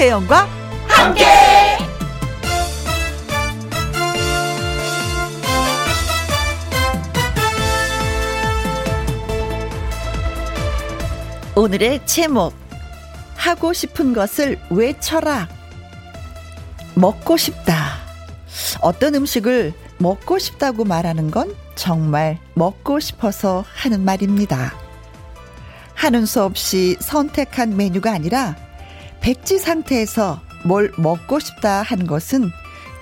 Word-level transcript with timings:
김혜영과 0.00 0.48
함께. 0.88 1.26
오늘의 11.54 12.06
제목 12.06 12.54
하고 13.36 13.74
싶은 13.74 14.14
것을 14.14 14.58
외쳐라. 14.70 15.46
먹고 16.94 17.36
싶다. 17.36 17.98
어떤 18.80 19.14
음식을 19.16 19.74
먹고 19.98 20.38
싶다고 20.38 20.84
말하는 20.84 21.30
건 21.30 21.54
정말 21.74 22.38
먹고 22.54 23.00
싶어서 23.00 23.66
하는 23.74 24.02
말입니다. 24.06 24.72
하는 25.92 26.24
수 26.24 26.42
없이 26.42 26.96
선택한 27.00 27.76
메뉴가 27.76 28.10
아니라 28.10 28.56
백지 29.20 29.58
상태에서 29.58 30.40
뭘 30.64 30.92
먹고 30.96 31.38
싶다 31.38 31.82
하는 31.82 32.06
것은 32.06 32.50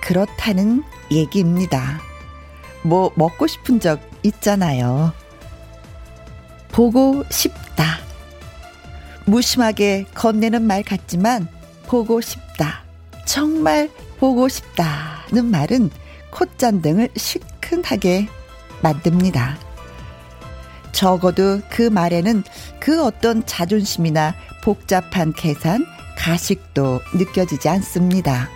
그렇다는 0.01 0.83
얘기입니다. 1.11 1.99
뭐 2.83 3.11
먹고 3.15 3.47
싶은 3.47 3.79
적 3.79 3.99
있잖아요. 4.23 5.13
보고 6.71 7.23
싶다. 7.29 7.99
무심하게 9.25 10.05
건네는 10.13 10.63
말 10.63 10.83
같지만 10.83 11.47
보고 11.87 12.21
싶다. 12.21 12.83
정말 13.25 13.89
보고 14.19 14.47
싶다는 14.47 15.45
말은 15.45 15.89
콧잔등을 16.31 17.09
시큰하게 17.15 18.27
만듭니다. 18.81 19.57
적어도 20.91 21.61
그 21.69 21.83
말에는 21.83 22.43
그 22.79 23.03
어떤 23.03 23.45
자존심이나 23.45 24.35
복잡한 24.61 25.33
계산, 25.33 25.85
가식도 26.19 26.99
느껴지지 27.15 27.69
않습니다. 27.69 28.49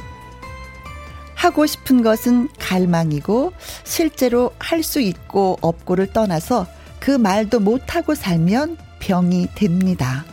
하고 1.33 1.66
싶은 1.66 2.03
것은 2.03 2.50
갈망이고 2.59 3.53
실제로 3.83 4.53
할 4.59 4.83
수 4.83 5.00
있고 5.00 5.58
없고를 5.61 6.11
떠나서 6.11 6.67
그 7.00 7.11
말도 7.11 7.59
못하고 7.61 8.16
살면 8.16 8.78
병이 9.00 9.47
됩니다. 9.56 10.25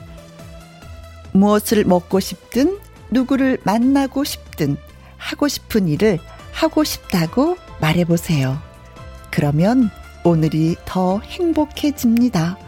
무엇을 1.33 1.85
먹고 1.85 2.19
싶든 2.21 2.79
누구를 3.11 3.59
만나고 3.63 4.25
싶든 4.25 4.77
하고 5.17 5.47
싶은 5.49 5.89
일을 5.89 6.19
하고 6.53 6.83
싶다고 6.85 7.57
말해보세요. 7.81 8.61
그러면 9.31 9.91
오늘이 10.25 10.77
더 10.85 11.21
행복해집니다. 11.21 12.59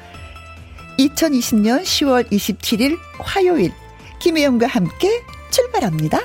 2020년 0.99 1.83
10월 1.83 2.31
27일 2.31 2.97
화요일 3.19 3.73
김혜영과 4.23 4.69
함께 4.69 5.25
출발합니다. 5.51 6.21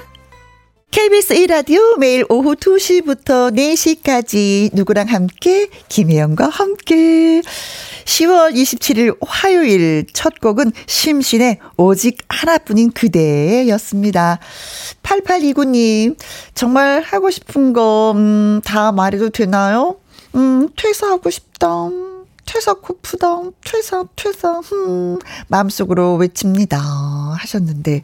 KBS 0.91 1.33
1라디오 1.33 1.97
매일 1.97 2.25
오후 2.29 2.53
2시부터 2.53 3.51
4시까지 3.51 4.69
누구랑 4.75 5.07
함께 5.07 5.67
김혜영과 5.89 6.47
함께 6.47 7.41
10월 8.05 8.53
27일 8.53 9.17
화요일 9.25 10.05
첫 10.13 10.39
곡은 10.39 10.73
심신의 10.85 11.57
오직 11.77 12.19
하나뿐인 12.29 12.91
그대였습니다. 12.91 14.37
8829님 15.01 16.17
정말 16.53 17.01
하고 17.01 17.31
싶은 17.31 17.73
거다 17.73 18.11
음, 18.91 18.95
말해도 18.95 19.31
되나요? 19.31 19.97
음 20.35 20.69
퇴사하고 20.75 21.31
싶다. 21.31 21.89
퇴사 22.47 22.75
고프다. 22.75 23.27
퇴사, 23.63 24.05
퇴사, 24.15 24.59
흠. 24.61 25.19
마음속으로 25.49 26.15
외칩니다. 26.15 26.79
하셨는데, 26.79 28.01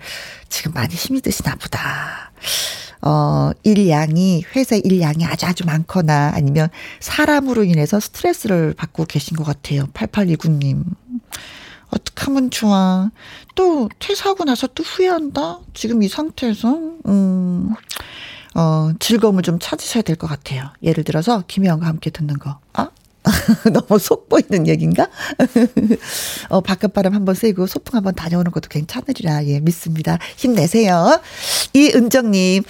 지금 0.49 0.73
많이 0.73 0.93
힘이 0.93 1.21
드시나 1.21 1.55
보다. 1.55 2.31
어, 3.01 3.51
일양이, 3.63 4.43
회사 4.55 4.75
일양이 4.75 5.25
아주 5.25 5.45
아주 5.45 5.65
많거나 5.65 6.33
아니면 6.35 6.69
사람으로 6.99 7.63
인해서 7.63 7.99
스트레스를 7.99 8.73
받고 8.75 9.05
계신 9.05 9.35
것 9.37 9.43
같아요. 9.45 9.87
8829님. 9.93 10.83
어떡하면 11.89 12.49
좋아. 12.49 13.11
또 13.55 13.89
퇴사하고 13.99 14.43
나서 14.45 14.67
또 14.67 14.83
후회한다? 14.83 15.59
지금 15.73 16.03
이 16.03 16.09
상태에서, 16.09 16.69
음, 17.07 17.73
어, 18.55 18.91
즐거움을 18.99 19.41
좀 19.43 19.57
찾으셔야 19.59 20.03
될 20.03 20.15
것 20.17 20.27
같아요. 20.27 20.69
예를 20.83 21.03
들어서 21.03 21.43
김혜영과 21.47 21.85
함께 21.87 22.09
듣는 22.09 22.39
거. 22.39 22.59
아? 22.73 22.89
너무 23.71 23.99
속 23.99 24.27
보이는 24.27 24.67
얘기인가? 24.67 25.07
어, 26.49 26.61
바깥 26.61 26.93
바람 26.93 27.13
한번 27.13 27.35
쐬고 27.35 27.67
소풍 27.67 27.97
한번 27.97 28.15
다녀오는 28.15 28.51
것도 28.51 28.67
괜찮으리라, 28.69 29.45
예, 29.45 29.59
믿습니다. 29.59 30.17
힘내세요. 30.35 31.21
이은정님, 31.73 32.63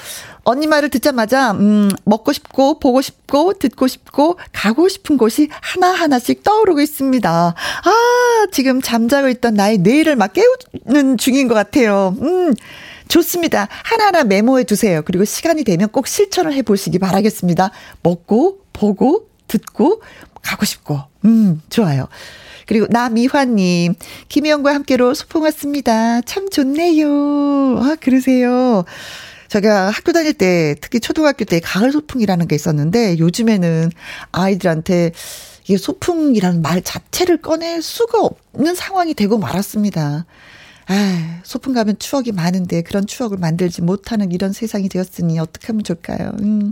언니 0.44 0.68
말을 0.68 0.90
듣자마자, 0.90 1.52
음, 1.52 1.90
먹고 2.04 2.34
싶고, 2.34 2.80
보고 2.80 3.02
싶고, 3.02 3.54
듣고 3.54 3.88
싶고, 3.88 4.38
가고 4.52 4.90
싶은 4.90 5.18
곳이 5.18 5.50
하나하나씩 5.62 6.44
떠오르고 6.44 6.82
있습니다. 6.82 7.30
아, 7.30 8.48
지금 8.52 8.82
잠자고 8.82 9.30
있던 9.30 9.56
나의 9.56 9.80
뇌를 9.80 10.16
막 10.16 10.34
깨우는 10.34 11.18
중인 11.18 11.48
것 11.48 11.54
같아요. 11.54 12.16
음. 12.22 12.54
좋습니다. 13.08 13.68
하나하나 13.84 14.24
메모해 14.24 14.64
두세요. 14.64 15.02
그리고 15.06 15.26
시간이 15.26 15.64
되면 15.64 15.90
꼭 15.90 16.08
실천을 16.08 16.54
해 16.54 16.62
보시기 16.62 17.00
바라겠습니다. 17.00 17.72
먹고, 18.02 18.60
보고, 18.74 19.28
듣고, 19.48 20.02
가고 20.44 20.66
싶고. 20.66 21.02
음, 21.26 21.62
좋아요. 21.70 22.08
그리고 22.68 22.86
나미화님, 22.90 23.96
김희영과 24.30 24.74
함께로 24.74 25.14
소풍 25.14 25.42
왔습니다. 25.44 26.22
참 26.22 26.50
좋네요. 26.50 27.08
아, 27.80 27.96
그러세요. 28.00 28.86
제가 29.50 29.90
학교 29.90 30.12
다닐 30.12 30.34
때, 30.34 30.76
특히 30.82 31.00
초등학교 31.00 31.46
때 31.46 31.60
가을 31.60 31.92
소풍이라는 31.92 32.48
게 32.48 32.56
있었는데, 32.56 33.18
요즘에는 33.20 33.92
아이들한테 34.32 35.12
이게 35.66 35.78
소풍이라는 35.78 36.62
말 36.62 36.82
자체를 36.82 37.38
꺼낼 37.38 37.82
수가 37.82 38.20
없는 38.54 38.76
상황이 38.76 39.14
되고 39.14 39.38
말았습니다. 39.38 40.26
아, 40.88 41.40
소풍 41.44 41.74
가면 41.74 41.98
추억이 42.00 42.32
많은데 42.32 42.82
그런 42.82 43.06
추억을 43.08 43.38
만들지 43.38 43.82
못하는 43.82 44.32
이런 44.32 44.52
세상이 44.54 44.90
되었으니 44.90 45.40
어떻게 45.40 45.68
하면 45.68 45.84
좋을까요? 45.84 46.32
음, 46.42 46.70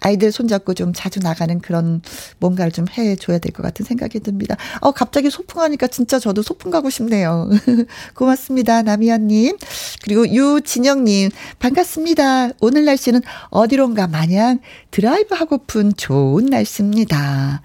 아이들 0.00 0.32
손잡고 0.32 0.74
좀 0.74 0.92
자주 0.94 1.20
나가는 1.20 1.58
그런 1.60 2.02
뭔가를 2.40 2.72
좀 2.72 2.86
해줘야 2.96 3.38
될 3.38 3.52
것 3.54 3.62
같은 3.62 3.84
생각이 3.86 4.18
듭니다. 4.20 4.56
어, 4.80 4.90
갑자기 4.90 5.30
소풍하니까 5.30 5.86
진짜 5.86 6.18
저도 6.18 6.42
소풍 6.42 6.70
가고 6.72 6.90
싶네요. 6.90 7.48
고맙습니다. 8.14 8.82
남희연님. 8.82 9.56
그리고 10.02 10.26
유진영님, 10.28 11.30
반갑습니다. 11.60 12.50
오늘 12.60 12.84
날씨는 12.84 13.22
어디론가 13.50 14.08
마냥 14.08 14.58
드라이브 14.90 15.34
하고픈 15.36 15.92
좋은 15.96 16.46
날씨입니다. 16.46 17.62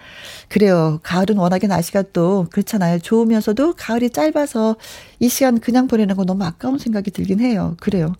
그래요. 0.49 0.99
가을은 1.03 1.37
워낙에 1.37 1.67
날씨가 1.67 2.03
또 2.13 2.47
그렇잖아요. 2.51 2.99
좋으면서도 2.99 3.75
가을이 3.77 4.09
짧아서 4.09 4.75
이 5.19 5.29
시간 5.29 5.59
그냥 5.59 5.87
보내는 5.87 6.15
거 6.15 6.25
너무 6.25 6.43
아까운 6.43 6.79
생각이 6.79 7.11
들긴 7.11 7.39
해요. 7.39 7.75
그래요. 7.79 8.15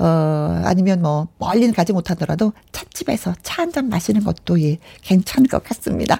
어, 0.00 0.62
아니면 0.64 1.02
뭐, 1.02 1.28
멀리는 1.38 1.72
가지 1.72 1.92
못하더라도 1.92 2.52
찻집에서 2.72 3.34
차 3.42 3.62
한 3.62 3.70
잔 3.72 3.88
마시는 3.88 4.24
것도 4.24 4.60
예, 4.62 4.78
괜찮을 5.02 5.48
것 5.48 5.62
같습니다. 5.62 6.18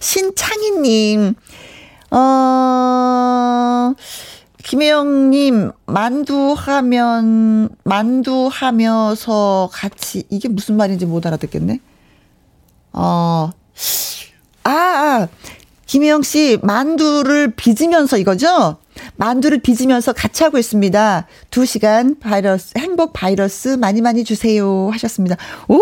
신창희님, 0.00 1.34
어, 2.12 3.92
김혜영님, 4.62 5.72
만두 5.86 6.54
하면, 6.56 7.70
만두 7.84 8.48
하면서 8.52 9.68
같이, 9.72 10.24
이게 10.30 10.48
무슨 10.48 10.76
말인지 10.76 11.06
못 11.06 11.26
알아듣겠네? 11.26 11.80
어, 12.92 13.50
아, 14.66 14.70
아 14.70 15.28
김혜영 15.86 16.22
씨, 16.22 16.58
만두를 16.62 17.52
빚으면서 17.54 18.18
이거죠? 18.18 18.78
만두를 19.14 19.60
빚으면서 19.60 20.12
같이 20.12 20.42
하고 20.42 20.58
있습니다. 20.58 21.26
두 21.50 21.64
시간 21.64 22.18
바이러스, 22.18 22.72
행복 22.76 23.12
바이러스 23.12 23.68
많이 23.68 24.00
많이 24.00 24.24
주세요. 24.24 24.90
하셨습니다. 24.92 25.36
오, 25.68 25.80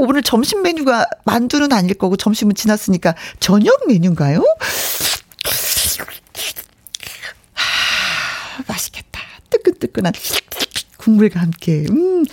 오늘 0.00 0.22
점심 0.22 0.62
메뉴가 0.62 1.06
만두는 1.24 1.72
아닐 1.72 1.94
거고 1.94 2.16
점심은 2.16 2.56
지났으니까 2.56 3.14
저녁 3.38 3.86
메뉴인가요? 3.86 4.42
하, 7.52 8.62
맛있겠다. 8.66 9.20
뜨끈뜨끈한. 9.50 10.12
국물과 11.06 11.40
함께, 11.40 11.86
음, 11.88 12.24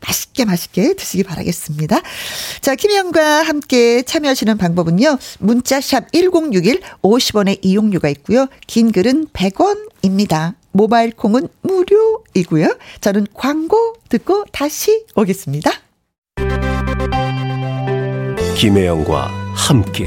맛있게 0.00 0.46
맛있게 0.46 0.94
드시기 0.94 1.22
바라겠습니다. 1.22 2.00
자, 2.62 2.74
김혜영과 2.74 3.42
함께 3.42 4.00
참여하시는 4.02 4.56
방법은요. 4.56 5.18
문자샵 5.40 6.12
1061 6.12 6.80
50원의 7.02 7.58
이용료가 7.60 8.08
있고요. 8.08 8.46
긴 8.66 8.90
글은 8.90 9.26
100원입니다. 9.34 10.54
모바일 10.72 11.12
콩은 11.12 11.48
무료이고요. 11.60 12.78
저는 13.02 13.26
광고 13.34 13.96
듣고 14.08 14.46
다시 14.50 15.04
오겠습니다. 15.14 15.70
김혜영과 18.56 19.26
함께 19.54 20.06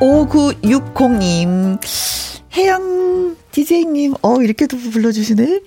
5960님, 0.00 1.78
혜영 2.56 3.36
DJ님, 3.50 4.14
어, 4.20 4.42
이렇게도 4.42 4.76
불러주시네. 4.76 5.62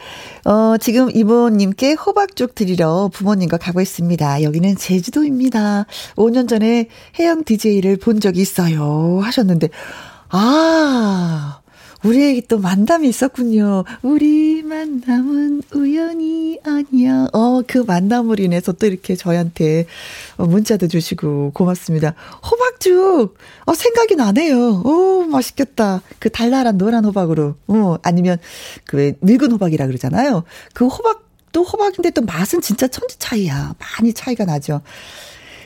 어, 0.46 0.78
지금 0.80 1.10
이모님께 1.12 1.94
호박죽 1.94 2.54
드리러 2.54 3.10
부모님과 3.12 3.58
가고 3.58 3.81
있습니다. 3.81 4.44
여기는 4.44 4.76
제주도입니다. 4.76 5.88
5년 6.16 6.48
전에 6.48 6.88
혜영 7.18 7.44
DJ를 7.46 7.98
본 7.98 8.20
적이 8.20 8.42
있어요. 8.42 9.20
하셨는데, 9.24 9.70
아, 10.30 11.59
우리에게 12.04 12.42
또 12.48 12.60
만남이 12.60 13.07
있었군요. 13.10 13.84
우리 14.01 14.63
만남은 14.63 15.63
우연이 15.74 16.60
아니야. 16.63 17.28
어, 17.34 17.62
그 17.68 17.80
만남으로 17.80 18.44
인해서 18.44 18.72
또 18.72 18.88
이렇게 18.88 19.16
저희한테 19.16 19.86
어, 20.38 20.46
문자도 20.46 20.88
주시고 20.88 21.51
고맙습니다. 21.54 22.13
호박죽! 22.50 23.36
어, 23.66 23.74
생각이 23.74 24.16
나네요. 24.16 24.81
오, 24.86 25.25
맛있겠다. 25.25 26.01
그 26.19 26.30
달달한 26.30 26.78
노란 26.78 27.06
호박으로. 27.06 27.56
어, 27.68 27.96
아니면 28.01 28.38
그 28.86 29.13
늙은 29.22 29.51
호박이라 29.51 29.88
그러잖아요. 29.88 30.44
그 30.74 30.88
호박도 30.88 31.63
호박인데 31.63 32.12
또 32.12 32.22
맛은 32.22 32.62
진짜 32.62 32.88
천지 32.88 33.18
차이야. 33.19 33.75
많이 33.78 34.13
차이가 34.13 34.46
나죠. 34.46 34.81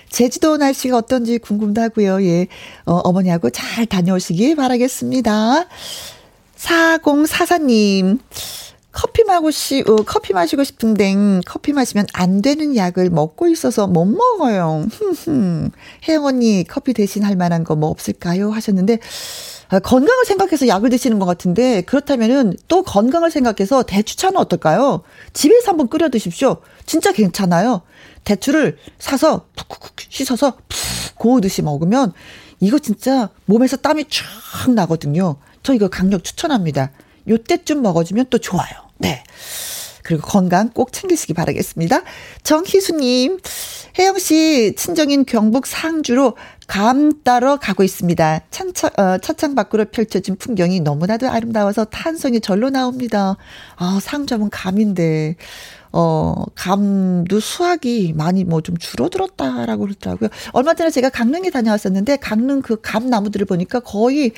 제주도 0.09 0.57
날씨가 0.57 0.95
어떤지 0.95 1.39
궁금도 1.39 1.81
하고요. 1.81 2.23
예. 2.23 2.47
어, 2.85 2.93
어머니하고 2.97 3.49
잘 3.49 3.87
다녀오시기 3.87 4.55
바라겠습니다. 4.55 5.67
4044님, 6.63 8.19
커피 8.91 9.23
마고 9.23 9.51
시, 9.51 9.83
어, 9.87 9.95
커피 10.05 10.33
마시고 10.33 10.63
싶은데, 10.63 11.13
커피 11.45 11.73
마시면 11.73 12.05
안 12.13 12.41
되는 12.41 12.75
약을 12.75 13.09
먹고 13.09 13.47
있어서 13.47 13.87
못 13.87 14.05
먹어요. 14.05 14.85
혜영 16.07 16.25
언니, 16.25 16.63
커피 16.67 16.93
대신 16.93 17.23
할 17.23 17.35
만한 17.35 17.63
거 17.63 17.75
뭐 17.75 17.89
없을까요? 17.89 18.51
하셨는데, 18.51 18.99
아, 19.69 19.79
건강을 19.79 20.25
생각해서 20.25 20.67
약을 20.67 20.89
드시는 20.89 21.19
것 21.19 21.25
같은데, 21.25 21.81
그렇다면은 21.81 22.55
또 22.67 22.83
건강을 22.83 23.31
생각해서 23.31 23.83
대추차는 23.83 24.37
어떨까요? 24.37 25.01
집에서 25.33 25.71
한번 25.71 25.89
끓여 25.89 26.09
드십시오. 26.09 26.57
진짜 26.85 27.11
괜찮아요. 27.11 27.81
대추를 28.23 28.77
사서 28.99 29.47
푹푹 29.55 29.93
씻어서 30.09 30.51
푹 30.69 31.15
고우듯이 31.15 31.61
먹으면, 31.61 32.13
이거 32.59 32.77
진짜 32.79 33.29
몸에서 33.45 33.75
땀이 33.77 34.05
쫙 34.05 34.71
나거든요. 34.71 35.37
저 35.63 35.73
이거 35.73 35.87
강력 35.87 36.23
추천합니다. 36.23 36.91
요때쯤 37.27 37.81
먹어주면 37.81 38.25
또 38.29 38.37
좋아요. 38.37 38.69
네. 38.97 39.23
그리고 40.03 40.27
건강 40.27 40.69
꼭 40.69 40.91
챙기시기 40.91 41.33
바라겠습니다. 41.33 42.01
정희수님, 42.43 43.39
혜영 43.97 44.19
씨, 44.19 44.75
친정인 44.75 45.23
경북 45.25 45.65
상주로 45.65 46.35
감 46.67 47.23
따러 47.23 47.55
가고 47.57 47.83
있습니다. 47.83 48.41
찬차, 48.51 48.89
어, 48.97 49.17
차창 49.19 49.55
밖으로 49.55 49.85
펼쳐진 49.85 50.35
풍경이 50.35 50.81
너무나도 50.81 51.29
아름다워서 51.29 51.85
탄성이 51.85 52.41
절로 52.41 52.69
나옵니다. 52.69 53.37
아, 53.77 53.99
상주 54.01 54.33
하면 54.33 54.49
감인데, 54.49 55.37
어, 55.93 56.35
감도 56.55 57.39
수확이 57.39 58.11
많이 58.13 58.43
뭐 58.43 58.59
좀 58.59 58.75
줄어들었다라고 58.77 59.85
그러더라고요. 59.85 60.29
얼마 60.51 60.73
전에 60.73 60.89
제가 60.89 61.09
강릉에 61.09 61.49
다녀왔었는데, 61.49 62.17
강릉 62.17 62.61
그 62.61 62.75
감 62.81 63.09
나무들을 63.09 63.45
보니까 63.45 63.79
거의 63.79 64.33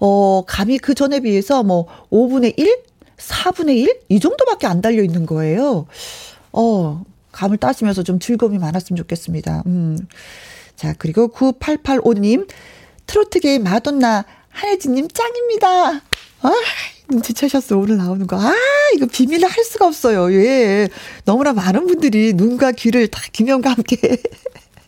어, 0.00 0.44
감이 0.46 0.78
그 0.78 0.94
전에 0.94 1.20
비해서 1.20 1.62
뭐 1.62 1.86
5분의 2.10 2.58
1? 2.58 2.82
4분의 3.16 3.76
1? 3.76 4.00
이 4.08 4.20
정도밖에 4.20 4.66
안 4.66 4.80
달려 4.80 5.02
있는 5.02 5.26
거예요. 5.26 5.86
어, 6.52 7.04
감을 7.32 7.58
따시면서 7.58 8.02
좀 8.02 8.18
즐거움이 8.18 8.58
많았으면 8.58 8.96
좋겠습니다. 8.96 9.62
음. 9.66 9.98
자, 10.76 10.94
그리고 10.98 11.28
9885님, 11.28 12.48
트로트계의 13.06 13.58
마돈나 13.60 14.24
한혜진님 14.50 15.08
짱입니다. 15.08 16.00
아, 16.42 16.52
눈치채셨어, 17.08 17.76
오늘 17.76 17.96
나오는 17.96 18.26
거. 18.26 18.38
아, 18.38 18.54
이거 18.94 19.06
비밀을 19.06 19.48
할 19.48 19.64
수가 19.64 19.86
없어요. 19.86 20.32
예. 20.32 20.88
너무나 21.24 21.52
많은 21.52 21.86
분들이 21.86 22.32
눈과 22.34 22.72
귀를 22.72 23.08
다 23.08 23.20
김영과 23.32 23.70
함께 23.70 24.16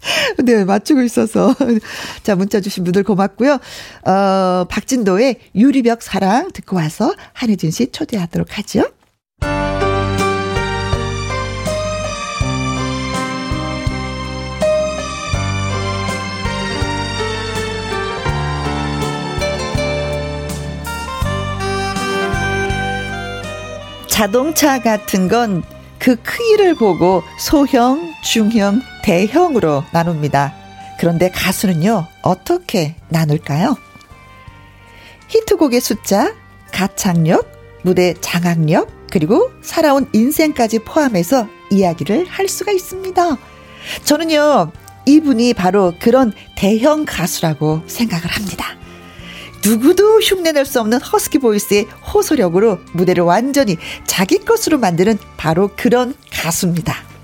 네, 0.44 0.64
맞추고 0.64 1.02
있어서. 1.02 1.54
자, 2.22 2.36
문자 2.36 2.60
주신 2.60 2.84
분들 2.84 3.02
고맙고요. 3.04 3.58
어, 4.04 4.64
박진도의 4.68 5.36
유리벽 5.54 6.02
사랑 6.02 6.50
듣고 6.52 6.76
와서 6.76 7.14
한혜진 7.32 7.70
씨 7.70 7.90
초대하도록 7.90 8.58
하죠. 8.58 8.84
자동차 24.08 24.80
같은 24.80 25.28
건 25.28 25.62
그 26.06 26.14
크기를 26.22 26.74
보고 26.74 27.22
소형, 27.38 28.14
중형, 28.26 28.82
대형으로 29.04 29.84
나눕니다. 29.92 30.52
그런데 30.98 31.30
가수는요, 31.30 32.08
어떻게 32.22 32.96
나눌까요? 33.08 33.76
히트곡의 35.28 35.80
숫자, 35.80 36.34
가창력, 36.72 37.48
무대 37.82 38.14
장악력, 38.20 38.90
그리고 39.10 39.52
살아온 39.62 40.08
인생까지 40.12 40.80
포함해서 40.80 41.46
이야기를 41.70 42.26
할 42.26 42.48
수가 42.48 42.72
있습니다. 42.72 43.36
저는요, 44.04 44.72
이분이 45.06 45.54
바로 45.54 45.94
그런 46.00 46.32
대형 46.56 47.04
가수라고 47.04 47.82
생각을 47.86 48.26
합니다. 48.26 48.76
누구도 49.64 50.18
흉내낼 50.18 50.64
수 50.64 50.80
없는 50.80 51.00
허스키 51.00 51.38
보이스의 51.38 51.84
호소력으로 52.12 52.80
무대를 52.92 53.22
완전히 53.22 53.76
자기 54.04 54.38
것으로 54.38 54.78
만드는 54.78 55.16
바로 55.36 55.70
그런 55.76 56.14
가수입니다. 56.32 57.15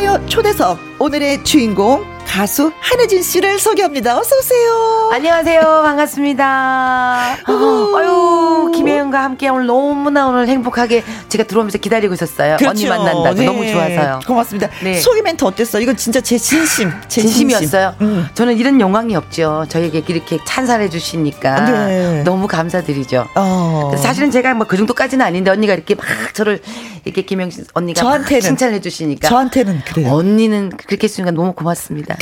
화요 0.00 0.18
초대석. 0.26 0.78
오늘의 0.98 1.44
주인공 1.44 2.09
가수 2.34 2.70
한혜진 2.78 3.22
씨를 3.24 3.58
소개합니다. 3.58 4.16
어서 4.16 4.36
오세요. 4.36 5.10
안녕하세요. 5.12 5.60
반갑습니다. 5.82 7.36
아유, 7.44 8.70
김혜영과 8.72 9.24
함께 9.24 9.48
오늘 9.48 9.66
너무나 9.66 10.28
오늘 10.28 10.46
행복하게 10.46 11.02
제가 11.28 11.42
들어오면서 11.44 11.78
기다리고 11.78 12.14
있었어요. 12.14 12.56
그렇죠. 12.56 12.70
언니 12.70 12.86
만난다고 12.86 13.34
네. 13.34 13.44
너무 13.44 13.68
좋아서요. 13.68 14.20
고맙습니다. 14.28 14.68
네. 14.84 15.00
소개 15.00 15.22
멘트 15.22 15.44
어땠어? 15.44 15.80
이건 15.80 15.96
진짜 15.96 16.20
제 16.20 16.38
진심, 16.38 16.92
제 17.08 17.20
진심이었어요. 17.20 17.96
음. 18.00 18.28
저는 18.34 18.56
이런 18.58 18.80
영광이 18.80 19.16
없죠. 19.16 19.66
저에게 19.68 20.04
이렇게 20.06 20.38
찬사해 20.46 20.88
주시니까 20.88 21.64
네. 21.64 22.22
너무 22.22 22.46
감사드리죠. 22.46 23.26
어. 23.34 23.92
사실은 23.98 24.30
제가 24.30 24.54
뭐 24.54 24.70
그 24.70 24.76
정도까지는 24.76 25.26
아닌데 25.26 25.50
언니가 25.50 25.74
이렇게 25.74 25.96
막 25.96 26.06
저를 26.32 26.60
이렇게 27.04 27.22
김영 27.22 27.50
씨 27.50 27.64
언니가 27.74 28.00
저한테는 28.00 28.40
칭찬해 28.42 28.80
주시니까 28.80 29.28
저한테는 29.28 29.80
그래요. 29.84 30.12
언니는 30.12 30.70
그렇게 30.70 31.04
했으니까 31.08 31.32
너무 31.32 31.54
고맙습니다. 31.54 32.16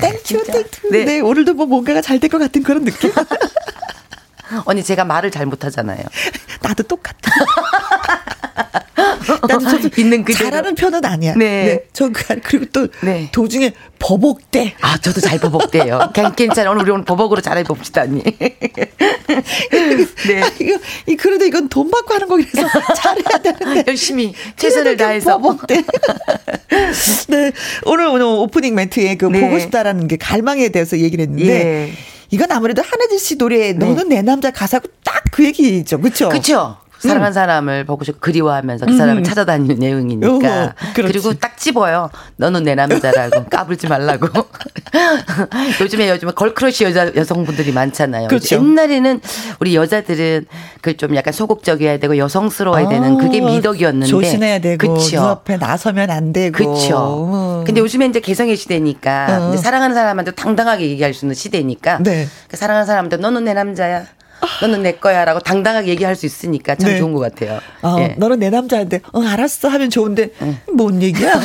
thank 0.00 0.44
you 0.44 0.55
thank 0.55 0.73
you. 0.73 0.88
네. 0.90 1.04
네 1.04 1.20
오늘도 1.20 1.54
뭐 1.54 1.66
뭔가가 1.66 2.00
잘 2.00 2.18
될 2.20 2.28
것 2.30 2.38
같은 2.38 2.62
그런 2.62 2.84
느낌. 2.84 3.12
언니 4.66 4.82
제가 4.82 5.04
말을 5.04 5.30
잘 5.30 5.46
못하잖아요. 5.46 6.02
나도 6.62 6.82
똑같아. 6.84 7.30
나도 9.46 9.68
저도 9.68 9.88
있는 10.00 10.24
그 10.24 10.32
잘하는 10.32 10.74
편은 10.74 11.04
아니야. 11.04 11.34
네. 11.34 11.64
네. 11.64 11.84
저 11.92 12.08
그, 12.08 12.22
그리고 12.42 12.66
또 12.72 12.88
네. 13.02 13.28
도중에 13.32 13.72
버벅대. 13.98 14.74
아 14.80 14.98
저도 14.98 15.20
잘 15.20 15.38
버벅대요. 15.38 16.12
괜찮아. 16.36 16.70
오늘 16.70 16.82
우리 16.82 16.90
오늘 16.92 17.04
버벅으로 17.04 17.40
잘해 17.40 17.64
봅시다 17.64 18.02
언니. 18.02 18.22
네. 18.38 20.42
아, 20.42 20.50
이거 20.60 20.78
이 21.06 21.16
그래도 21.16 21.44
이건 21.44 21.68
돈 21.68 21.90
받고 21.90 22.14
하는 22.14 22.28
거라서 22.28 22.68
잘해야 22.94 23.38
되는데 23.42 23.84
열심히 23.86 24.34
최선을 24.56 24.96
다해서 24.96 25.38
버벅대. 25.38 25.84
네. 27.28 27.52
오늘 27.84 28.06
오늘 28.06 28.24
오프닝 28.24 28.74
멘트에 28.74 29.16
그 29.16 29.26
네. 29.26 29.40
보고 29.40 29.58
싶다라는 29.58 30.08
게 30.08 30.16
갈망에 30.16 30.70
대해서 30.70 30.98
얘기를 30.98 31.22
했는데. 31.22 31.48
예. 31.48 31.92
이건 32.32 32.52
아무래도 32.52 32.80
한혜진 32.80 33.18
씨 33.18 33.38
노래 33.38 33.72
네. 33.72 33.74
너는 33.74 34.08
내 34.08 34.22
남자 34.22 34.52
가사고 34.52 34.86
딱 35.04 35.20
그 35.30 35.44
얘기죠. 35.46 36.00
그렇죠? 36.00 36.28
그렇죠. 36.28 36.76
사랑한 37.00 37.30
음. 37.30 37.32
사람을 37.32 37.84
보고 37.84 38.04
싶고 38.04 38.20
그리워하면서 38.20 38.86
그 38.86 38.96
사람을 38.96 39.22
음. 39.22 39.24
찾아다니는 39.24 39.76
내용이니까. 39.76 40.64
어, 40.64 40.72
그리고 40.94 41.34
딱 41.34 41.56
집어요. 41.56 42.10
너는 42.36 42.62
내 42.62 42.74
남자라고 42.76 43.46
까불지 43.50 43.88
말라고. 43.88 44.28
요즘에 45.80 46.10
요즘에 46.10 46.32
girl 46.32 46.55
crush 46.55 46.84
여자 46.84 47.12
여성분들이 47.14 47.72
많잖아요. 47.72 48.28
그렇죠. 48.28 48.56
옛날에는 48.56 49.20
우리 49.58 49.74
여자들은 49.74 50.46
그 50.82 51.00
좀 51.00 51.16
약간 51.16 51.32
소극적이어야 51.32 51.96
되고 51.98 52.18
여성스러워야 52.18 52.84
아, 52.84 52.88
되는 52.90 53.16
그게 53.16 53.40
미덕이었는데 53.40 54.06
조심해야 54.06 54.58
되고 54.58 54.94
그쵸. 54.94 55.16
눈앞에 55.16 55.56
나서면 55.56 56.10
안 56.10 56.30
되고. 56.32 56.54
그렇죠. 56.54 57.64
근데 57.64 57.80
요즘에 57.80 58.04
이제 58.06 58.20
개성의 58.20 58.54
시대니까 58.56 59.52
어. 59.52 59.56
사랑하는 59.56 59.94
사람한테 59.94 60.32
당당하게 60.32 60.90
얘기할 60.90 61.14
수 61.14 61.24
있는 61.24 61.34
시대니까 61.34 62.02
네. 62.02 62.28
그 62.48 62.56
사랑하는 62.58 62.86
사람한테 62.86 63.16
너는 63.16 63.44
내 63.44 63.54
남자야. 63.54 64.04
너는 64.62 64.82
내 64.82 64.92
거야라고 64.92 65.40
당당하게 65.40 65.88
얘기할 65.88 66.16
수 66.16 66.26
있으니까 66.26 66.74
참 66.74 66.90
네. 66.90 66.98
좋은 66.98 67.12
것 67.12 67.20
같아요. 67.20 67.60
어, 67.82 67.96
예. 67.98 68.14
너는 68.18 68.38
내 68.38 68.50
남자인데, 68.50 69.00
어, 69.12 69.22
알았어 69.22 69.68
하면 69.68 69.90
좋은데, 69.90 70.30
네. 70.38 70.58
뭔 70.72 71.02
얘기야? 71.02 71.40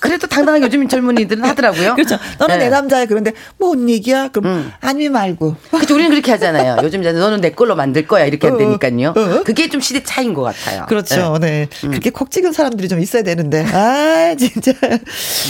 그래도 0.00 0.26
당당하게 0.26 0.66
요즘 0.66 0.86
젊은이들은 0.88 1.44
하더라고요. 1.44 1.94
그렇죠. 1.94 2.18
너는 2.38 2.58
네. 2.58 2.64
내 2.64 2.70
남자야. 2.70 3.06
그런데, 3.06 3.32
뭔 3.58 3.88
얘기야? 3.88 4.28
그럼, 4.28 4.52
음. 4.52 4.72
아니 4.80 5.08
말고. 5.08 5.56
그렇죠. 5.70 5.94
우리는 5.94 6.10
그렇게 6.10 6.30
하잖아요. 6.32 6.78
요즘 6.82 7.02
너는 7.02 7.40
내 7.40 7.50
걸로 7.50 7.74
만들 7.76 8.06
거야. 8.06 8.24
이렇게 8.24 8.46
안 8.46 8.56
되니까요. 8.58 9.14
어, 9.16 9.20
어. 9.20 9.42
그게 9.44 9.68
좀 9.68 9.80
시대 9.80 10.02
차인 10.02 10.34
것 10.34 10.42
같아요. 10.42 10.86
그렇죠. 10.88 11.38
네. 11.40 11.46
네. 11.46 11.68
음. 11.84 11.90
그렇게 11.90 12.10
콕 12.10 12.30
찍은 12.30 12.52
사람들이 12.52 12.88
좀 12.88 13.00
있어야 13.00 13.22
되는데. 13.22 13.64
아, 13.72 14.34
진짜. 14.38 14.72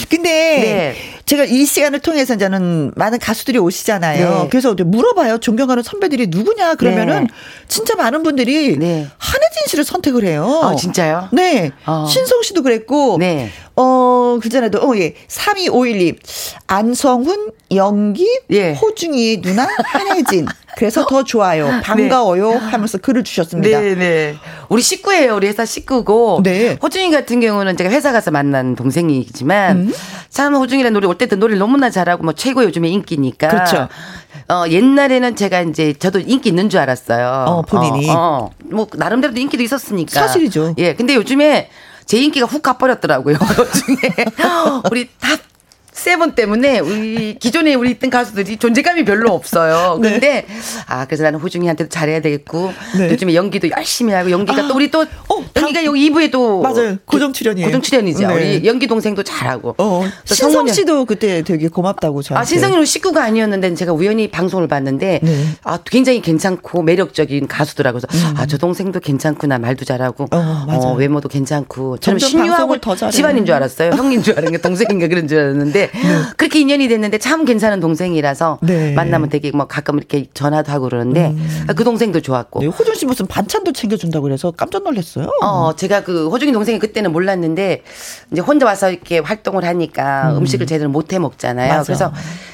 근데, 0.09 0.31
네. 0.31 0.97
제가 1.27 1.45
이 1.45 1.65
시간을 1.65 2.01
통해서 2.01 2.37
저는 2.37 2.93
많은 2.95 3.19
가수들이 3.19 3.59
오시잖아요. 3.59 4.43
네. 4.45 4.49
그래서 4.49 4.75
물어봐요. 4.75 5.39
존경하는 5.39 5.83
선배들이 5.83 6.29
누구 6.29 6.55
냐? 6.57 6.75
그러면은 6.75 7.25
네. 7.25 7.33
진짜 7.69 7.95
많은 7.95 8.23
분들이 8.23 8.77
네. 8.77 9.07
한혜진 9.19 9.63
씨를 9.69 9.85
선택을 9.85 10.25
해요. 10.25 10.61
아, 10.63 10.75
진짜요? 10.75 11.29
네. 11.33 11.73
어. 11.87 12.07
신성 12.09 12.43
씨도 12.43 12.63
그랬고, 12.63 13.17
네. 13.19 13.51
어, 13.77 14.39
그 14.43 14.49
전에도, 14.49 14.79
어, 14.79 14.97
예. 14.97 15.15
3251님. 15.29 16.17
안성훈, 16.67 17.53
연기, 17.75 18.27
예. 18.51 18.73
호중이의 18.73 19.43
누나, 19.43 19.69
한혜진. 19.85 20.47
그래서 20.77 21.07
더 21.07 21.25
좋아요. 21.25 21.71
네. 21.71 21.81
반가워요. 21.81 22.51
네. 22.51 22.57
하면서 22.57 22.99
글을 22.99 23.25
주셨습니다. 23.25 23.81
네, 23.81 23.95
네. 23.95 24.37
우리 24.69 24.83
식구예요. 24.83 25.37
우리 25.37 25.47
회사 25.49 25.65
식구고. 25.65 26.41
네. 26.43 26.79
호중이 26.83 27.11
같은 27.11 27.41
경우는 27.41 27.77
제가 27.77 27.91
회사 27.91 28.13
가서 28.13 28.31
만난 28.31 28.77
동생이지만 28.77 29.77
음. 29.77 29.95
참 30.29 30.55
호중이라는 30.55 30.93
노래 30.93 31.07
올 31.07 31.17
때도 31.17 31.37
노래를 31.37 31.59
너무나 31.59 31.89
잘하고 31.89 32.25
뭐 32.25 32.35
최고 32.35 32.63
요즘에 32.63 32.89
인기니까. 32.89 33.49
그렇죠. 33.49 33.89
어, 34.49 34.65
옛날에는 34.69 35.35
제가 35.35 35.63
이제 35.63 35.95
저도 35.95 36.21
인기 36.21 36.51
있는 36.51 36.69
줄 36.69 36.79
알았어요. 36.81 37.47
어, 37.49 37.63
본인이. 37.63 38.11
어, 38.11 38.15
어. 38.15 38.51
뭐 38.65 38.87
나름대로도 38.95 39.41
인기도 39.41 39.63
있었으니까. 39.63 40.13
사실이죠. 40.13 40.75
예. 40.77 40.95
근데 40.95 41.15
요즘에 41.15 41.71
제 42.07 42.19
인기가 42.19 42.47
훅 42.47 42.63
가버렸더라고요. 42.63 43.37
중에 43.75 44.25
우리 44.91 45.09
다 45.19 45.37
세븐 45.97 46.35
때문에 46.35 46.79
우리 46.79 47.37
기존에 47.39 47.75
우리 47.75 47.91
있던 47.93 48.11
가수들이 48.11 48.59
존재감이 48.59 49.05
별로 49.05 49.33
없어요. 49.33 49.99
네. 50.01 50.11
근데 50.11 50.45
네. 50.47 50.47
아 50.87 51.07
그래서 51.07 51.23
나는 51.25 51.41
호중이한테도 51.41 51.89
잘해야 51.89 52.21
되겠고 52.21 52.73
네. 52.99 53.11
요즘에 53.11 53.35
연기도 53.35 53.69
열심히 53.71 54.13
하고 54.13 54.31
연기가 54.31 54.63
아, 54.65 54.69
또 54.69 54.75
우리 54.75 54.91
또 54.91 55.01
어, 55.01 55.45
연기가 55.57 55.85
여기 55.85 56.11
2부에도 56.11 56.63
맞아요 56.63 56.99
고정 57.07 57.33
출연이에요. 57.33 57.67
고정 57.67 57.81
출연이죠. 57.81 58.29
네. 58.29 58.35
우리 58.35 58.67
연기 58.67 58.87
동생도 58.87 59.23
잘하고. 59.23 59.75
어, 59.79 60.05
신성 60.25 60.69
씨도 60.69 61.07
그때 61.07 61.43
되게 61.43 61.69
고맙다고 61.69 62.23
저한테. 62.23 62.43
아 62.43 62.45
신성이는 62.45 62.85
식구가 62.85 63.25
아니었는데 63.25 63.75
제가 63.75 63.93
우연히 63.93 64.29
방송을 64.29 64.69
봤는데 64.69 65.21
네. 65.23 65.45
아 65.65 65.79
굉장히 65.87 66.21
괜찮고 66.21 66.83
매력적인 66.83 67.49
가수더라고요. 67.49 68.03
그래서 68.11 68.29
음. 68.29 68.35
아저 68.37 68.59
동생도 68.59 69.01
괜찮구나 69.01 69.59
말도 69.59 69.87
잘하고 69.87 70.29
어, 70.31 70.67
어, 70.69 70.95
외모도 70.95 71.31
괜찮고 71.31 71.99
저는 71.99 72.19
신유하고 72.19 72.77
집안인 73.11 73.47
줄 73.47 73.55
알았어요. 73.55 73.93
형인 73.93 74.23
줄 74.23 74.35
알았는데 74.35 74.59
동생인가 74.61 75.09
그런 75.09 75.27
줄 75.27 75.39
알았는데 75.39 75.86
네. 75.93 76.23
그렇게 76.37 76.61
인연이 76.61 76.89
됐는데 76.89 77.19
참 77.19 77.45
괜찮은 77.45 77.81
동생이라서 77.81 78.59
네. 78.63 78.93
만나면 78.95 79.29
되게 79.29 79.51
뭐 79.53 79.67
가끔 79.67 79.99
이렇게 79.99 80.27
전화도 80.35 80.71
하고 80.73 80.85
그러는데 80.89 81.27
음. 81.29 81.67
그 81.77 81.85
동생도 81.85 82.21
좋았고. 82.21 82.61
네, 82.61 82.67
호준 82.67 82.95
씨 82.95 83.07
무슨 83.07 83.27
반찬도 83.27 83.73
챙겨준다고 83.73 84.23
그래서 84.25 84.51
깜짝 84.51 84.83
놀랐어요. 84.85 85.29
어, 85.43 85.75
제가 85.77 86.03
그 86.05 86.29
호중이 86.29 86.53
동생이 86.53 86.79
그때는 86.79 87.13
몰랐는데 87.13 87.83
이제 88.33 88.41
혼자 88.41 88.67
와서 88.67 88.91
이렇게 88.91 89.19
활동을 89.19 89.65
하니까 89.65 90.37
음. 90.39 90.47
식을 90.47 90.67
제대로 90.67 90.91
못 90.91 91.13
해 91.13 91.19
먹잖아요. 91.19 91.69
맞아. 91.69 91.83
그래서 91.85 92.13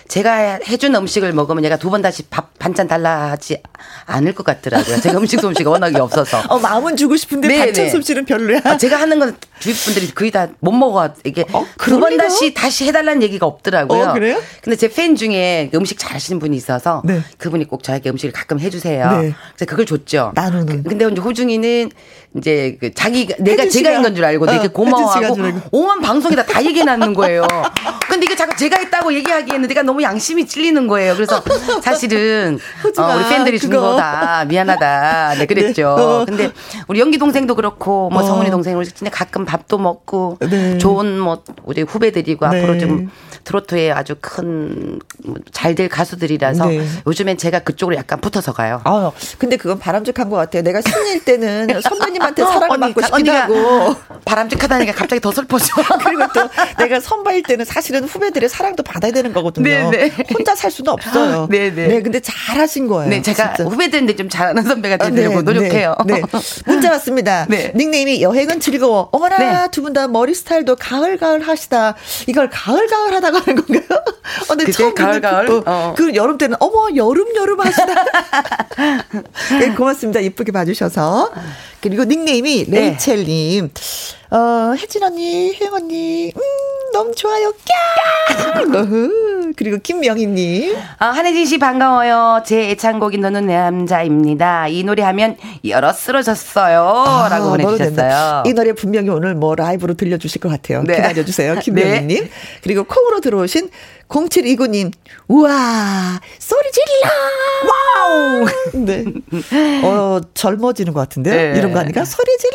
제가 0.08 0.58
해준 0.68 0.94
음식을 0.94 1.32
먹으면 1.32 1.64
얘가 1.64 1.76
두 1.76 1.92
번 1.92 2.02
다시 2.02 2.22
밥 2.24 2.58
반찬 2.58 2.86
달라 2.88 3.30
하지 3.30 3.58
않을 4.06 4.34
것 4.34 4.44
같더라고요. 4.46 5.00
제가 5.00 5.18
음식 5.18 5.40
솜씨가 5.40 5.68
워낙에 5.70 5.98
없어서. 5.98 6.40
어, 6.48 6.58
마음은 6.58 6.96
주고 6.96 7.16
싶은데 7.16 7.48
네 7.48 7.58
반찬 7.58 7.84
네. 7.86 7.90
솜씨는 7.90 8.24
별로야. 8.24 8.60
아, 8.64 8.76
제가 8.78 9.00
하는 9.00 9.18
건 9.18 9.36
주위 9.58 9.74
분들이 9.74 10.10
거의 10.14 10.30
다 10.30 10.48
못 10.60 10.72
먹어. 10.72 11.08
이게 11.24 11.44
어? 11.52 11.64
두 11.78 11.98
번 12.00 12.16
다시 12.16 12.52
다시 12.54 12.86
해달라는 12.86 13.21
얘기가 13.22 13.46
없더라고요. 13.46 14.02
어, 14.02 14.12
그래요? 14.12 14.40
근데 14.62 14.76
제 14.76 14.88
팬 14.88 15.16
중에 15.16 15.70
음식 15.74 15.98
잘하시는 15.98 16.38
분이 16.38 16.56
있어서 16.56 17.02
네. 17.04 17.20
그분이 17.38 17.64
꼭 17.66 17.82
저에게 17.82 18.10
음식을 18.10 18.32
가끔 18.32 18.60
해주세요. 18.60 19.10
네. 19.20 19.32
그래서 19.56 19.64
그걸 19.66 19.86
줬죠. 19.86 20.32
나누는. 20.34 20.82
근데 20.82 21.06
이제 21.08 21.20
호중이는 21.20 21.90
이제 22.36 22.76
그 22.80 22.92
자기가 22.94 23.36
내가 23.40 23.68
제가 23.68 23.94
한 23.94 24.02
건 24.02 24.14
줄 24.14 24.24
알고 24.24 24.46
되게 24.46 24.66
어, 24.66 24.70
고마워하고 24.70 25.36
오만 25.70 26.00
방송에다 26.00 26.44
다 26.44 26.64
얘기해 26.64 26.84
놨는 26.84 27.14
거예요. 27.14 27.46
근데 28.08 28.26
이게 28.26 28.34
자꾸 28.36 28.56
제가 28.56 28.78
했다고 28.78 29.12
얘기하기에는 29.14 29.68
내가 29.68 29.82
너무 29.82 30.02
양심이 30.02 30.46
찔리는 30.46 30.86
거예요. 30.86 31.14
그래서 31.14 31.42
사실은 31.82 32.58
어, 32.98 33.16
우리 33.16 33.28
팬들이 33.28 33.58
준 33.58 33.70
거다 33.70 34.44
미안하다. 34.46 35.34
네 35.38 35.46
그랬죠. 35.46 35.94
네. 35.96 36.02
어. 36.02 36.24
근데 36.26 36.50
우리 36.88 37.00
연기 37.00 37.18
동생도 37.18 37.54
그렇고 37.54 38.10
뭐 38.10 38.22
어. 38.22 38.26
성훈이 38.26 38.50
동생 38.50 38.76
우리 38.78 38.86
진짜 38.86 39.10
가끔 39.10 39.44
밥도 39.44 39.78
먹고 39.78 40.38
네. 40.40 40.78
좋은 40.78 41.18
뭐 41.18 41.42
우리 41.64 41.82
후배들이고 41.82 42.48
네. 42.48 42.58
앞으로 42.58 42.78
좀 42.78 43.10
트로트에 43.44 43.90
아주 43.92 44.14
큰 44.20 44.98
잘 45.52 45.72
될 45.74 45.88
가수들이라서 45.88 46.66
네. 46.66 46.86
요즘엔 47.06 47.38
제가 47.38 47.60
그쪽으로 47.60 47.96
약간 47.96 48.20
붙어서 48.20 48.52
가요. 48.52 48.80
아 48.84 49.10
근데 49.38 49.56
그건 49.56 49.78
바람직한 49.78 50.28
것 50.28 50.36
같아요. 50.36 50.62
내가 50.62 50.80
신일 50.82 51.24
때는 51.24 51.68
선배님한테 51.80 52.42
사랑을 52.44 52.78
받고 52.78 53.00
싶기도 53.02 53.32
하고 53.32 53.94
바람직하다니까 54.26 54.92
갑자기 54.92 55.20
더 55.20 55.32
슬퍼져. 55.32 55.66
그리고 56.04 56.24
또 56.34 56.48
내가 56.78 57.00
선배일 57.00 57.42
때는 57.44 57.64
사실은 57.64 58.04
후배들의 58.04 58.48
사랑도 58.48 58.82
받아야 58.82 59.12
되는 59.12 59.32
거거든요. 59.32 59.64
네네. 59.64 59.90
네. 59.90 60.24
혼자 60.34 60.54
살 60.54 60.70
수는 60.70 60.92
없어요. 60.92 61.46
네네. 61.48 61.70
네. 61.70 61.86
네, 61.88 62.02
근데 62.02 62.20
잘하신 62.20 62.88
거예요. 62.88 63.08
네, 63.08 63.22
제가 63.22 63.54
진짜. 63.54 63.70
후배들인데 63.70 64.16
좀 64.16 64.28
잘하는 64.28 64.62
선배가 64.62 64.96
되려고 64.98 65.38
아, 65.38 65.42
네, 65.42 65.42
노력해요. 65.44 65.96
네, 66.04 66.14
네. 66.14 66.22
문자 66.66 66.90
왔습니다. 66.92 67.46
네. 67.48 67.72
닉네임이 67.74 68.20
여행은 68.22 68.60
즐거워. 68.60 69.08
어머나 69.12 69.38
네. 69.38 69.68
두분 69.70 69.92
다 69.92 70.08
머리 70.08 70.34
스타일도 70.34 70.76
가을 70.76 71.16
가을 71.16 71.40
하시다. 71.46 71.94
이걸 72.26 72.50
가을 72.50 72.86
가을 72.88 73.14
하다 73.14 73.30
가 73.32 73.40
하는 73.40 73.64
건가요? 73.64 73.82
어, 74.48 74.54
근데 74.56 74.70
처음 74.72 74.94
가을 74.94 75.20
가을. 75.20 75.50
어, 75.50 75.62
어. 75.66 75.94
그 75.96 76.14
여름 76.14 76.38
때는 76.38 76.56
어머 76.60 76.94
여름 76.94 77.34
여름 77.36 77.60
하시다. 77.60 77.94
네, 79.58 79.74
고맙습니다. 79.74 80.20
이쁘게 80.20 80.52
봐주셔서. 80.52 81.32
그리고 81.80 82.04
닉네임이 82.04 82.66
네. 82.68 82.80
레이첼님. 82.80 83.70
어, 84.32 84.74
혜진 84.74 85.02
언니, 85.02 85.52
혜영 85.52 85.74
언니, 85.74 86.32
음, 86.34 86.40
마음 86.94 87.12
좋아요. 87.14 87.52
꺄! 87.52 89.54
그리고 89.56 89.76
김명희님. 89.82 90.74
아, 90.98 91.06
한혜진 91.08 91.44
씨 91.44 91.58
반가워요. 91.58 92.42
제 92.46 92.70
애창곡이 92.70 93.18
너는 93.18 93.46
내 93.46 93.56
남자입니다. 93.56 94.68
이 94.68 94.82
노래 94.84 95.02
하면 95.02 95.36
열어 95.66 95.92
쓰러졌어요. 95.92 96.80
아, 96.82 97.28
라고 97.28 97.50
보내주셨어요. 97.50 98.44
이 98.46 98.54
노래 98.54 98.72
분명히 98.72 99.10
오늘 99.10 99.34
뭐 99.34 99.54
라이브로 99.54 99.94
들려주실 99.94 100.40
것 100.40 100.48
같아요. 100.48 100.82
네. 100.82 100.96
기다려주세요. 100.96 101.56
김명희님. 101.60 102.24
네. 102.24 102.30
그리고 102.62 102.84
콩으로 102.84 103.20
들어오신 103.20 103.68
0729님, 104.12 104.92
우와, 105.28 106.20
소리 106.38 106.70
질러! 106.70 107.08
wow! 107.72 108.46
네. 108.84 109.04
어, 109.84 110.20
젊어지는 110.34 110.92
것 110.92 111.00
같은데? 111.00 111.52
네. 111.52 111.58
이런 111.58 111.72
거 111.72 111.80
아니까? 111.80 112.04
소리 112.04 112.26
질러! 112.36 112.52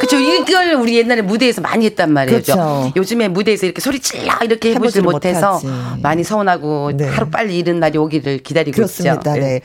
그쵸. 0.00 0.18
이걸 0.18 0.74
우리 0.74 0.96
옛날에 0.96 1.22
무대에서 1.22 1.60
많이 1.60 1.86
했단 1.86 2.12
말이죠. 2.12 2.52
그렇죠. 2.54 2.92
요즘에 2.96 3.28
무대에서 3.28 3.66
이렇게 3.66 3.80
소리 3.80 4.00
질러! 4.00 4.32
이렇게 4.42 4.74
해보지 4.74 5.00
못해서 5.00 5.60
못하지. 5.62 6.00
많이 6.02 6.24
서운하고 6.24 6.92
네. 6.96 7.06
하루 7.06 7.30
빨리 7.30 7.56
이런 7.58 7.78
날이 7.78 7.96
오기를 7.96 8.38
기다리고 8.38 8.74
그렇습니다. 8.74 9.14
있죠. 9.14 9.32
네. 9.34 9.40
네. 9.40 9.60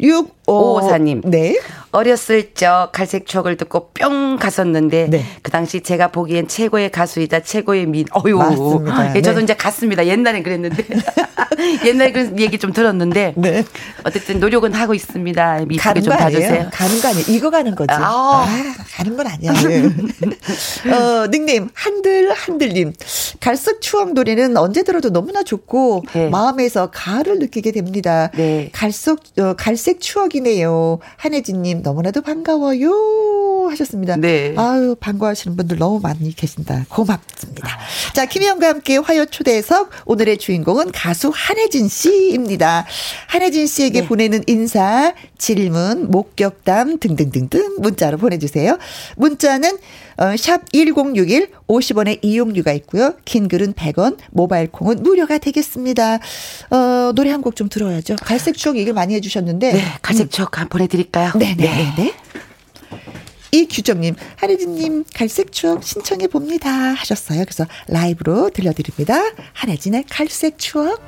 6554님. 0.00 1.22
네. 1.28 1.58
어렸을 1.92 2.54
적 2.54 2.90
갈색 2.92 3.26
추억을 3.26 3.56
듣고 3.56 3.90
뿅 3.94 4.36
갔었는데 4.38 5.08
네. 5.10 5.24
그 5.42 5.50
당시 5.50 5.80
제가 5.80 6.08
보기엔 6.08 6.46
최고의 6.46 6.90
가수이자 6.90 7.40
최고의 7.40 7.86
민. 7.86 8.06
어유. 8.24 8.36
맞습니다. 8.36 9.16
예, 9.16 9.22
저도 9.22 9.38
네. 9.38 9.44
이제 9.44 9.54
갔습니다. 9.54 10.06
옛날엔 10.06 10.42
그랬는데 10.42 10.84
옛날에 11.84 12.12
그런 12.12 12.38
얘기 12.38 12.58
좀 12.58 12.72
들었는데 12.72 13.34
네. 13.36 13.64
어쨌든 14.04 14.38
노력은 14.38 14.72
하고 14.72 14.94
있습니다. 14.94 15.64
가는 15.80 16.02
좀 16.02 16.16
봐주세요. 16.16 16.68
가는 16.72 17.00
거 17.00 17.08
아니에요. 17.08 17.24
이거 17.28 17.50
가는 17.50 17.74
거지. 17.74 17.92
아, 17.92 17.98
아 18.00 18.46
가는 18.94 19.16
건 19.16 19.26
아니야. 19.26 19.52
네. 19.52 19.82
어, 20.94 21.26
닉네임 21.28 21.68
한들 21.74 22.32
한들님. 22.32 22.92
갈색 23.40 23.80
추억 23.80 24.12
노래는 24.12 24.56
언제 24.56 24.84
들어도 24.84 25.10
너무나 25.10 25.42
좋고 25.42 26.04
네. 26.12 26.28
마음에서 26.28 26.90
가을을 26.92 27.40
느끼게 27.40 27.72
됩니다. 27.72 28.30
네. 28.36 28.70
갈색 28.72 29.18
어, 29.38 29.54
갈색 29.56 29.89
추억이네요. 29.98 30.98
한혜진님 31.16 31.82
너무나도 31.82 32.22
반가워요 32.22 33.68
하셨습니다. 33.70 34.16
네. 34.16 34.54
아유 34.56 34.96
반가워하시는 34.98 35.56
분들 35.56 35.78
너무 35.78 36.00
많이 36.00 36.34
계신다. 36.34 36.84
고맙습니다. 36.88 37.78
자 38.14 38.26
김희영과 38.26 38.68
함께 38.68 38.96
화요 38.96 39.26
초대석 39.26 39.90
오늘의 40.06 40.38
주인공은 40.38 40.92
가수 40.92 41.30
한혜진 41.32 41.88
씨입니다. 41.88 42.86
한혜진 43.28 43.66
씨에게 43.66 44.02
네. 44.02 44.06
보내는 44.06 44.44
인사, 44.46 45.14
질문, 45.38 46.10
목격담 46.10 46.98
등등등등 46.98 47.76
문자로 47.78 48.18
보내주세요. 48.18 48.78
문자는 49.16 49.78
어, 50.20 50.36
샵 50.36 50.70
1061 50.72 51.48
50원의 51.66 52.18
이용료가 52.22 52.72
있고요. 52.74 53.14
긴 53.24 53.48
글은 53.48 53.72
100원, 53.72 54.18
모바일 54.30 54.70
콩은 54.70 55.02
무료가 55.02 55.38
되겠습니다. 55.38 56.18
어, 56.70 57.12
노래 57.14 57.30
한 57.30 57.40
곡 57.40 57.56
좀 57.56 57.68
들어야죠. 57.68 58.16
갈색 58.22 58.56
추억 58.56 58.76
얘기를 58.76 58.92
많이 58.92 59.14
해주셨는데. 59.14 59.72
네, 59.72 59.82
갈색 60.02 60.26
음. 60.26 60.28
추억 60.28 60.58
음. 60.58 60.68
보내드릴까요? 60.68 61.32
네, 61.36 61.54
네, 61.56 61.66
네. 61.66 61.94
네. 61.96 62.14
이규정님, 63.52 64.14
한혜진님 64.36 65.04
갈색 65.14 65.50
추억 65.52 65.82
신청해 65.82 66.28
봅니다 66.28 66.70
하셨어요. 66.70 67.40
그래서 67.44 67.66
라이브로 67.88 68.50
들려드립니다. 68.50 69.20
한혜진의 69.54 70.04
갈색 70.08 70.58
추억. 70.58 71.00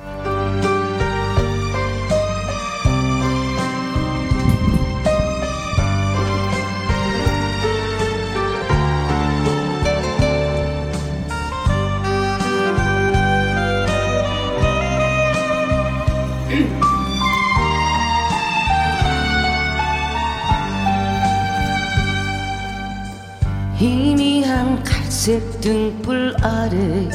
갈색 25.23 25.61
등불 25.61 26.35
아래 26.43 27.09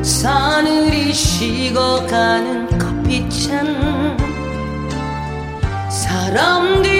사늘이 0.00 1.12
식어가는 1.12 2.78
커피잔. 2.78 4.16
사람들은 5.90 6.96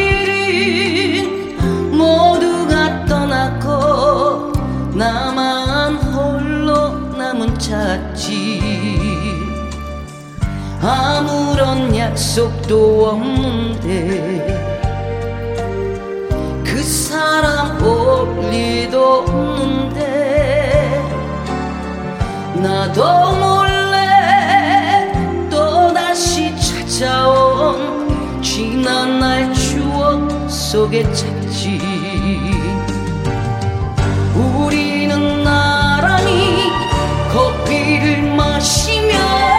모두가 1.96 3.04
떠났고 3.04 4.52
나만 4.96 5.94
홀로 5.94 6.90
남은 7.16 7.56
찻집. 7.60 8.64
아무런 10.82 11.96
약속도 11.96 13.10
없는데 13.10 14.65
사람 16.86 17.76
볼 17.78 18.48
리도 18.48 19.24
없는데 19.26 21.02
나도 22.54 23.32
몰래 23.32 25.12
또다시 25.50 26.54
찾아온 26.56 28.40
지난 28.40 29.18
날 29.18 29.52
추억 29.52 30.48
속에 30.48 31.02
찾지. 31.12 31.80
우리는 34.36 35.42
나란히 35.42 36.70
커피를 37.32 38.22
마시며 38.36 39.55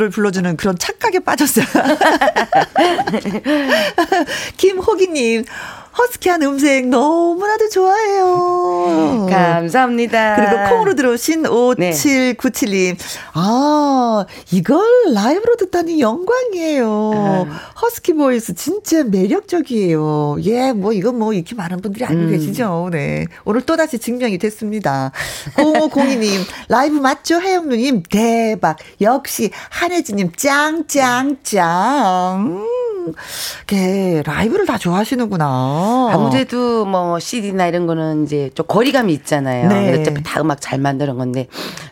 노래를 0.00 0.10
불러주는 0.10 0.56
그런 0.56 0.76
착각에 0.78 1.18
빠졌어요. 1.20 1.66
김호기님, 4.56 5.44
허스키한 5.96 6.42
음색 6.42 6.88
너무나도 6.88 7.68
좋아해요. 7.68 9.26
감사합니다. 9.30 10.36
그리고 10.36 10.68
콩으로 10.70 10.94
들어오신 10.94 11.44
5797님. 11.44 12.96
네. 12.96 13.20
아, 13.34 14.24
이걸 14.50 14.82
라이브로 15.12 15.56
듣다니 15.56 16.00
영광이에요. 16.00 17.12
아. 17.14 17.60
허스키 17.90 18.12
보이스 18.12 18.54
진짜 18.54 19.02
매력적이에요. 19.02 20.36
예, 20.44 20.72
뭐 20.72 20.92
이건 20.92 21.18
뭐 21.18 21.32
이렇게 21.32 21.56
많은 21.56 21.80
분들이 21.80 22.04
알고 22.04 22.22
음. 22.22 22.30
계시죠. 22.30 22.88
네. 22.92 23.26
오늘 23.44 23.62
또다시 23.62 23.98
증명이 23.98 24.38
됐습니다. 24.38 25.10
0502님, 25.56 26.40
라이브 26.70 26.96
맞죠? 26.98 27.40
혜영누님, 27.40 28.04
대박. 28.08 28.76
역시 29.00 29.50
한혜진님, 29.70 30.30
짱짱짱. 30.36 31.00
게 33.66 34.22
라이브를 34.24 34.66
다 34.66 34.78
좋아하시는구나. 34.78 36.10
아무래도 36.12 36.84
뭐 36.84 37.18
CD나 37.18 37.66
이런 37.66 37.86
거는 37.86 38.24
이제 38.24 38.50
좀 38.54 38.66
거리감이 38.68 39.12
있잖아요. 39.14 39.68
네. 39.68 39.98
어차피 39.98 40.22
다 40.22 40.40
음악 40.40 40.60
잘 40.60 40.78
만드는 40.78 41.16
건데 41.16 41.48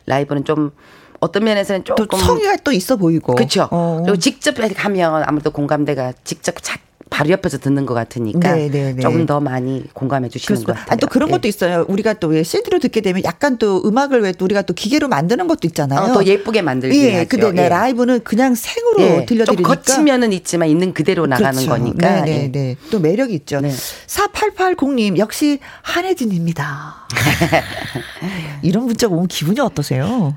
라이브는 0.06 0.44
좀 0.44 0.70
어떤 1.20 1.44
면에서는 1.44 1.84
조금 1.84 2.06
또 2.06 2.16
성의가 2.16 2.56
또 2.64 2.72
있어 2.72 2.96
보이고 2.96 3.34
그렇죠. 3.34 3.68
어. 3.70 4.00
그리고 4.04 4.18
직접 4.18 4.54
가면 4.56 5.24
아무래도 5.26 5.50
공감대가 5.50 6.12
직접 6.24 6.54
자, 6.62 6.78
바로 7.10 7.30
옆에서 7.30 7.58
듣는 7.58 7.86
것 7.86 7.94
같으니까 7.94 8.52
네네네. 8.54 8.68
네, 8.70 8.92
네. 8.92 9.00
조금 9.00 9.24
더 9.26 9.40
많이 9.40 9.82
공감해 9.94 10.28
주시는 10.28 10.62
것 10.64 10.74
같아요. 10.76 10.88
아, 10.90 10.96
또 10.96 11.06
그런 11.06 11.28
네. 11.28 11.32
것도 11.32 11.48
있어요. 11.48 11.84
우리가 11.88 12.14
또 12.14 12.28
왜 12.28 12.42
CD로 12.42 12.78
듣게 12.78 13.00
되면 13.00 13.24
약간 13.24 13.56
또 13.56 13.82
음악을 13.86 14.20
왜 14.20 14.34
우리가 14.38 14.62
또 14.62 14.74
기계로 14.74 15.08
만드는 15.08 15.48
것도 15.48 15.60
있잖아요. 15.68 16.00
어, 16.00 16.12
더 16.12 16.24
예쁘게 16.24 16.60
만들기 16.60 17.02
예, 17.06 17.14
하죠. 17.16 17.28
근데 17.28 17.64
예. 17.64 17.68
라이브는 17.70 18.22
그냥 18.22 18.54
생으로 18.54 19.00
예. 19.00 19.26
들려드리니까 19.26 19.46
좀 19.46 19.62
거치면은 19.62 20.34
있지만 20.34 20.68
있는 20.68 20.92
그대로 20.92 21.26
나가는 21.26 21.52
그렇죠. 21.52 21.70
거니까. 21.70 22.20
네네네. 22.20 22.52
예. 22.54 22.76
또 22.90 23.00
매력이 23.00 23.32
있죠. 23.34 23.60
네. 23.60 23.70
4880님 24.06 25.16
역시 25.16 25.60
한혜진입니다. 25.82 27.08
이런 28.62 28.84
문자 28.84 29.06
오면 29.08 29.28
기분이 29.28 29.58
어떠세요? 29.60 30.36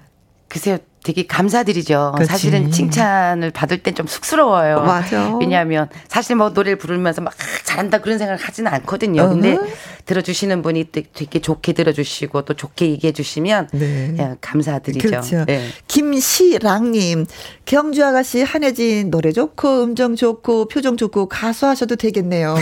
글쎄요. 0.51 0.77
되게 1.03 1.25
감사드리죠. 1.25 2.13
그치. 2.17 2.29
사실은 2.29 2.69
칭찬을 2.71 3.51
받을 3.51 3.81
땐 3.81 3.95
좀 3.95 4.05
쑥스러워요. 4.05 4.81
맞아. 4.81 5.35
왜냐하면 5.39 5.87
사실 6.09 6.35
뭐 6.35 6.49
노래를 6.49 6.77
부르면서 6.77 7.21
막 7.21 7.33
잘한다 7.63 7.99
그런 7.99 8.17
생각을 8.17 8.39
하지는 8.43 8.71
않거든요. 8.73 9.29
근데. 9.29 9.57
들어주시는 10.05 10.61
분이 10.61 10.85
되게 10.91 11.39
좋게 11.39 11.73
들어주시고 11.73 12.43
또 12.43 12.53
좋게 12.53 12.89
얘기해 12.91 13.13
주시면 13.13 13.69
네. 13.73 14.07
그냥 14.07 14.37
감사드리죠. 14.41 15.07
그렇죠. 15.07 15.45
네. 15.45 15.67
김시랑님 15.87 17.25
경주 17.65 18.05
아가씨 18.05 18.41
한혜진 18.41 19.11
노래 19.11 19.31
좋고 19.31 19.83
음정 19.83 20.15
좋고 20.15 20.67
표정 20.67 20.97
좋고 20.97 21.27
가수 21.27 21.65
하셔도 21.65 21.95
되겠네요. 21.95 22.55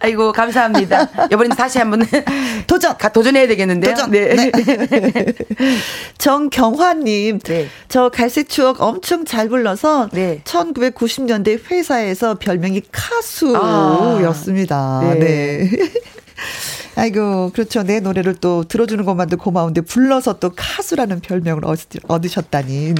아이고 0.00 0.32
감사합니다. 0.32 1.08
이번엔 1.32 1.50
다시 1.50 1.78
한번 1.78 2.02
도전 2.66 2.96
도전해야 3.12 3.46
되겠는데요. 3.46 3.94
도전. 3.94 4.10
네. 4.10 4.34
네. 4.34 4.52
정경화님, 6.18 7.38
네. 7.40 7.68
저 7.88 8.08
갈색 8.08 8.48
추억 8.48 8.80
엄청 8.80 9.24
잘 9.24 9.48
불러서 9.48 10.08
네. 10.12 10.40
1990년대 10.44 11.70
회사에서 11.70 12.34
별명이 12.34 12.82
카수였 12.92 14.31
습니다. 14.34 15.00
아, 15.00 15.14
네. 15.14 15.20
네. 15.20 15.70
아이고, 16.94 17.50
그렇죠. 17.54 17.82
내 17.82 18.00
노래를 18.00 18.34
또 18.34 18.64
들어주는 18.64 19.02
것만도 19.04 19.38
고마운데 19.38 19.80
불러서 19.80 20.38
또 20.38 20.52
카수라는 20.54 21.20
별명을 21.20 21.62
얻으셨다니. 22.06 22.94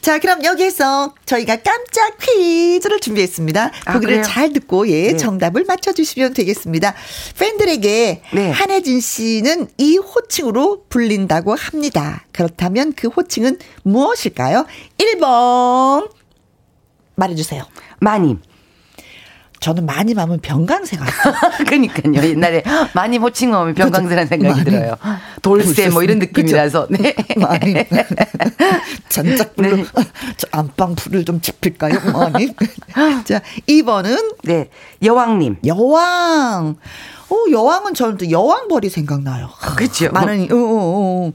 자, 0.00 0.18
그럼 0.18 0.42
여기에서 0.44 1.14
저희가 1.26 1.56
깜짝 1.56 2.16
퀴즈를 2.18 3.00
준비했습니다. 3.00 3.70
아, 3.84 3.92
보기를 3.92 4.22
잘 4.22 4.52
듣고 4.54 4.88
예, 4.88 5.12
네. 5.12 5.16
정답을 5.16 5.64
맞춰주시면 5.64 6.32
되겠습니다. 6.32 6.94
팬들에게 7.38 8.22
네. 8.32 8.50
한혜진 8.50 9.00
씨는 9.00 9.68
이 9.76 9.98
호칭으로 9.98 10.84
불린다고 10.88 11.54
합니다. 11.54 12.24
그렇다면 12.32 12.94
그 12.96 13.08
호칭은 13.08 13.58
무엇일까요? 13.82 14.64
1번 14.96 16.10
말해주세요. 17.16 17.64
마님. 18.00 18.40
저는 19.60 19.86
많이 19.86 20.14
마면 20.14 20.38
병강세가. 20.40 21.04
그니까요. 21.66 22.14
옛날에 22.22 22.62
많이 22.94 23.18
호칭 23.18 23.54
하면 23.54 23.74
병강세라는 23.74 24.26
생각이. 24.28 24.64
들어요. 24.64 24.96
돌쇠 25.42 25.88
뭐 25.90 26.02
이런 26.02 26.18
느낌이라서. 26.18 26.88
네. 26.90 27.14
많이. 27.36 27.74
전작불로 29.08 29.76
네. 29.76 29.84
안방 30.52 30.94
불을 30.94 31.24
좀 31.24 31.40
지필까요? 31.40 31.94
많이. 32.12 32.54
자, 33.24 33.40
2번은 33.68 34.36
네. 34.44 34.70
여왕님. 35.02 35.56
여왕. 35.66 36.76
어, 37.30 37.36
여왕은 37.50 37.94
저는 37.94 38.16
또 38.16 38.30
여왕벌이 38.30 38.88
생각나요. 38.88 39.50
그렇죠. 39.76 40.10
많은 40.12 40.50
어, 40.52 40.56
어, 40.56 41.28
어. 41.28 41.32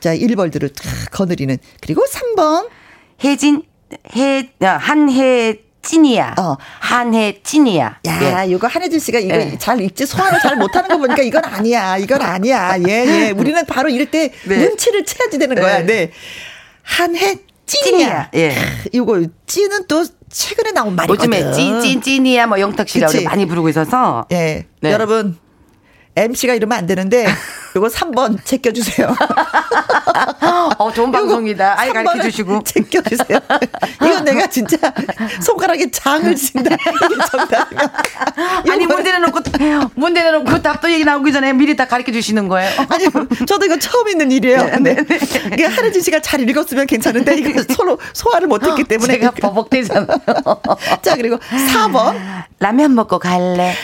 자, 0.00 0.14
1벌들을 0.14 0.74
탁 0.74 1.10
거느리는. 1.10 1.56
그리고 1.80 2.04
3번 2.04 2.68
혜진 3.24 3.62
해 4.16 4.50
아, 4.60 4.76
한해 4.76 5.63
찐이야. 5.84 6.34
어. 6.38 6.56
한해 6.80 7.40
찐이야. 7.42 7.98
야, 8.06 8.44
예. 8.44 8.48
이거 8.48 8.66
한혜진 8.66 8.98
씨가 8.98 9.18
이거 9.20 9.34
예. 9.36 9.56
잘 9.58 9.80
읽지 9.80 10.06
소화를 10.06 10.40
잘 10.40 10.56
못하는 10.56 10.88
거 10.88 10.98
보니까 10.98 11.22
이건 11.22 11.44
아니야. 11.44 11.96
이건 11.98 12.22
아니야. 12.22 12.76
예, 12.88 13.04
예. 13.06 13.30
우리는 13.36 13.64
바로 13.66 13.88
이럴 13.88 14.10
때 14.10 14.32
네. 14.44 14.56
눈치를 14.56 15.04
채야지 15.04 15.38
되는 15.38 15.54
거야. 15.54 15.78
네. 15.78 15.86
네. 15.86 16.10
한해 16.82 17.36
찐이야. 17.66 18.30
예. 18.34 18.54
이거 18.92 19.22
찐은 19.46 19.86
또 19.86 20.04
최근에 20.30 20.72
나온 20.72 20.96
말이거든. 20.96 21.32
요즘에 21.32 21.52
찐, 21.52 21.80
찐, 21.80 22.02
찐이야 22.02 22.46
뭐 22.46 22.58
영탁 22.58 22.88
씨라고 22.88 23.22
많이 23.22 23.46
부르고 23.46 23.68
있어서. 23.68 24.26
예. 24.32 24.66
네. 24.80 24.90
여러분 24.92 25.38
MC가 26.16 26.54
이러면 26.54 26.78
안 26.78 26.86
되는데 26.86 27.26
요거 27.76 27.88
3번 27.88 28.38
제껴주세요. 28.44 29.14
어, 30.78 30.92
좋은 30.92 31.10
방송이다. 31.10 31.74
아이 31.78 31.92
가르쳐 31.92 32.22
주시고. 32.22 32.62
제껴주세요. 32.62 33.40
이거 34.04 34.20
내가 34.20 34.46
진짜 34.46 34.76
손가락에 35.42 35.90
장을 35.90 36.34
친다. 36.36 36.74
이게 36.74 37.16
정답이면. 37.30 37.90
아니, 38.70 38.86
문제 38.86 39.12
내놓고, 39.12 39.40
문제 39.94 40.22
내놓고 40.22 40.62
답도 40.62 40.90
얘기 40.92 41.04
나오기 41.04 41.32
전에 41.32 41.52
미리 41.52 41.74
다 41.74 41.86
가르쳐 41.86 42.12
주시는 42.12 42.48
거예요. 42.48 42.70
아니, 42.88 43.06
저도 43.46 43.66
이거 43.66 43.78
처음 43.78 44.08
있는 44.08 44.30
일이에요. 44.30 44.78
네. 44.80 44.94
네. 44.94 45.18
이게 45.52 45.64
하르진 45.66 46.00
씨가 46.00 46.20
잘 46.20 46.48
읽었으면 46.48 46.86
괜찮은데, 46.86 47.36
이거 47.38 47.62
서로 47.74 47.98
소화를 48.12 48.46
못했기 48.46 48.84
때문에. 48.84 49.14
제가 49.14 49.32
버벅대잖아요. 49.32 50.06
자, 51.02 51.16
그리고 51.16 51.38
4번. 51.38 52.16
라면 52.60 52.94
먹고 52.94 53.18
갈래. 53.18 53.74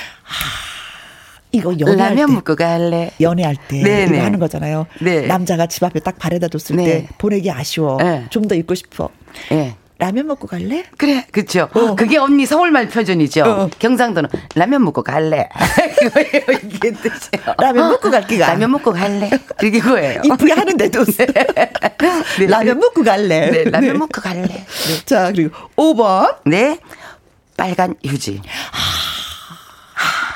이거 1.52 1.74
연애할 1.78 2.10
라면 2.10 2.34
먹고 2.34 2.56
갈래. 2.56 3.10
연애할 3.20 3.56
때 3.68 3.82
네네. 3.82 4.16
이거 4.16 4.24
하는 4.24 4.38
거잖아요. 4.38 4.86
네. 5.00 5.26
남자가 5.26 5.66
집 5.66 5.82
앞에 5.82 6.00
딱 6.00 6.18
바래다 6.18 6.48
줬을 6.48 6.76
네. 6.76 6.84
때 6.84 7.08
보내기 7.18 7.50
아쉬워. 7.50 7.98
네. 7.98 8.26
좀더 8.30 8.54
있고 8.54 8.74
싶어. 8.74 9.08
네. 9.50 9.76
라면 9.98 10.28
먹고 10.28 10.46
갈래? 10.46 10.84
그래, 10.96 11.26
그렇죠. 11.30 11.68
어. 11.74 11.94
그게 11.94 12.16
언니 12.16 12.46
서울말 12.46 12.88
표준이죠. 12.88 13.42
어. 13.42 13.70
경상도는 13.78 14.30
라면 14.54 14.82
먹고 14.82 15.02
갈래. 15.02 15.46
이게 16.64 16.92
뜻이에요. 16.92 17.54
라면 17.58 17.90
먹고 17.90 18.10
갈기가. 18.10 18.46
라면 18.46 18.70
먹고 18.70 18.92
갈래. 18.92 19.28
이게 19.62 19.78
거예요. 19.78 20.22
이쁘게 20.24 20.52
하는데도. 20.54 21.04
네. 21.04 21.26
네. 22.38 22.46
라면 22.46 22.78
먹고 22.78 23.02
갈래. 23.02 23.50
네, 23.50 23.64
라면 23.64 23.92
네. 23.92 23.98
먹고 23.98 24.22
갈래. 24.22 24.46
네. 24.46 24.64
자, 25.04 25.30
그리고 25.32 25.54
5번. 25.76 26.34
네. 26.46 26.78
빨간 27.58 27.94
휴지. 28.02 28.40
아. 28.72 28.99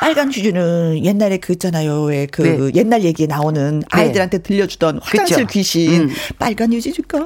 빨간 0.00 0.28
휴지는 0.28 1.04
옛날에 1.04 1.38
그 1.38 1.52
있잖아요. 1.54 2.02
왜그 2.02 2.42
네. 2.42 2.70
옛날 2.74 3.04
얘기 3.04 3.26
나오는 3.26 3.80
네. 3.80 3.86
아이들한테 3.90 4.38
들려주던 4.38 5.00
화장실 5.02 5.36
그쵸? 5.36 5.46
귀신. 5.46 6.02
음. 6.02 6.10
빨간 6.38 6.72
휴지 6.72 6.92
줄까? 6.92 7.18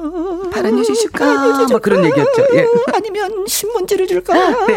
파란 0.51 0.77
휴지 0.77 0.93
줄까? 0.95 1.25
휴지 1.25 1.57
줄까? 1.59 1.71
뭐 1.71 1.79
그런 1.79 2.05
얘기였죠. 2.05 2.47
예. 2.55 2.65
아니면 2.93 3.45
신문지를 3.47 4.07
줄까? 4.07 4.33
네. 4.67 4.75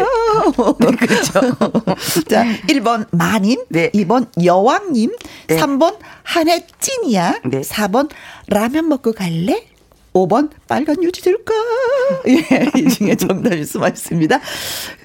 네 0.79 0.95
그렇죠. 0.97 1.41
자, 2.29 2.45
1번 2.67 3.07
마님, 3.11 3.63
네. 3.69 3.89
2번 3.91 4.27
여왕님, 4.43 5.15
네. 5.47 5.57
3번 5.57 5.97
한해 6.23 6.65
찐이야, 6.79 7.41
네. 7.45 7.61
4번 7.61 8.09
라면 8.47 8.89
먹고 8.89 9.13
갈래? 9.13 9.67
5번 10.13 10.49
빨간 10.67 11.01
유지 11.03 11.21
될까? 11.21 11.53
예, 12.27 12.69
이 12.79 12.87
중에 12.87 13.15
정답이 13.15 13.65
숨어 13.65 13.87
있습니다. 13.87 14.39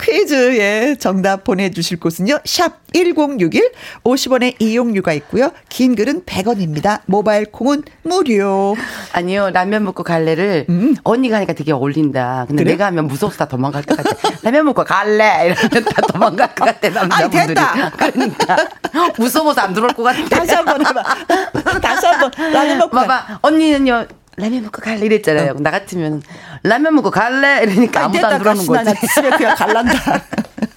퀴즈 0.01 0.59
예, 0.59 0.97
정답 0.99 1.45
보내주실 1.45 1.99
곳은요. 1.99 2.39
샵 2.45 2.81
1061, 2.93 3.73
50원의 4.05 4.61
이용료가 4.61 5.13
있고요. 5.15 5.51
긴 5.69 5.95
글은 5.95 6.23
100원입니다. 6.25 7.01
모바일 7.07 7.47
콩은 7.47 7.83
무료. 8.03 8.77
아니요, 9.13 9.51
라면 9.51 9.85
먹고 9.85 10.03
갈래를 10.03 10.67
음. 10.69 10.95
언니가 11.05 11.37
하니까 11.37 11.53
되게 11.55 11.73
어울린다. 11.73 12.45
근데 12.49 12.65
그래? 12.65 12.73
내가 12.75 12.87
하면 12.87 13.07
무서워서 13.07 13.39
다 13.39 13.49
도망갈 13.49 13.83
것 13.83 13.97
같아. 13.97 14.11
라면 14.43 14.65
먹고 14.67 14.85
갈래! 14.85 15.55
이러면 15.55 15.85
다 15.85 16.03
도망갈 16.03 16.55
것 16.55 16.65
같아, 16.65 16.89
남자분들이. 16.89 17.39
아니, 17.41 17.49
됐다. 17.49 17.91
그러니까. 17.91 18.69
무서워서 19.17 19.61
안 19.63 19.75
들어올 19.75 19.93
것 19.93 20.03
같아. 20.03 20.23
다시 20.29 20.55
한번 20.55 20.85
해봐. 20.87 21.03
다시 21.81 22.07
한 22.07 22.21
번. 22.21 22.31
라면 22.53 22.79
먹고 22.79 22.97
봐봐. 22.97 23.39
언니는요, 23.43 24.07
라면 24.39 24.63
먹고 24.63 24.81
갈래 24.81 25.05
이랬잖아요. 25.05 25.53
어. 25.53 25.55
나 25.61 25.71
같으면 25.71 26.23
라면 26.63 26.95
먹고 26.95 27.11
갈래 27.11 27.63
이러니까 27.65 28.05
아무도 28.05 28.27
안 28.27 28.39
들어오는 28.39 28.67
거지. 28.67 28.95
집에 29.15 29.31
그냥 29.31 29.57
갈란다. 29.57 30.23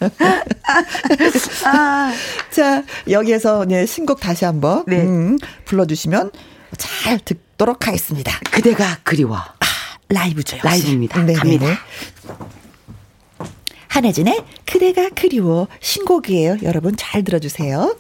아. 1.66 2.12
자 2.50 2.84
여기에서 3.10 3.66
네 3.66 3.86
신곡 3.86 4.20
다시 4.20 4.46
한번 4.46 4.84
네. 4.88 5.02
음, 5.02 5.38
불러주시면 5.66 6.32
잘 6.78 7.20
듣도록 7.20 7.88
하겠습니다. 7.88 8.40
그대가 8.52 8.98
그리워. 9.04 9.38
아, 9.38 9.66
라이브죠. 10.10 10.58
역시. 10.58 10.68
라이브입니다. 10.68 11.20
네네네. 11.20 11.40
갑니다. 11.40 11.68
한혜진의 13.88 14.44
그대가 14.66 15.10
그리워 15.14 15.68
신곡이에요. 15.82 16.58
여러분 16.64 16.96
잘 16.98 17.24
들어주세요. 17.24 17.96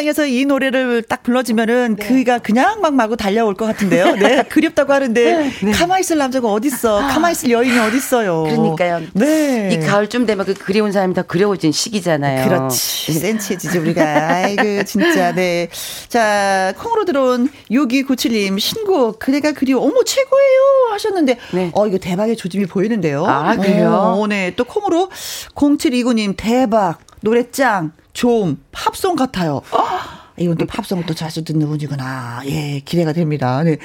향해서 0.00 0.26
이 0.26 0.44
노래를 0.46 1.02
딱 1.02 1.22
불러주면은 1.22 1.96
네. 1.96 2.06
그가 2.06 2.38
그냥 2.38 2.80
막 2.80 2.94
마구 2.94 3.16
달려올 3.16 3.54
것 3.54 3.66
같은데요. 3.66 4.16
네, 4.16 4.42
그립다고 4.48 4.92
하는데 4.92 5.36
네. 5.36 5.50
네. 5.62 5.72
가만히 5.72 6.00
있을 6.00 6.16
남자가 6.18 6.48
어딨어? 6.50 7.08
가만히 7.08 7.32
있을 7.32 7.50
여인이 7.50 7.78
어딨어요? 7.78 8.44
그러니까요. 8.44 9.02
네. 9.12 9.70
이 9.72 9.78
가을쯤 9.78 10.26
되면 10.26 10.46
그 10.46 10.54
그리운 10.54 10.92
사람이 10.92 11.14
더 11.14 11.22
그리워진 11.22 11.72
시기잖아요. 11.72 12.48
그렇지. 12.48 13.12
센치해지죠, 13.12 13.80
우리가. 13.80 14.02
아이고, 14.02 14.84
진짜, 14.84 15.32
네. 15.34 15.68
자, 16.08 16.72
콩으로 16.78 17.04
들어온 17.04 17.48
6297님, 17.70 18.58
신곡, 18.58 19.18
그대가 19.18 19.52
그리워. 19.52 19.82
어머, 19.82 20.02
최고예요! 20.04 20.92
하셨는데, 20.92 21.38
네. 21.52 21.70
어, 21.74 21.86
이거 21.86 21.98
대박의 21.98 22.36
조짐이 22.36 22.66
보이는데요. 22.66 23.26
아, 23.26 23.56
그래요? 23.56 23.90
어, 23.90 24.26
네. 24.26 24.54
또 24.56 24.64
콩으로 24.64 25.10
0729님, 25.54 26.34
대박. 26.36 26.98
노래 27.22 27.50
짱. 27.50 27.92
좀 28.20 28.62
팝송 28.70 29.16
같아요. 29.16 29.62
아, 29.70 30.28
이건 30.36 30.58
또 30.58 30.66
팝송을 30.66 31.06
또 31.06 31.14
자주 31.14 31.42
듣는 31.42 31.66
분이구나. 31.68 32.42
예, 32.44 32.82
기대가 32.84 33.14
됩니다. 33.14 33.62
네. 33.62 33.78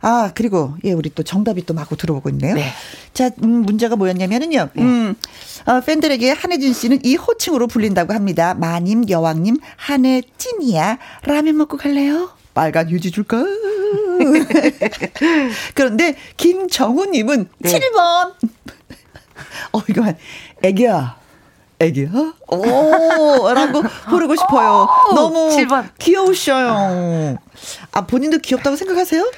아, 0.00 0.32
그리고, 0.34 0.74
예, 0.82 0.90
우리 0.90 1.10
또 1.14 1.22
정답이 1.22 1.64
또 1.64 1.74
마구 1.74 1.96
들어오고 1.96 2.28
있네요. 2.30 2.56
네. 2.56 2.72
자, 3.14 3.30
음, 3.44 3.62
문제가 3.62 3.94
뭐였냐면은요, 3.94 4.70
음, 4.78 5.14
어, 5.66 5.80
팬들에게 5.80 6.32
한혜진 6.32 6.72
씨는 6.72 6.98
이 7.04 7.14
호칭으로 7.14 7.68
불린다고 7.68 8.12
합니다. 8.12 8.54
마님, 8.54 9.08
여왕님, 9.08 9.58
한혜진이야. 9.76 10.98
라면 11.22 11.56
먹고 11.58 11.76
갈래요? 11.76 12.30
빨간 12.54 12.90
휴지 12.90 13.12
줄까? 13.12 13.44
그런데 15.74 16.16
김정우님은 16.36 17.48
네. 17.58 17.78
7번. 17.78 18.34
어, 19.72 19.82
이거, 19.88 20.12
애기야. 20.64 21.27
애기야? 21.80 22.08
오, 22.48 23.52
라고 23.54 23.82
부르고 24.10 24.34
싶어요. 24.36 24.88
너무 25.14 25.48
7번. 25.56 25.88
귀여우셔요. 25.98 27.38
아, 27.92 28.06
본인도 28.06 28.38
귀엽다고 28.38 28.74
생각하세요? 28.76 29.30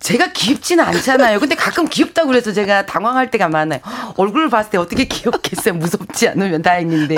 제가 0.00 0.32
귀엽지는 0.32 0.82
않잖아요. 0.84 1.40
근데 1.40 1.56
가끔 1.56 1.86
귀엽다고 1.88 2.28
그래서 2.28 2.52
제가 2.52 2.86
당황할 2.86 3.30
때가 3.30 3.48
많아요. 3.48 3.80
얼굴을 4.16 4.48
봤을 4.48 4.70
때 4.70 4.78
어떻게 4.78 5.04
귀엽겠어요. 5.04 5.74
무섭지 5.74 6.28
않으면 6.28 6.62
다행인데. 6.62 7.16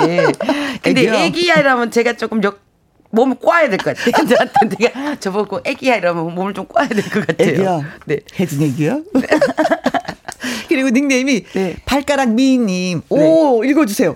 근데 0.81 1.01
애기야. 1.01 1.13
애기야 1.25 1.55
이러면 1.59 1.91
제가 1.91 2.13
조금 2.13 2.43
역, 2.43 2.59
몸을 3.11 3.37
꽈야 3.39 3.69
될 3.69 3.77
것 3.77 3.95
같아요. 3.95 4.27
저한테 4.27 4.75
내가 4.79 5.15
저보고 5.19 5.61
애기야 5.63 5.95
이러면 5.97 6.33
몸을 6.35 6.53
좀 6.55 6.65
꽈야 6.65 6.87
될 6.89 7.03
것 7.09 7.25
같아요. 7.27 7.49
애기야. 7.51 7.81
네. 8.05 8.17
혜진 8.37 8.63
애기야? 8.63 8.97
그리고 10.67 10.89
닉네임이 10.89 11.45
네. 11.53 11.75
발가락 11.85 12.29
미님. 12.29 13.01
오, 13.09 13.63
읽어주세요. 13.63 14.15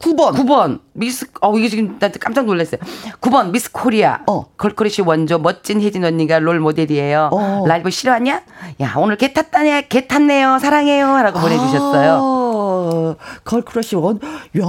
9번. 0.00 0.34
9번 0.34 0.80
미스 0.94 1.26
어 1.42 1.56
이게 1.56 1.68
지금 1.68 1.98
나 1.98 2.08
깜짝 2.08 2.46
놀랐어요. 2.46 2.80
9번 3.20 3.50
미스 3.50 3.70
코리아. 3.70 4.20
어. 4.26 4.46
girl 4.56 4.76
crush 4.76 5.02
원조 5.02 5.38
멋진 5.38 5.80
혜진 5.80 6.04
언니가 6.04 6.38
롤 6.38 6.58
모델이에요. 6.58 7.30
어. 7.32 7.64
라이브 7.66 7.90
실화냐? 7.90 8.42
야 8.80 8.94
오늘 8.96 9.16
계 9.16 9.32
탔다냐? 9.32 9.82
계 9.82 10.06
탔네요. 10.08 10.58
사랑해요 10.58 11.22
라고 11.22 11.38
보내주셨어요. 11.40 12.20
아, 12.22 13.14
girl 13.44 13.67
crush 13.67 13.96
원. 13.96 14.20
야, 14.58 14.62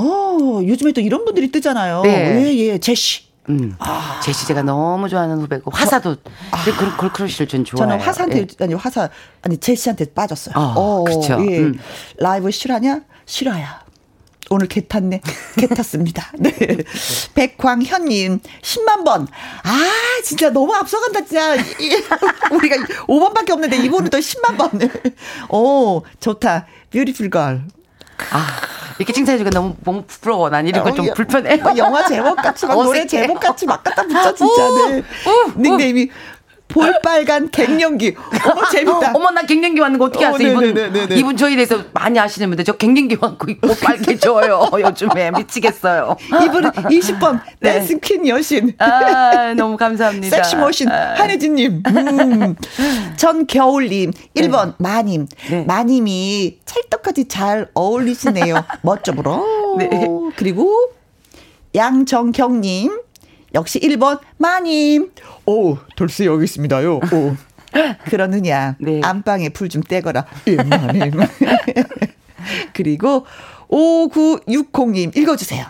요즘에 0.67 0.91
또 0.91 1.02
이런 1.02 1.24
분들이 1.26 1.50
뜨잖아요. 1.52 2.02
네. 2.04 2.44
예, 2.44 2.58
예. 2.58 2.78
제시. 2.78 3.32
음. 3.50 3.76
제시 4.22 4.46
제가 4.48 4.62
너무 4.62 5.10
좋아하는 5.10 5.39
후배고 5.41 5.72
화사도 5.72 6.15
근데 6.63 6.78
그 6.78 6.96
girl 6.98 7.13
crush를 7.13 7.48
전 7.48 7.65
좋아해요. 7.65 7.89
저는 7.89 8.06
화사한테 8.06 8.39
예. 8.39 8.48
아니 8.63 8.74
화사 8.74 9.10
아니 9.41 9.58
제시한테 9.58 10.13
빠졌어요. 10.13 10.54
어, 10.58 11.04
그쵸. 11.06 11.38
예. 11.50 11.60
음. 11.60 11.80
라이브 12.17 12.52
실화냐? 12.52 13.02
실화야. 13.26 13.90
오늘 14.52 14.68
개 14.68 14.86
탔네. 14.86 15.22
개 15.58 15.68
탔습니다. 15.68 16.30
네. 16.38 16.52
백광현님, 17.36 18.42
10만 18.62 19.06
번. 19.06 19.26
아, 19.64 19.90
진짜 20.26 20.50
너무 20.50 20.76
앞서간다, 20.76 21.22
진짜. 21.24 21.56
이- 21.56 22.04
우리가 22.52 22.76
5번밖에 23.08 23.52
없는데 23.52 23.78
이번은 23.78 24.10
또 24.10 24.18
10만 24.18 24.58
번. 24.58 24.70
오, 25.50 26.04
좋다. 26.20 26.66
뷰티풀 26.92 27.30
걸. 27.30 27.62
아 28.32 28.48
이렇게 29.00 29.14
칭찬해주니까 29.14 29.58
너무 29.58 29.76
너무 29.84 30.04
부러워. 30.06 30.50
난 30.50 30.68
이런 30.68 30.84
거좀 30.84 31.10
어, 31.10 31.14
불편해. 31.16 31.60
어, 31.62 31.74
영화 31.78 32.06
제목 32.06 32.36
같이 32.36 32.66
막 32.68 32.76
노래 32.76 33.00
어색해. 33.00 33.08
제목 33.08 33.40
같이 33.40 33.66
막 33.66 33.84
갖다 33.84 34.04
붙여 34.04 34.36
진짜. 34.36 34.70
네. 34.90 35.04
닉네임이 35.58 36.10
볼빨간 36.72 37.50
갱년기. 37.52 38.16
어머 38.52 38.70
재밌다. 38.70 39.12
어머 39.16 39.32
나 39.32 39.44
갱년기 39.44 39.80
왔는 39.80 40.00
거 40.00 40.06
어떻게 40.06 40.26
어, 40.26 40.30
아세요? 40.34 40.52
이분. 40.62 41.12
이분 41.12 41.38
저희 41.38 41.56
대해서 41.56 41.84
많이 41.94 42.20
아시는 42.20 42.50
분들 42.50 42.66
저 42.66 42.74
갱년기 42.74 43.18
왔고 43.22 43.52
있고 43.52 43.76
빨개져요. 43.76 44.70
요즘에 44.80 45.32
미치겠어요. 45.32 46.16
이분은 46.46 46.72
20번 46.72 47.42
네. 47.60 47.74
댄스 47.74 48.00
퀸 48.00 48.28
여신. 48.28 48.74
아 48.80 49.54
너무 49.56 49.78
감사합니다. 49.78 50.36
섹시 50.36 50.56
머신 50.56 50.90
아. 50.90 51.16
한혜진님, 51.16 51.84
음. 51.88 52.56
전 53.18 53.46
겨울님, 53.48 54.12
1번 54.36 54.76
마님, 54.78 55.28
네. 55.50 55.64
마님이 55.66 56.60
찰떡같이 56.66 57.28
잘 57.28 57.70
어울리시네요. 57.74 58.64
멋져 58.82 59.14
보러. 59.14 59.44
네. 59.78 59.90
그리고 60.36 60.92
양정경님, 61.76 63.00
역시 63.54 63.80
1번 63.80 64.20
마님. 64.38 65.12
오, 65.46 65.78
돌쇠 65.96 66.26
여기 66.26 66.46
있습니다요. 66.46 66.96
오. 66.98 67.36
그러느냐. 68.06 68.76
네. 68.80 69.02
안방에 69.04 69.50
불좀 69.50 69.84
떼거라. 69.84 70.26
예, 70.48 70.56
마님. 70.56 71.12
그리고 72.74 73.26
5960님, 73.70 75.16
읽어주세요. 75.16 75.66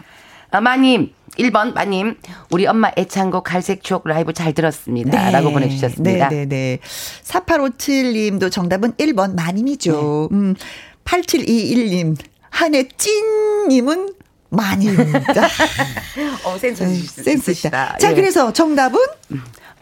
아, 0.52 0.62
마님 0.62 1.14
1번 1.38 1.74
마님 1.74 2.18
우리 2.50 2.68
엄마 2.68 2.92
애창곡 2.98 3.44
갈색 3.44 3.84
추억 3.84 4.06
라이브 4.06 4.34
잘 4.34 4.54
들었습니다. 4.54 5.32
라고 5.32 5.52
보내주셨습니다. 5.52 6.30
네, 6.30 6.46
네, 6.46 6.46
네. 6.46 6.80
4857님도 7.24 8.52
정답은 8.52 8.94
1번 8.94 9.36
마님이죠. 9.36 10.30
네. 10.32 10.38
음, 10.38 10.56
8721님, 11.06 12.18
한해 12.50 12.88
찐님은 12.98 14.14
마님입니다. 14.52 15.48
어, 16.46 16.58
센스 16.60 16.84
있- 16.84 17.10
센스. 17.10 17.52
있다. 17.68 17.98
자, 17.98 18.12
예. 18.12 18.16
그래서 18.16 18.52
정답은 18.54 19.00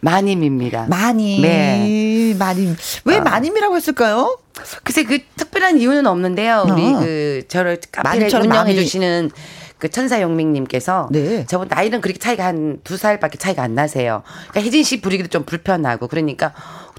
마님입니다. 0.00 0.86
마님. 0.88 1.42
네. 1.42 2.34
마님. 2.38 2.76
왜 3.04 3.20
마님이라고 3.20 3.76
했을까요? 3.76 4.38
글쎄 4.84 5.02
그 5.04 5.18
특별한 5.36 5.78
이유는 5.78 6.06
없는데요. 6.06 6.66
우리 6.68 6.94
어. 6.94 6.98
그 7.00 7.42
저를 7.48 7.78
카페를 7.92 8.18
마님처럼 8.20 8.46
운영해 8.46 8.72
마음이- 8.72 8.76
주시는 8.76 9.30
그 9.78 9.88
천사영맹님께서 9.90 11.08
네. 11.10 11.44
저보다 11.46 11.76
나이는 11.76 12.00
그렇게 12.00 12.18
차이가 12.18 12.44
한 12.44 12.78
두 12.84 12.96
살밖에 12.96 13.38
차이가 13.38 13.62
안 13.62 13.74
나세요. 13.74 14.22
그러니까 14.50 14.60
혜진 14.66 14.82
씨 14.84 15.00
부르기도 15.00 15.28
좀 15.28 15.44
불편하고 15.44 16.06
그러니까 16.08 16.52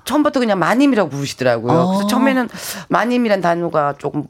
처음부터 0.03 0.39
그냥 0.39 0.59
마님이라고 0.59 1.09
부르시더라고요. 1.09 1.71
어. 1.71 1.87
그래서 1.91 2.07
처음에는 2.07 2.49
마님이란 2.89 3.41
단어가 3.41 3.93
조금 3.97 4.25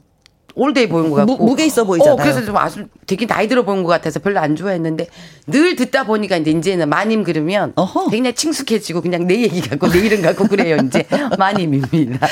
올드해 0.54 0.88
보이는 0.88 1.10
것 1.10 1.20
무- 1.24 1.32
같고 1.32 1.44
무 1.46 1.54
게 1.56 1.64
있어 1.66 1.84
보이잖아요. 1.84 2.14
어, 2.14 2.16
그래서 2.16 2.44
좀 2.44 2.56
아주 2.56 2.86
되게 3.06 3.26
나이 3.26 3.48
들어 3.48 3.64
보이는 3.64 3.82
것 3.84 3.90
같아서 3.90 4.20
별로 4.20 4.38
안 4.40 4.54
좋아했는데 4.56 5.06
늘 5.46 5.76
듣다 5.76 6.04
보니까 6.04 6.36
이제 6.36 6.50
이제는 6.50 6.88
마님 6.88 7.24
그러면 7.24 7.72
어허. 7.76 8.08
굉장히 8.10 8.34
친숙해지고 8.34 9.00
그냥 9.02 9.26
내 9.26 9.40
얘기 9.42 9.60
같고 9.60 9.88
내 9.88 9.98
이름 10.00 10.22
같고 10.22 10.46
그래요 10.48 10.76
이제 10.86 11.04
마님입니다. 11.38 12.26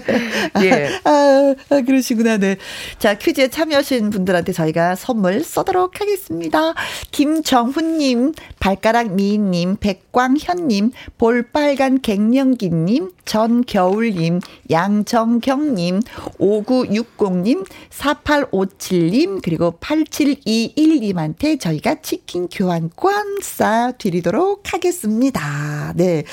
예. 0.62 0.90
아, 1.04 1.54
아, 1.70 1.80
그러시구나. 1.80 2.36
네. 2.38 2.56
자, 2.98 3.14
퀴즈에 3.14 3.48
참여하신 3.48 4.10
분들한테 4.10 4.52
저희가 4.52 4.94
선물 4.94 5.42
쏘도록 5.44 6.00
하겠습니다. 6.00 6.74
김정훈님, 7.10 8.32
발가락 8.60 9.12
미인님, 9.14 9.76
백광현님, 9.76 10.92
볼빨간 11.18 12.00
갱년기님, 12.00 13.10
전겨울님, 13.24 14.40
양정경님, 14.70 16.00
5960님, 16.38 17.61
4857님, 17.90 19.40
그리고 19.42 19.78
8721님한테 19.80 21.60
저희가 21.60 21.96
치킨 22.02 22.48
교환권 22.48 23.40
쏴 23.40 23.98
드리도록 23.98 24.72
하겠습니다. 24.72 25.92
네. 25.96 26.24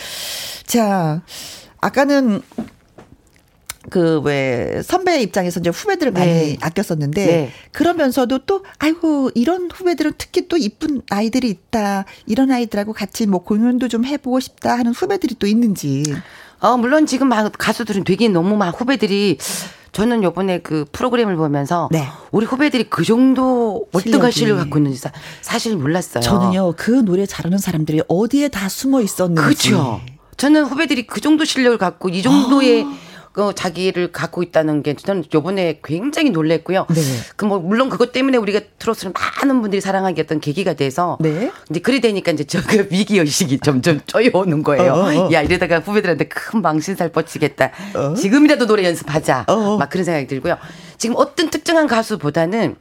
자, 0.65 1.23
아까는 1.81 2.41
그 3.89 4.21
왜 4.23 4.81
선배 4.83 5.21
입장에서 5.21 5.59
이제 5.61 5.69
후배들을 5.69 6.11
많이 6.11 6.25
네. 6.27 6.57
아꼈었는데 6.61 7.25
네. 7.25 7.51
그러면서도 7.71 8.39
또 8.39 8.63
아이고 8.77 9.31
이런 9.35 9.69
후배들은 9.73 10.13
특히 10.17 10.47
또 10.47 10.57
이쁜 10.57 11.01
아이들이 11.09 11.49
있다 11.49 12.05
이런 12.25 12.51
아이들하고 12.51 12.91
같이 12.93 13.25
뭐 13.25 13.39
공연도 13.43 13.87
좀 13.87 14.03
해보고 14.05 14.39
싶다 14.41 14.77
하는 14.77 14.91
후배들이 14.91 15.35
또 15.39 15.47
있는지 15.47 16.03
어, 16.59 16.75
물론 16.77 17.05
지금 17.05 17.29
막 17.29 17.51
가수들은 17.57 18.03
되게 18.03 18.27
너무 18.27 18.57
막 18.57 18.79
후배들이 18.79 19.37
저는 19.93 20.23
요번에 20.23 20.59
그 20.59 20.85
프로그램을 20.91 21.35
보면서 21.37 21.87
네. 21.91 22.05
우리 22.31 22.45
후배들이 22.45 22.89
그 22.89 23.03
정도 23.05 23.87
실력이. 23.97 24.31
실력을 24.31 24.61
갖고 24.63 24.77
있는지 24.77 24.99
사- 24.99 25.11
사실 25.41 25.75
몰랐어요. 25.77 26.21
저는요 26.21 26.73
그 26.77 26.91
노래 26.91 27.25
잘하는 27.25 27.57
사람들이 27.57 28.01
어디에 28.07 28.49
다 28.49 28.67
숨어 28.69 29.01
있었는지 29.01 29.41
그렇죠. 29.41 30.01
저는 30.37 30.65
후배들이 30.65 31.07
그 31.07 31.21
정도 31.21 31.43
실력을 31.45 31.77
갖고 31.77 32.09
이 32.09 32.21
정도의 32.21 32.85
그 33.31 33.53
자기를 33.53 34.11
갖고 34.11 34.43
있다는 34.43 34.83
게 34.83 34.95
저는 34.95 35.23
요번에 35.33 35.79
굉장히 35.83 36.31
놀랬고요. 36.31 36.87
네. 36.89 37.01
그뭐 37.35 37.59
물론 37.59 37.89
그것 37.89 38.11
때문에 38.11 38.37
우리가 38.37 38.61
트로트를 38.79 39.13
많은 39.13 39.61
분들이 39.61 39.81
사랑하게 39.81 40.21
했던 40.21 40.39
계기가 40.39 40.73
돼서 40.73 41.17
네. 41.19 41.51
이제 41.69 41.79
그리 41.79 42.01
되니까 42.01 42.31
이제 42.31 42.43
저그 42.43 42.89
위기 42.91 43.19
의식이 43.19 43.59
점점 43.59 44.01
쪼여오는 44.05 44.63
거예요. 44.63 44.93
어, 44.93 44.97
어, 44.97 45.27
어. 45.27 45.31
야 45.31 45.41
이러다가 45.41 45.79
후배들한테 45.79 46.27
큰 46.27 46.61
망신살 46.61 47.11
뻗치겠다. 47.11 47.71
지금이라도 48.17 48.65
노래 48.65 48.83
연습하자. 48.85 49.45
어. 49.47 49.77
막 49.77 49.89
그런 49.89 50.03
생각이 50.03 50.27
들고요. 50.27 50.57
지금 50.97 51.15
어떤 51.17 51.49
특정한 51.49 51.87
가수보다는 51.87 52.75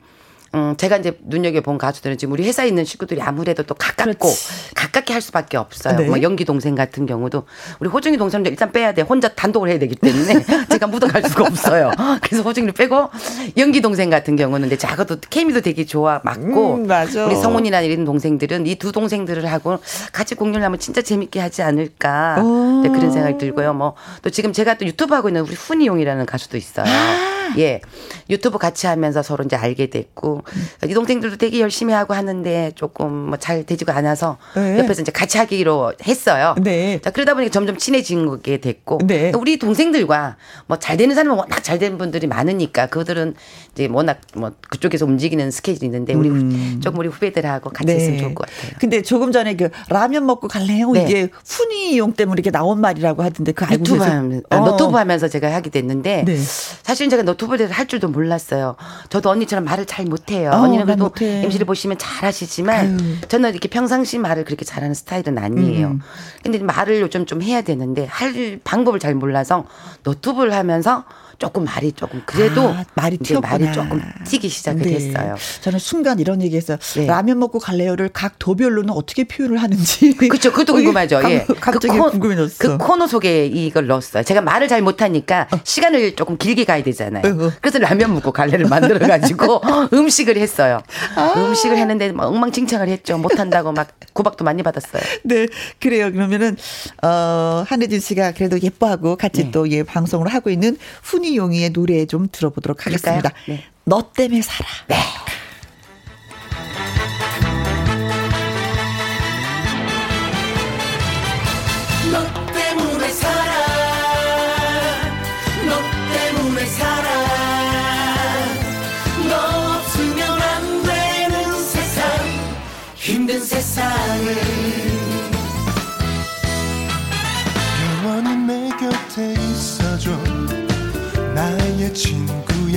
음, 0.55 0.74
제가 0.76 0.96
이제 0.96 1.18
눈여겨본 1.26 1.76
가수들은 1.78 2.16
지금 2.18 2.32
우리 2.32 2.44
회사에 2.46 2.68
있는 2.68 2.84
식구들이 2.84 3.20
아무래도 3.20 3.62
또 3.64 3.74
가깝고 3.74 4.28
그렇지. 4.28 4.74
가깝게 4.74 5.12
할 5.12 5.20
수밖에 5.22 5.57
없어요. 5.57 5.96
네. 5.99 6.07
뭐 6.07 6.22
연기 6.22 6.44
동생 6.44 6.74
같은 6.74 7.05
경우도 7.07 7.44
우리 7.80 7.88
호중이 7.88 8.16
동생도 8.16 8.49
일단 8.49 8.72
빼야 8.72 8.92
돼. 8.92 9.03
혼자 9.03 9.28
단독을 9.28 9.68
해야 9.68 9.78
되기 9.78 9.94
때문에 9.94 10.44
제가 10.70 10.86
묻어갈 10.86 11.22
수가 11.22 11.44
없어요. 11.44 11.90
그래서 12.22 12.42
호중이를 12.42 12.72
빼고 12.74 13.11
연기 13.59 13.80
동생 13.82 14.09
같은 14.11 14.36
경우는 14.36 14.68
근데 14.68 14.78
작아도 14.78 15.16
케미도 15.28 15.61
되게 15.61 15.84
좋아 15.84 16.20
맞고 16.24 16.74
음, 16.76 16.88
우리 16.90 17.36
성훈이나 17.36 17.80
이런 17.82 18.05
동생들은 18.05 18.66
이 18.66 18.78
두 18.78 18.92
동생들을 18.92 19.44
하고 19.51 19.78
같이 20.12 20.34
공연을 20.36 20.64
하면 20.64 20.78
진짜 20.78 21.03
재밌게 21.03 21.40
하지 21.40 21.62
않을까 21.62 22.36
네, 22.82 22.88
그런 22.90 23.11
생각이 23.11 23.38
들고요. 23.38 23.74
뭐 23.74 23.94
또 24.22 24.30
지금 24.30 24.53
제가 24.53 24.78
또 24.78 24.86
유튜브 24.86 25.14
하고 25.14 25.28
있는 25.28 25.42
우리 25.42 25.55
훈이용이라는 25.55 26.26
가수도 26.26 26.57
있어요. 26.57 26.86
아. 26.86 27.55
예. 27.59 27.80
유튜브 28.28 28.59
같이 28.59 28.86
하면서 28.86 29.22
서로 29.22 29.44
이제 29.44 29.57
알게 29.57 29.88
됐고 29.90 30.42
이 30.86 30.94
동생들도 30.94 31.36
되게 31.36 31.61
열심히 31.61 31.92
하고 31.94 32.14
하는데 32.14 32.72
조금 32.74 33.12
뭐 33.12 33.38
잘 33.38 33.64
되지가 33.64 33.96
않아서 33.96 34.36
네. 34.57 34.78
옆에서 34.78 35.03
이제 35.03 35.12
같이 35.12 35.38
하기로 35.38 35.92
했어요. 36.07 36.55
네. 36.61 37.01
자 37.01 37.11
그러다 37.11 37.34
보니까 37.34 37.51
점점 37.53 37.76
친해진 37.76 38.40
게 38.42 38.59
됐고 38.59 38.99
네. 39.05 39.32
우리 39.36 39.59
동생들과 39.59 40.36
뭐 40.66 40.78
잘 40.78 40.96
되는 40.96 41.14
사람은 41.14 41.36
워낙 41.36 41.62
잘된 41.62 41.99
분들이 41.99 42.26
많으니까 42.26 42.86
그들은 42.86 43.34
이제 43.72 43.88
워낙 43.90 44.20
뭐 44.34 44.53
그쪽에서 44.68 45.05
움직이는 45.07 45.51
스케줄이 45.51 45.86
있는데 45.86 46.14
우리 46.14 46.28
음. 46.30 46.80
조금 46.82 46.99
우리 47.01 47.09
후배들하고 47.09 47.70
같이 47.70 47.86
네. 47.86 47.96
있으면 47.96 48.18
좋을 48.18 48.34
것 48.34 48.46
같아요. 48.46 48.72
근데 48.80 49.03
조금 49.03 49.30
전에 49.32 49.55
그 49.57 49.68
라면 49.88 50.26
먹고 50.26 50.49
갈래요? 50.49 50.90
네. 50.92 51.05
이게 51.05 51.28
훈이용 51.46 52.12
때문에 52.14 52.34
이렇게 52.40 52.51
나온 52.51 52.80
말이라고 52.80 53.22
하던데 53.22 53.53
그 53.53 53.64
알고 53.64 53.80
유튜브 53.80 54.03
하면, 54.03 54.42
어. 54.51 54.59
유튜브 54.61 54.96
하면서 54.96 55.28
제가 55.28 55.53
하게 55.55 55.70
됐는데 55.70 56.24
네. 56.26 56.36
사실 56.82 57.09
제가 57.09 57.22
노트브를 57.22 57.70
할 57.70 57.86
줄도 57.86 58.09
몰랐어요. 58.09 58.76
저도 59.11 59.30
언니처럼 59.30 59.64
말을 59.64 59.86
잘 59.86 60.09
못 60.09 60.27
해요. 60.30 60.50
어, 60.52 60.58
언니는 60.58 60.86
그래도 60.86 61.10
MC를 61.20 61.66
보시면 61.66 61.98
잘하시지만 61.98 62.76
아유. 62.76 63.28
저는 63.28 63.50
이렇게 63.50 63.68
평상시 63.68 64.18
말을 64.18 64.44
그렇게 64.44 64.64
잘하는 64.64 64.94
스타일은 64.94 65.38
아니에요. 65.38 65.88
음. 65.88 66.00
근데 66.42 66.58
말을 66.58 67.00
요즘 67.00 67.26
좀 67.26 67.42
해야 67.42 67.62
되는데 67.62 68.06
할 68.06 68.60
방법을 68.64 68.98
잘 69.00 69.14
몰라서 69.14 69.64
노트브를 70.04 70.52
하면서 70.52 71.04
조금 71.39 71.64
말이 71.64 71.93
조금 71.93 72.20
그래도 72.26 72.68
아, 72.68 72.84
말이 72.95 73.16
튀었구나. 73.16 73.49
말이 73.49 73.72
조금 73.72 74.03
튀기 74.26 74.49
시작을 74.49 74.82
네. 74.82 74.95
했어요. 74.95 75.36
저는 75.61 75.78
순간 75.78 76.18
이런 76.18 76.43
얘기했어요. 76.43 76.78
네. 76.97 77.07
라면 77.07 77.39
먹고 77.39 77.61
갈래요를 77.61 78.11
각 78.12 78.41
도별로는 78.41 78.91
어떻게 78.91 79.22
표현을 79.22 79.59
하는지. 79.62 80.16
그렇죠. 80.16 80.51
그것도 80.51 80.72
궁금하죠. 80.78 81.20
예. 81.30 81.47
갑자기 81.61 81.97
그 81.97 82.11
궁금해졌어. 82.11 82.57
그 82.59 82.78
코너 82.78 83.07
속에 83.07 83.47
이걸 83.47 83.86
넣었어요. 83.86 84.24
제가 84.24 84.41
말을 84.41 84.66
잘 84.66 84.82
못하니까 84.82 85.47
어. 85.53 85.61
시간을 85.62 86.16
조금 86.16 86.36
길게 86.36 86.64
가야 86.64 86.82
되잖아요. 86.82 87.22
어. 87.24 87.47
어. 87.47 87.53
그래서 87.61 87.78
라면 87.78 88.14
먹고 88.14 88.32
갈래를 88.32 88.66
만들어 88.66 88.99
가지고 89.07 89.61
음식을 89.95 90.36
했어요. 90.39 90.82
아. 91.14 91.34
음식을 91.36 91.76
했는데 91.76 92.11
막 92.11 92.26
엉망진창을 92.26 92.89
했죠. 92.89 93.16
못한다고 93.16 93.70
막 93.72 93.89
구박도 94.12 94.45
많이 94.45 94.64
받았어요. 94.64 95.01
네, 95.22 95.47
그래요. 95.78 96.11
그러면은 96.11 96.57
어 97.03 97.64
한혜진 97.68 98.01
씨가 98.01 98.32
그래도 98.32 98.61
예뻐하고 98.61 99.14
같이 99.14 99.45
네. 99.45 99.51
또예 99.53 99.84
방송을 99.84 100.26
하고 100.34 100.51
있는 100.51 100.76
훈이 101.05 101.27
선이용이의 101.28 101.70
노래 101.70 102.06
좀 102.06 102.28
들어보도록 102.30 102.86
하겠습니다. 102.86 103.32
네. 103.46 103.64
너 103.84 104.10
때문에 104.12 104.42
살아. 104.42 104.68
네. 104.88 104.96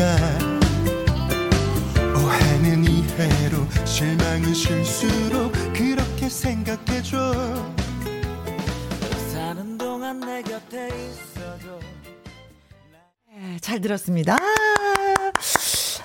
친구야 0.01 0.17
오해는 2.17 2.83
이해로 2.83 3.67
실망은 3.85 4.53
실수로 4.53 5.51
그렇게 5.73 6.27
생각해줘 6.27 7.33
사는 9.31 9.77
동안 9.77 10.19
내 10.19 10.41
곁에 10.41 10.87
있어줘 10.87 11.79
네, 13.31 13.57
잘 13.61 13.79
들었습니다. 13.79 14.35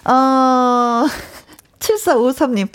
어, 0.04 1.06
7453님. 1.80 2.68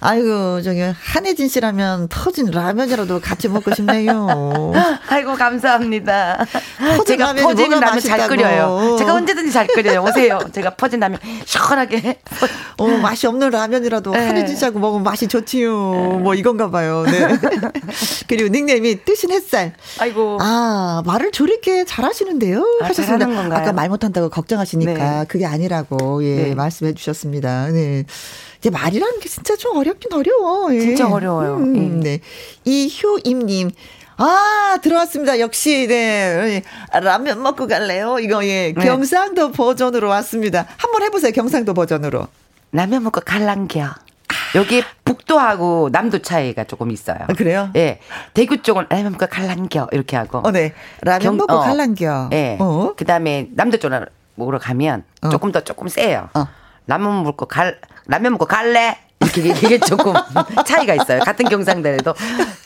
아이고, 0.00 0.62
저기, 0.62 0.80
한혜진 0.80 1.48
씨라면 1.48 2.08
터진 2.08 2.50
라면이라도 2.50 3.20
같이 3.20 3.48
먹고 3.48 3.74
싶네요. 3.74 4.72
아이고, 5.08 5.34
감사합니다. 5.34 6.44
제가 7.06 7.34
퍼진 7.34 7.70
라면 7.70 7.80
맛있다고. 7.80 8.18
잘 8.18 8.28
끓여요. 8.28 8.96
제가 8.98 9.14
언제든지 9.14 9.52
잘 9.52 9.66
끓여요. 9.66 10.04
오세요. 10.04 10.38
제가 10.52 10.74
퍼진 10.74 11.00
라면 11.00 11.18
시원하게. 11.44 12.20
어, 12.76 12.86
맛이 12.86 13.26
없는 13.26 13.50
라면이라도 13.50 14.12
네. 14.12 14.26
한혜진 14.26 14.56
씨하고 14.56 14.78
먹으면 14.78 15.02
맛이 15.02 15.26
좋지요. 15.26 15.70
뭐 16.22 16.34
이건가 16.34 16.70
봐요. 16.70 17.04
네. 17.04 17.26
그리고 18.28 18.48
닉네임이 18.48 19.04
뜨신 19.04 19.32
햇살. 19.32 19.72
아이고. 19.98 20.38
아, 20.40 21.02
말을 21.06 21.32
저렇게 21.32 21.84
잘하시는데요. 21.84 22.62
아, 22.82 22.86
하셨습니다. 22.86 23.26
아까 23.56 23.72
말 23.72 23.88
못한다고 23.88 24.28
걱정하시니까 24.28 24.92
네. 25.20 25.24
그게 25.28 25.44
아니라고, 25.46 26.22
예, 26.24 26.48
네. 26.48 26.54
말씀해 26.54 26.94
주셨습니다. 26.94 27.68
네. 27.68 28.04
이제 28.58 28.70
말이라는 28.70 29.20
게 29.20 29.28
진짜 29.28 29.54
좀 29.54 29.68
어 29.78 29.84
렵긴 29.88 30.12
어려워. 30.12 30.74
예. 30.74 30.80
진짜 30.80 31.08
어려워요. 31.08 31.56
음, 31.56 32.02
예. 32.04 32.10
네. 32.10 32.20
이효임님. 32.64 33.70
아, 34.18 34.78
들어왔습니다. 34.82 35.38
역시, 35.38 35.86
네. 35.86 36.62
라면 36.92 37.42
먹고 37.42 37.66
갈래요? 37.68 38.18
이거, 38.18 38.44
예. 38.44 38.72
네. 38.76 38.84
경상도 38.84 39.52
버전으로 39.52 40.08
왔습니다. 40.08 40.66
한번 40.76 41.02
해보세요. 41.02 41.32
경상도 41.32 41.72
버전으로. 41.74 42.26
라면 42.72 43.04
먹고 43.04 43.20
갈랑겨. 43.24 43.94
여기 44.54 44.82
북도하고 45.04 45.88
남도 45.92 46.20
차이가 46.20 46.64
조금 46.64 46.90
있어요. 46.90 47.18
아, 47.20 47.32
그래요? 47.32 47.70
예. 47.76 48.00
대구 48.34 48.60
쪽은 48.60 48.86
라면 48.90 49.12
먹고 49.12 49.26
갈랑겨. 49.28 49.88
이렇게 49.92 50.16
하고. 50.16 50.38
어, 50.38 50.50
네. 50.50 50.74
라면 51.02 51.20
경, 51.20 51.36
먹고 51.36 51.54
어, 51.54 51.60
갈랑겨. 51.60 52.30
예. 52.32 52.56
어. 52.60 52.94
그 52.96 53.04
다음에 53.04 53.48
남도 53.52 53.78
쪽으로 53.78 54.58
가면 54.58 55.04
어. 55.22 55.28
조금 55.28 55.52
더 55.52 55.60
조금 55.60 55.88
세요. 55.88 56.28
어. 56.34 56.46
라면 56.88 57.22
먹고 57.22 57.46
갈, 57.46 57.78
라면 58.06 58.32
먹고 58.32 58.46
갈래? 58.46 58.96
이게, 59.36 59.50
이게 59.50 59.78
조금 59.78 60.14
차이가 60.66 60.94
있어요. 60.94 61.20
같은 61.20 61.48
경상도에도 61.48 62.14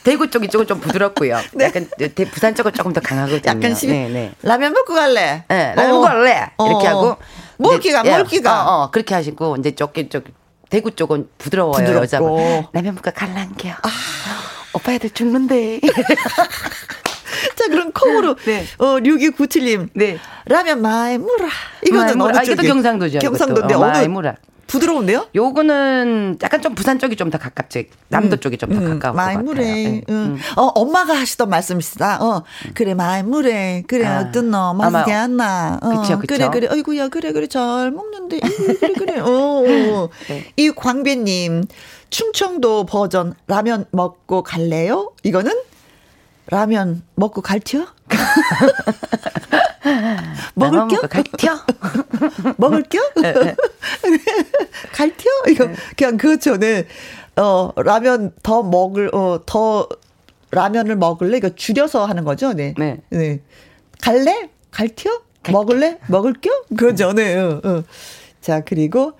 대구 0.04 0.30
쪽이 0.30 0.48
조금 0.48 0.66
좀 0.66 0.80
부드럽고요. 0.80 1.38
네. 1.54 1.66
약간 1.66 1.88
부산 2.30 2.54
쪽은 2.54 2.72
조금 2.72 2.92
더 2.92 3.00
강하거든요. 3.00 3.42
약간 3.46 3.74
심 3.74 3.90
네, 3.90 4.08
네. 4.08 4.32
라면 4.42 4.72
먹고 4.72 4.94
갈래? 4.94 5.44
네, 5.48 5.74
라면 5.74 5.90
어. 5.90 5.94
먹고 5.94 6.06
갈래? 6.06 6.50
이렇게 6.60 6.88
어. 6.88 6.90
하고 6.90 7.16
먹기가 7.58 8.02
먹기가 8.04 8.64
어, 8.64 8.82
어, 8.82 8.90
그렇게 8.90 9.14
하시고 9.14 9.56
이제 9.56 9.70
쪽기 9.74 10.08
쪽 10.08 10.24
대구 10.68 10.90
쪽은 10.90 11.28
부드러워요. 11.38 11.72
부드럽고. 11.72 12.02
여자 12.02 12.18
라면 12.72 12.94
먹고 12.94 13.10
갈란겨. 13.14 13.70
아. 13.70 13.88
오빠 14.74 14.92
애들 14.92 15.10
죽는데. 15.10 15.80
자, 17.56 17.66
그럼 17.68 17.92
콩으로 17.92 18.36
네. 18.44 18.64
어 18.78 18.96
6297님. 18.98 19.90
네. 19.94 20.18
라면 20.46 20.80
마이 20.80 21.18
무라. 21.18 21.48
이거는 21.86 22.20
어느 22.20 22.38
아, 22.38 22.42
이것도 22.42 22.62
경상도죠. 22.62 23.18
경상도인데 23.18 23.74
어, 23.74 23.80
마이 23.80 24.08
무라. 24.08 24.34
부드러운데요? 24.72 25.26
요거는 25.34 26.38
약간 26.42 26.62
좀 26.62 26.74
부산 26.74 26.98
쪽이 26.98 27.16
좀 27.16 27.32
더 27.32 27.38
가깝지. 27.38 27.88
남도 28.08 28.36
음. 28.36 28.40
쪽이 28.40 28.56
좀더 28.58 28.76
음. 28.78 28.98
가까운 28.98 29.44
것 29.44 29.52
같아요. 29.52 29.64
네. 29.64 30.02
음. 30.08 30.14
음. 30.14 30.38
어, 30.56 30.62
엄마가 30.74 31.14
하시던 31.14 31.48
말씀이시다. 31.50 32.22
어, 32.22 32.42
그래, 32.74 32.94
말물에. 32.94 33.84
그래, 33.86 34.06
아. 34.06 34.20
어떤 34.20 34.50
너, 34.50 34.72
맛있게 34.74 35.12
안 35.12 35.36
나. 35.36 35.78
어, 35.82 36.00
그쵸, 36.00 36.18
그쵸. 36.18 36.34
그래, 36.34 36.48
그래. 36.50 36.68
어이구야, 36.70 37.08
그래, 37.08 37.32
그래. 37.32 37.46
잘 37.46 37.90
먹는데. 37.90 38.40
그래, 38.40 38.92
그래. 38.98 39.20
어, 39.20 39.28
어. 39.30 40.08
네. 40.28 40.52
이 40.56 40.70
광배님, 40.70 41.64
충청도 42.10 42.84
버전 42.86 43.34
라면 43.46 43.84
먹고 43.92 44.42
갈래요? 44.42 45.12
이거는 45.22 45.52
라면 46.46 47.02
먹고 47.14 47.40
갈티요? 47.40 47.86
먹을 50.54 50.88
겨? 50.88 51.00
갈티요? 51.00 51.58
먹을겨? 52.56 52.98
네, 53.22 53.32
네. 53.32 53.54
갈티요? 54.92 55.32
이거 55.48 55.66
네. 55.66 55.74
그냥 55.96 56.16
그렇죠. 56.16 56.56
네. 56.58 56.86
어, 57.36 57.70
라면 57.76 58.32
더 58.42 58.62
먹을 58.62 59.14
어, 59.14 59.40
더 59.46 59.88
라면을 60.50 60.96
먹을래? 60.96 61.38
이거 61.38 61.50
줄여서 61.50 62.04
하는 62.06 62.24
거죠. 62.24 62.52
네. 62.52 62.74
네. 62.76 63.00
네. 63.10 63.40
갈래? 64.00 64.50
갈티요? 64.70 65.22
먹을래? 65.50 65.98
먹을겨? 66.08 66.50
그거죠. 66.76 67.12
네. 67.12 67.36
어, 67.36 67.60
어. 67.64 67.82
자, 68.40 68.60
그리고 68.60 69.12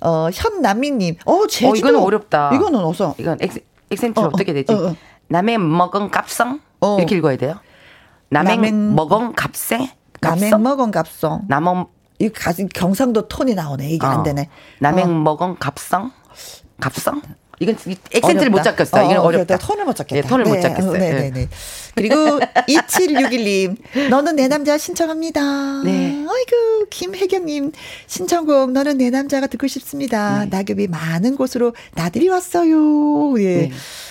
어, 0.00 0.28
현남미님. 0.32 1.16
어, 1.24 1.46
제주도. 1.46 1.72
어, 1.72 1.76
이거는 1.76 2.00
어렵다. 2.00 2.50
이거는 2.54 2.80
어서. 2.80 3.14
이건 3.18 3.38
엑, 3.40 3.50
엑센트 3.90 4.20
어, 4.20 4.30
떻게 4.30 4.52
되지? 4.52 4.72
어, 4.72 4.88
어. 4.88 4.96
남의 5.28 5.58
먹은 5.58 6.10
값성? 6.10 6.60
이렇게 6.98 7.16
읽어야 7.16 7.36
돼요? 7.36 7.60
남행, 8.28 8.94
먹은 8.94 9.34
값생? 9.34 9.88
남행 10.20 10.62
먹은 10.62 10.90
값성. 10.90 11.42
남은 11.48 11.84
이 12.18 12.28
가진 12.28 12.68
경상도 12.72 13.28
톤이 13.28 13.54
나오네. 13.54 13.90
이게 13.90 14.06
어. 14.06 14.10
안 14.10 14.22
되네. 14.22 14.48
남행먹은 14.80 15.50
어. 15.50 15.56
갑성? 15.58 16.12
갑성? 16.80 17.22
이건 17.60 17.76
액센트를 18.12 18.50
못 18.50 18.62
잡겠어. 18.62 18.98
어, 18.98 19.04
이건 19.04 19.18
어렵다. 19.18 19.58
톤을 19.58 19.84
못 19.84 19.94
잡겠다. 19.94 20.22
네, 20.22 20.28
톤을 20.28 20.44
네. 20.44 20.50
못 20.50 20.60
잡겠어요. 20.60 20.92
네네네. 20.92 21.20
네. 21.20 21.30
네. 21.30 21.48
그리고 21.94 22.40
2761님, 22.68 24.10
너는 24.10 24.36
내 24.36 24.48
남자 24.48 24.76
신청합니다. 24.76 25.82
네. 25.84 26.26
아이고, 26.28 26.86
김혜경님, 26.90 27.72
신청곡, 28.06 28.72
너는 28.72 28.98
내 28.98 29.10
남자가 29.10 29.46
듣고 29.46 29.68
싶습니다. 29.68 30.44
네. 30.46 30.50
낙엽이 30.50 30.88
많은 30.88 31.36
곳으로 31.36 31.74
나들이 31.94 32.28
왔어요. 32.28 33.38
예. 33.40 33.68
네. 33.68 33.70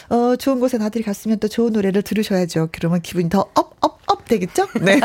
어, 0.10 0.36
좋은 0.36 0.60
곳에 0.60 0.78
나들이 0.78 1.04
갔으면 1.04 1.40
또 1.40 1.48
좋은 1.48 1.74
노래를 1.74 2.02
들으셔야죠. 2.02 2.70
그러면 2.72 3.02
기분이 3.02 3.30
더 3.30 3.50
up, 3.54 3.76
up, 3.82 4.00
up 4.06 4.26
되겠죠? 4.26 4.68
네. 4.82 5.00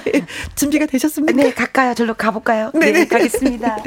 준비가 0.54 0.86
되셨습니까? 0.86 1.42
네, 1.42 1.52
갈까요? 1.52 1.94
절로 1.94 2.14
가볼까요? 2.14 2.70
네, 2.74 2.92
네 2.92 3.06
가겠습니다. 3.06 3.78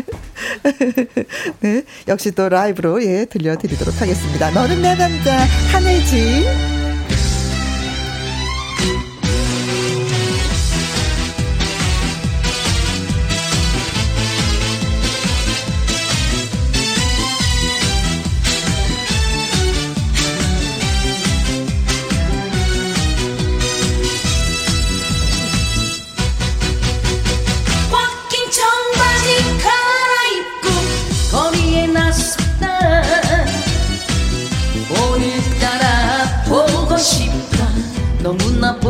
네. 1.61 1.84
역시 2.07 2.32
또 2.32 2.49
라이브로, 2.49 3.03
예, 3.03 3.26
들려드리도록 3.26 4.01
하겠습니다. 4.01 4.51
너는 4.51 4.82
내 4.82 4.95
남자, 4.95 5.38
한혜진. 5.72 6.86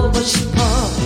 보고 0.01 0.21
싶어 0.21 0.96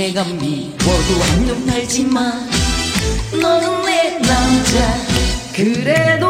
내가 0.00 0.24
미워도 0.24 1.20
한눈 1.20 1.66
팔지만 1.66 2.48
너는 3.38 3.82
내 3.82 4.18
남자? 4.20 4.94
그래도 5.54 6.26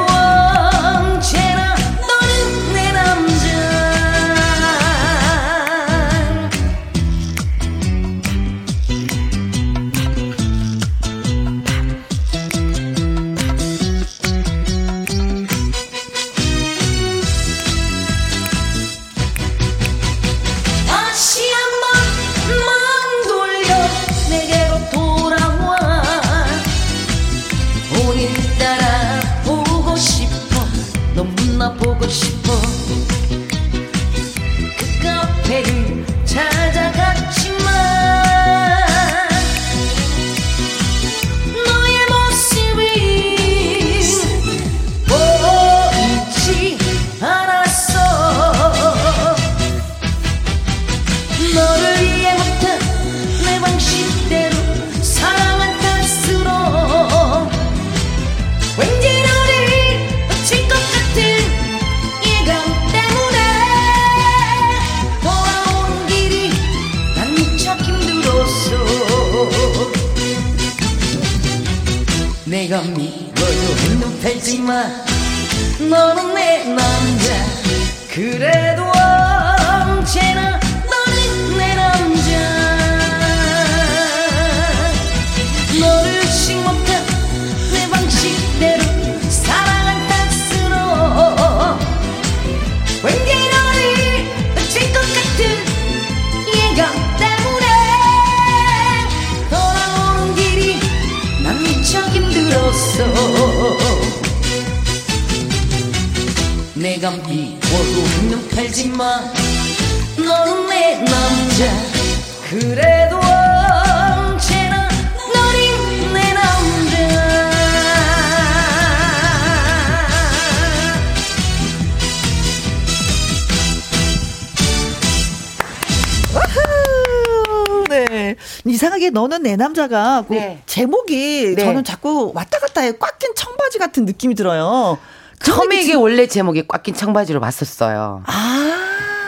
너는 129.40 129.42
내 129.42 129.56
남자가 129.56 130.24
그 130.28 130.34
네. 130.34 130.62
제목이 130.66 131.54
네. 131.56 131.64
저는 131.64 131.84
자꾸 131.84 132.32
왔다 132.34 132.58
갔다 132.58 132.80
해. 132.82 132.92
꽉 132.98 133.18
낀 133.18 133.34
청바지 133.34 133.78
같은 133.78 134.04
느낌이 134.04 134.34
들어요. 134.34 134.98
처음에 135.42 135.80
이게 135.82 135.94
원래 135.94 136.26
제목이 136.26 136.66
꽉 136.68 136.82
낀 136.82 136.94
청바지로 136.94 137.40
봤었어요. 137.40 138.22
아. 138.26 138.76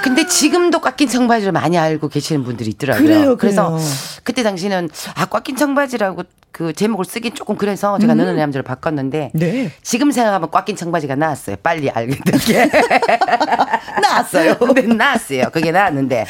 근데 0.03 0.27
지금도 0.27 0.81
꽉낀 0.81 1.09
청바지를 1.09 1.53
많이 1.53 1.79
알고 1.79 2.09
계시는 2.09 2.43
분들이 2.45 2.71
있더라고요. 2.71 3.05
그래요, 3.07 3.37
그래서 3.37 3.71
그래요. 3.71 3.87
그때 4.25 4.43
당시는 4.43 4.89
아, 5.15 5.27
꽉 5.27 5.45
낀 5.45 5.57
청바지라고 5.57 6.25
그 6.53 6.73
제목을 6.75 7.05
쓰긴 7.07 7.35
조금 7.35 7.57
그래서 7.57 7.99
제가 7.99 8.15
너는 8.15 8.35
내 8.37 8.43
남자로 8.43 8.63
바꿨는데 8.63 9.31
네. 9.33 9.71
지금 9.83 10.11
생각하면 10.11 10.51
꽉 10.51 10.67
낀 10.67 10.77
청바지가 10.77 11.17
나왔어요. 11.17 11.57
빨리 11.63 11.89
알게 11.91 12.19
된 12.25 12.39
게. 12.41 12.71
나왔어요. 14.01 14.57
네, 14.75 14.83
나왔어요. 14.83 15.45
그게 15.53 15.73
나왔는데 15.73 16.27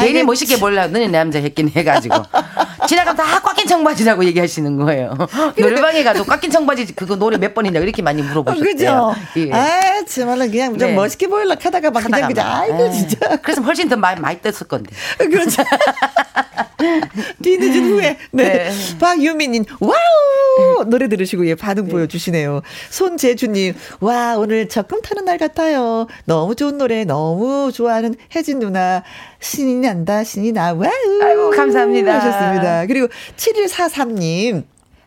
괜히 0.00 0.20
알겠지. 0.20 0.24
멋있게 0.24 0.56
몰라 0.58 0.86
너는 0.86 1.10
내 1.10 1.18
남자 1.18 1.38
했긴 1.40 1.68
해가지고 1.70 2.14
지나가면 2.86 3.16
다 3.16 3.40
꽉 3.42 3.56
낀 3.56 3.66
청바지라고 3.66 4.24
얘기하시는 4.26 4.76
거예요. 4.76 5.16
노래방에 5.58 6.04
가도 6.04 6.24
꽉 6.24 6.40
낀 6.40 6.50
청바지 6.50 6.94
그거 6.94 7.16
노래 7.16 7.36
몇 7.38 7.54
번이냐 7.54 7.80
이렇게 7.80 8.02
많이 8.02 8.22
물어보셨대요. 8.22 8.64
그죠? 8.72 9.14
예. 9.36 9.52
아, 9.52 10.02
정말로 10.06 10.50
그냥 10.50 10.76
좀 10.78 10.88
네. 10.90 10.94
멋있게 10.94 11.26
보이려고 11.28 11.60
하다가 11.62 11.90
막 11.90 12.02
그냥 12.04 12.28
그냥 12.28 12.46
막. 12.48 12.60
아이고 12.62 12.84
에. 12.84 12.90
진짜. 12.90 13.36
그래서 13.42 13.62
훨씬 13.62 13.88
더 13.88 13.96
많이 13.96 14.20
많이 14.20 14.40
떴을 14.40 14.68
건데. 14.68 14.90
그렇죠. 15.18 15.62
뒤늦은 17.42 17.84
후에. 17.92 18.16
네. 18.32 18.44
네. 18.70 18.98
박유미님, 18.98 19.61
wow! 19.80 20.84
노래 20.86 21.08
들으시고, 21.08 21.46
예, 21.46 21.54
반응 21.54 21.84
네. 21.86 21.90
보여주시네요. 21.90 22.62
손재주님, 22.90 23.74
와, 24.00 24.36
오늘 24.36 24.68
적금 24.68 25.00
타는 25.02 25.24
날 25.24 25.38
같아요. 25.38 26.06
너무 26.24 26.54
좋은 26.54 26.78
노래, 26.78 27.04
너무 27.04 27.70
좋아하는 27.72 28.14
혜진 28.34 28.58
누나. 28.58 29.02
신이 29.40 29.74
난다, 29.76 30.22
신이 30.24 30.52
나, 30.52 30.72
wow! 30.72 30.90
아이고, 31.22 31.50
감사합니다. 31.50 32.14
하셨습니다. 32.20 32.86
그리고 32.86 33.08
7143님, 33.36 34.64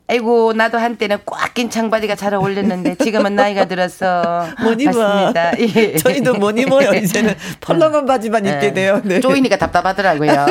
아이고 0.08 0.54
나도 0.54 0.78
한때는 0.78 1.18
꽉 1.26 1.56
낀 1.56 1.70
청바지가 1.70 2.16
잘 2.16 2.34
어울렸는데 2.34 2.96
지금은 3.02 3.34
나이가 3.36 3.64
들어서 3.64 4.46
뭐니 4.62 4.88
뭐 4.90 5.32
예. 5.58 5.96
저희도 5.98 6.36
뭐니 6.36 6.66
뭐요 6.66 6.94
이제는 6.94 7.34
펄렁한 7.62 8.06
바지만 8.06 8.44
네. 8.44 8.52
입게 8.52 8.74
돼요. 8.74 9.00
네. 9.06 9.22
쪼이니까 9.22 9.56
답답하더라고요. 9.56 10.46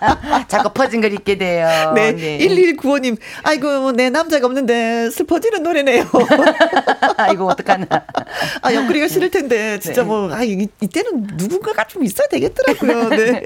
자꾸 0.48 0.70
퍼진 0.70 1.00
걸 1.00 1.12
입게 1.12 1.36
돼요. 1.36 1.92
네. 1.94 2.12
네. 2.12 2.38
1195님 2.38 3.16
아이고 3.42 3.80
뭐내 3.80 4.10
남자가 4.10 4.46
없는데 4.46 5.10
슬퍼지는 5.10 5.62
노래네요. 5.62 6.04
아이고 7.18 7.46
어떡하나. 7.48 7.86
아 8.62 8.72
옆구리가 8.74 9.08
시릴 9.08 9.30
텐데 9.30 9.78
진짜 9.80 10.02
네. 10.02 10.06
뭐 10.06 10.28
아 10.32 10.42
이, 10.44 10.68
이때는 10.80 11.26
누군가가 11.36 11.86
좀 11.86 12.04
있어야 12.04 12.28
되겠더라고요. 12.28 13.08
네. 13.10 13.42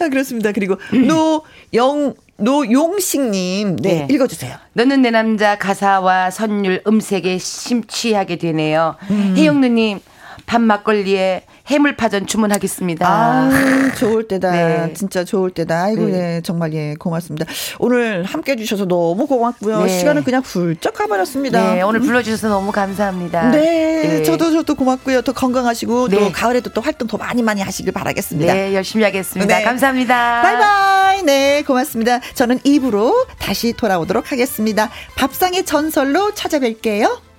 아, 0.00 0.08
그렇습니다. 0.08 0.52
그리고 0.52 0.76
노영 0.92 2.14
노용식님, 2.36 3.76
네, 3.76 4.06
네, 4.06 4.14
읽어주세요. 4.14 4.56
너는 4.72 5.02
내 5.02 5.10
남자 5.10 5.56
가사와 5.56 6.30
선율, 6.30 6.82
음색에 6.86 7.38
심취하게 7.38 8.36
되네요. 8.38 8.96
음. 9.10 9.34
혜영 9.36 9.60
누님, 9.60 10.00
밥 10.46 10.60
막걸리에 10.60 11.44
해물파전 11.66 12.26
주문하겠습니다. 12.26 13.06
아, 13.08 13.50
좋을 13.98 14.28
때다. 14.28 14.50
네. 14.50 14.92
진짜 14.94 15.24
좋을 15.24 15.50
때다. 15.50 15.84
아이고, 15.84 16.06
네. 16.06 16.36
예, 16.36 16.40
정말, 16.42 16.74
예, 16.74 16.94
고맙습니다. 16.94 17.46
오늘 17.78 18.24
함께 18.24 18.52
해주셔서 18.52 18.84
너무 18.86 19.26
고맙고요. 19.26 19.84
네. 19.84 19.98
시간은 19.98 20.24
그냥 20.24 20.42
훌쩍 20.44 20.94
가버렸습니다. 20.94 21.74
네, 21.74 21.82
오늘 21.82 22.00
불러주셔서 22.00 22.48
너무 22.48 22.70
감사합니다. 22.72 23.50
네, 23.50 24.02
네, 24.02 24.22
저도, 24.22 24.52
저도 24.52 24.74
고맙고요. 24.74 25.22
더 25.22 25.32
건강하시고, 25.32 26.08
또 26.08 26.20
네. 26.20 26.32
가을에도 26.32 26.70
또 26.70 26.80
활동 26.80 27.08
더 27.08 27.16
많이 27.16 27.42
많이 27.42 27.62
하시길 27.62 27.92
바라겠습니다. 27.92 28.52
네, 28.52 28.74
열심히 28.74 29.04
하겠습니다. 29.04 29.58
네. 29.58 29.64
감사합니다. 29.64 30.42
바이바이. 30.42 31.22
네, 31.22 31.62
고맙습니다. 31.62 32.20
저는 32.34 32.60
입으로 32.64 33.26
다시 33.38 33.72
돌아오도록 33.72 34.32
하겠습니다. 34.32 34.90
밥상의 35.16 35.64
전설로 35.64 36.32
찾아뵐게요. 36.32 37.33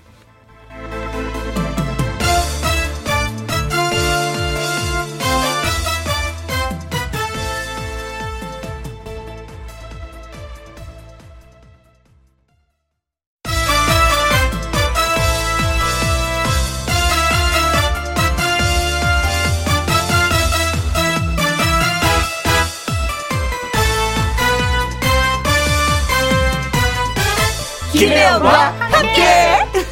김혜영과 28.06 28.70
함께. 28.78 29.66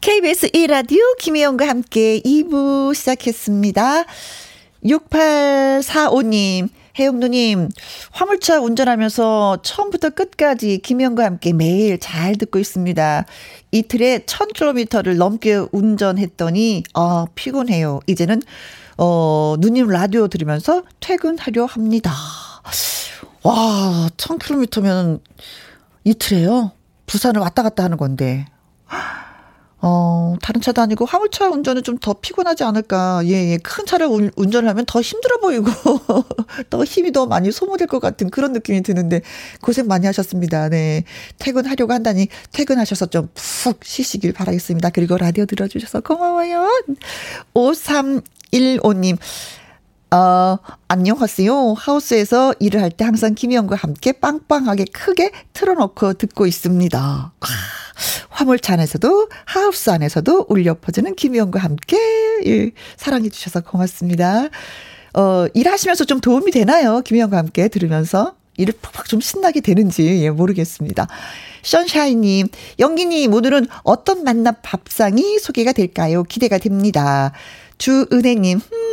KBS 0.00 0.52
1라디오 0.52 1.16
김혜영과 1.18 1.66
함께 1.66 2.20
2부 2.20 2.94
시작했습니다. 2.94 4.04
6845님, 4.84 6.68
혜영 7.00 7.18
누님, 7.18 7.68
화물차 8.12 8.60
운전하면서 8.60 9.58
처음부터 9.64 10.10
끝까지 10.10 10.78
김혜영과 10.78 11.24
함께 11.24 11.52
매일 11.52 11.98
잘 11.98 12.36
듣고 12.36 12.60
있습니다. 12.60 13.26
이틀에 13.72 14.20
1000km를 14.20 15.16
넘게 15.16 15.64
운전했더니, 15.72 16.84
아, 16.94 17.26
피곤해요. 17.34 17.98
이제는, 18.06 18.40
어, 18.98 19.56
누님 19.58 19.88
라디오 19.88 20.28
들으면서 20.28 20.84
퇴근하려 21.00 21.64
합니다. 21.64 22.12
와, 23.48 24.10
1000km면 24.18 25.20
이틀에요? 26.04 26.72
부산을 27.06 27.40
왔다 27.40 27.62
갔다 27.62 27.82
하는 27.84 27.96
건데. 27.96 28.44
어, 29.80 30.36
다른 30.42 30.60
차도 30.60 30.82
아니고 30.82 31.04
화물차 31.06 31.48
운전은 31.48 31.82
좀 31.84 31.98
더 32.00 32.14
피곤하지 32.14 32.64
않을까. 32.64 33.22
예, 33.24 33.52
예. 33.52 33.58
큰 33.58 33.86
차를 33.86 34.06
운, 34.08 34.30
운전을 34.36 34.68
하면 34.68 34.84
더 34.86 35.00
힘들어 35.00 35.38
보이고, 35.38 35.66
더 36.70 36.84
힘이 36.84 37.12
더 37.12 37.26
많이 37.26 37.50
소모될 37.52 37.86
것 37.86 38.00
같은 38.00 38.28
그런 38.30 38.52
느낌이 38.52 38.82
드는데, 38.82 39.22
고생 39.62 39.86
많이 39.86 40.04
하셨습니다. 40.06 40.68
네. 40.68 41.04
퇴근하려고 41.38 41.92
한다니, 41.94 42.28
퇴근하셔서 42.52 43.06
좀 43.06 43.28
푹 43.64 43.84
쉬시길 43.84 44.32
바라겠습니다. 44.34 44.90
그리고 44.90 45.16
라디오 45.16 45.46
들어주셔서 45.46 46.00
고마워요. 46.02 46.68
5315님. 47.54 49.16
어, 50.10 50.56
안녕하세요. 50.88 51.74
하우스에서 51.74 52.54
일을 52.60 52.80
할 52.82 52.90
때 52.90 53.04
항상 53.04 53.34
김희영과 53.34 53.76
함께 53.76 54.12
빵빵하게 54.12 54.86
크게 54.86 55.30
틀어놓고 55.52 56.14
듣고 56.14 56.46
있습니다. 56.46 56.98
아, 56.98 57.46
화물차 58.30 58.72
안에서도 58.74 59.28
하우스 59.44 59.90
안에서도 59.90 60.46
울려 60.48 60.74
퍼지는 60.80 61.14
김희영과 61.14 61.60
함께 61.60 61.98
예, 62.46 62.70
사랑해 62.96 63.28
주셔서 63.28 63.60
고맙습니다. 63.60 64.48
어, 65.14 65.46
일하시면서 65.52 66.04
좀 66.04 66.20
도움이 66.20 66.52
되나요? 66.52 67.02
김희영과 67.02 67.36
함께 67.36 67.68
들으면서 67.68 68.34
일을 68.56 68.74
팍팍 68.80 69.08
좀 69.10 69.20
신나게 69.20 69.60
되는지 69.60 70.22
예, 70.24 70.30
모르겠습니다. 70.30 71.06
션샤이님, 71.62 72.48
영기님 72.78 73.34
오늘은 73.34 73.66
어떤 73.82 74.24
만남 74.24 74.54
밥상이 74.62 75.38
소개가 75.38 75.72
될까요? 75.72 76.22
기대가 76.22 76.56
됩니다. 76.56 77.32
주은혜님, 77.76 78.58
음, 78.72 78.87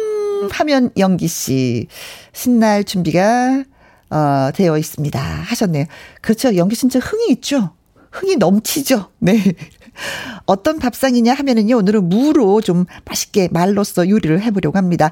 하면 0.51 0.91
영기 0.97 1.27
씨 1.27 1.87
신날 2.33 2.83
준비가 2.83 3.63
어, 4.09 4.51
되어 4.53 4.77
있습니다. 4.77 5.19
하셨네요. 5.19 5.85
그렇죠. 6.21 6.55
영기 6.55 6.75
진짜 6.75 6.99
흥이 6.99 7.31
있죠. 7.33 7.71
흥이 8.11 8.37
넘치죠. 8.37 9.09
네. 9.19 9.41
어떤 10.45 10.79
밥상이냐 10.79 11.33
하면은요, 11.33 11.77
오늘은 11.77 12.09
무로 12.09 12.61
좀 12.61 12.85
맛있게 13.05 13.49
말로써 13.51 14.07
요리를 14.07 14.41
해보려고 14.41 14.77
합니다. 14.77 15.11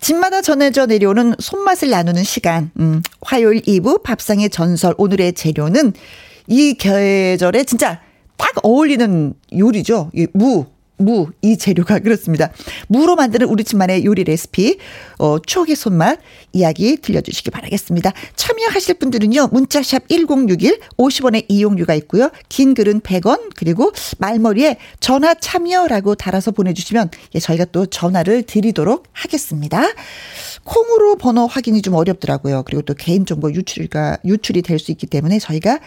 집마다 0.00 0.42
전해져 0.42 0.86
내려오는 0.86 1.34
손맛을 1.38 1.90
나누는 1.90 2.24
시간, 2.24 2.70
음, 2.80 3.02
화요일 3.20 3.60
2부 3.62 4.02
밥상의 4.02 4.50
전설, 4.50 4.94
오늘의 4.98 5.34
재료는 5.34 5.92
이 6.48 6.74
계절에 6.74 7.64
진짜 7.64 8.00
딱 8.36 8.50
어울리는 8.62 9.34
요리죠. 9.56 10.10
이 10.14 10.26
무. 10.32 10.66
무, 10.96 11.30
이 11.42 11.56
재료가 11.58 11.98
그렇습니다. 12.04 12.52
무로 12.86 13.16
만드는 13.16 13.48
우리 13.48 13.64
집만의 13.64 14.04
요리 14.04 14.22
레시피, 14.22 14.78
어, 15.18 15.38
추억의 15.40 15.74
손맛 15.74 16.20
이야기 16.52 16.96
들려주시기 16.96 17.50
바라겠습니다. 17.50 18.12
참여하실 18.36 18.94
분들은요, 18.94 19.48
문자샵 19.50 20.08
1061, 20.08 20.78
50원의 20.96 21.46
이용료가 21.48 21.94
있고요. 21.94 22.30
긴 22.48 22.74
글은 22.74 23.00
100원, 23.00 23.50
그리고 23.56 23.92
말머리에 24.18 24.76
전화 25.00 25.34
참여라고 25.34 26.14
달아서 26.14 26.52
보내주시면, 26.52 27.10
예, 27.34 27.40
저희가 27.40 27.64
또 27.66 27.86
전화를 27.86 28.44
드리도록 28.44 29.04
하겠습니다. 29.12 29.82
콩으로 30.62 31.16
번호 31.16 31.46
확인이 31.46 31.82
좀 31.82 31.94
어렵더라고요. 31.94 32.62
그리고 32.64 32.82
또 32.82 32.94
개인정보 32.94 33.52
유출가, 33.52 34.18
유출이 34.24 34.62
될 34.62 34.78
수 34.84 34.90
있기 34.90 35.06
때문에 35.06 35.38
저희가 35.38 35.80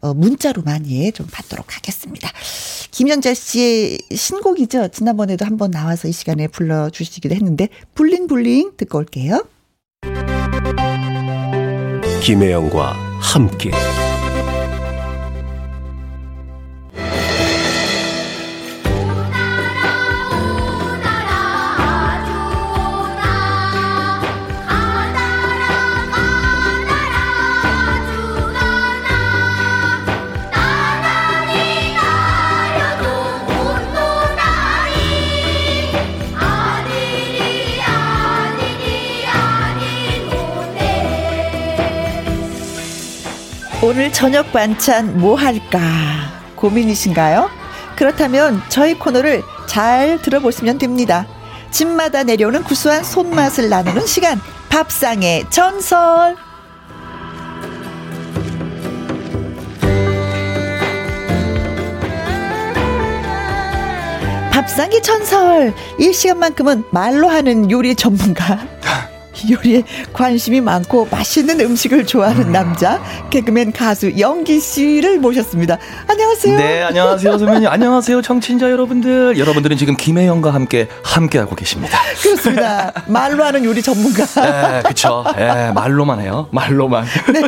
어, 0.00 0.14
문자로만 0.14 0.90
예, 0.90 1.10
좀 1.10 1.26
받도록 1.30 1.76
하겠습니다. 1.76 2.30
김연자 2.90 3.34
씨의 3.34 3.98
신곡이죠. 4.14 4.88
지난번에도 4.88 5.44
한번 5.44 5.70
나와서 5.70 6.08
이 6.08 6.12
시간에 6.12 6.48
불러주시기도 6.48 7.34
했는데, 7.34 7.68
블링블링 7.94 8.72
듣고 8.76 8.98
올게요. 8.98 9.46
김혜영과 12.22 12.92
함께. 13.20 13.70
오늘 43.90 44.12
저녁 44.12 44.52
반찬 44.52 45.18
뭐 45.18 45.34
할까 45.34 45.80
고민이신가요? 46.54 47.50
그렇다면 47.96 48.62
저희 48.68 48.94
코너를 48.94 49.42
잘 49.66 50.22
들어보시면 50.22 50.78
됩니다. 50.78 51.26
집마다 51.72 52.22
내려오는 52.22 52.62
구수한 52.62 53.02
손맛을 53.02 53.68
나누는 53.68 54.06
시간. 54.06 54.40
밥상의 54.68 55.50
전설. 55.50 56.36
밥상의 64.52 65.02
전설. 65.02 65.74
이 65.98 66.12
시간만큼은 66.12 66.84
말로 66.92 67.28
하는 67.28 67.68
요리 67.72 67.96
전문가. 67.96 68.60
요리에 69.48 69.82
관심이 70.12 70.60
많고 70.60 71.08
맛있는 71.10 71.60
음식을 71.60 72.06
좋아하는 72.06 72.48
음. 72.48 72.52
남자 72.52 73.02
개그맨 73.30 73.72
가수 73.72 74.18
영기 74.18 74.60
씨를 74.60 75.18
모셨습니다. 75.18 75.78
안녕하세요. 76.08 76.56
네, 76.58 76.82
안녕하세요 76.82 77.38
선배님. 77.38 77.68
안녕하세요 77.68 78.22
청취자 78.22 78.70
여러분들. 78.70 79.38
여러분들은 79.38 79.76
지금 79.76 79.96
김혜영과 79.96 80.52
함께 80.52 80.88
함께하고 81.02 81.54
계십니다. 81.54 81.98
그렇습니다. 82.22 82.92
말로 83.06 83.44
하는 83.44 83.64
요리 83.64 83.82
전문가. 83.82 84.24
네, 84.24 84.82
그렇죠. 84.82 85.24
네, 85.36 85.72
말로만 85.72 86.20
해요. 86.20 86.48
말로만. 86.50 87.04
네. 87.32 87.40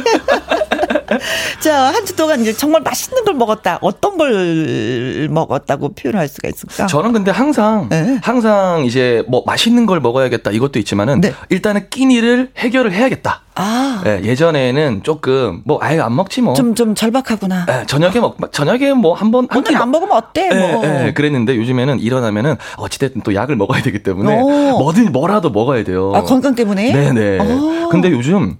자, 1.61 1.93
한 1.93 2.03
주 2.05 2.17
동안 2.17 2.41
이제 2.41 2.53
정말 2.53 2.81
맛있는 2.83 3.25
걸 3.25 3.35
먹었다. 3.35 3.79
어떤 3.81 4.19
걸 4.19 5.29
먹었다고 5.31 5.95
표현할 5.95 6.27
수가 6.29 6.49
있을까? 6.49 6.87
저는 6.87 7.13
근데 7.13 7.31
항상, 7.31 7.89
네. 7.89 8.19
항상 8.23 8.85
이제 8.85 9.23
뭐 9.29 9.43
맛있는 9.47 9.87
걸 9.87 10.01
먹어야겠다 10.01 10.51
이것도 10.51 10.79
있지만은 10.81 11.21
네. 11.21 11.33
일단은 11.49 11.89
끼니를 11.91 12.51
해결을 12.57 12.93
해야겠다. 12.93 13.43
아. 13.55 14.01
네, 14.05 14.21
예전에는 14.25 15.03
조금 15.05 15.63
뭐 15.65 15.79
아예 15.81 16.01
안 16.01 16.17
먹지 16.17 16.41
뭐. 16.43 16.55
좀 16.55 16.75
좀 16.75 16.95
절박하구나. 16.95 17.67
네, 17.67 17.85
저녁에 17.87 18.19
먹 18.19 18.37
저녁에 18.51 18.93
뭐 18.95 19.15
한번 19.15 19.47
오늘 19.55 19.77
안 19.77 19.91
먹으면 19.91 20.17
어때? 20.17 20.49
네, 20.49 20.73
뭐. 20.73 20.83
네, 20.83 21.13
그랬는데 21.13 21.55
요즘에는 21.57 22.01
일어나면은 22.01 22.57
어찌됐든 22.79 23.23
또 23.23 23.35
약을 23.35 23.55
먹어야 23.57 23.83
되기 23.83 24.03
때문에 24.03 24.41
오. 24.41 24.79
뭐든 24.79 25.13
뭐라도 25.13 25.51
먹어야 25.51 25.85
돼요. 25.85 26.13
아 26.15 26.23
건강 26.23 26.55
때문에? 26.55 26.93
네네. 26.93 27.39
오. 27.41 27.89
근데 27.91 28.11
요즘 28.11 28.57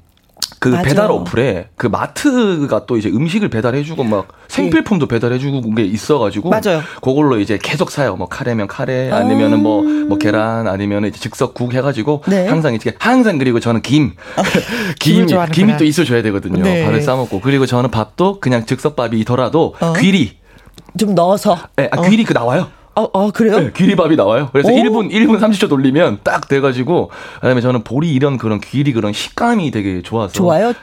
그 0.59 0.69
맞아. 0.69 0.83
배달 0.83 1.11
어플에 1.11 1.71
그 1.77 1.89
마트가 1.89 2.87
또 2.87 2.97
이제 2.97 3.09
음식을 3.09 3.49
배달해주고 3.49 4.05
막 4.05 4.29
생필품도 4.49 5.07
배달해주고 5.09 5.75
게 5.75 5.83
있어가지고 5.83 6.51
맞아요. 6.51 6.83
그걸로 7.03 7.41
이제 7.41 7.59
계속 7.61 7.91
사요. 7.91 8.15
뭐 8.15 8.29
카레면 8.29 8.69
카레 8.69 9.11
아니면은 9.11 9.61
뭐뭐 9.63 9.83
뭐 10.07 10.19
계란 10.19 10.69
아니면은 10.69 11.09
이제 11.09 11.19
즉석국 11.19 11.75
해가지고 11.75 12.23
네. 12.29 12.47
항상 12.47 12.75
이제 12.75 12.95
항상 12.99 13.39
그리고 13.39 13.59
저는 13.59 13.83
김 13.83 14.15
어, 14.37 14.43
김 15.01 15.27
김이 15.27 15.77
또 15.79 15.85
있어줘야 15.85 16.23
되거든요. 16.23 16.63
네. 16.63 16.85
밥을 16.85 17.03
싸 17.03 17.17
먹고 17.17 17.41
그리고 17.41 17.67
저는 17.67 17.91
밥도 17.91 18.39
그냥 18.41 18.65
즉석밥이더라도 18.65 19.75
어? 19.81 19.93
귀리 19.95 20.39
좀 20.97 21.15
넣어서 21.15 21.59
네, 21.77 21.89
아, 21.91 22.09
귀리 22.09 22.25
그 22.25 22.33
나와요. 22.33 22.69
어, 22.95 23.03
어 23.13 23.31
그래요? 23.31 23.59
네, 23.59 23.73
귀리밥이 23.75 24.17
나와요. 24.17 24.49
그래서 24.53 24.69
오? 24.71 24.73
1분, 24.73 25.11
1분 25.11 25.39
30초 25.39 25.69
돌리면 25.69 26.21
딱 26.23 26.49
돼가지고, 26.49 27.11
그 27.35 27.41
다음에 27.41 27.61
저는 27.61 27.85
보리 27.85 28.13
이런 28.13 28.37
그런 28.37 28.61
귀리 28.61 28.93
그런 28.93 29.13
식감이 29.13 29.71
되게 29.71 30.03
좋아서. 30.03 30.35
좋아요? 30.35 30.75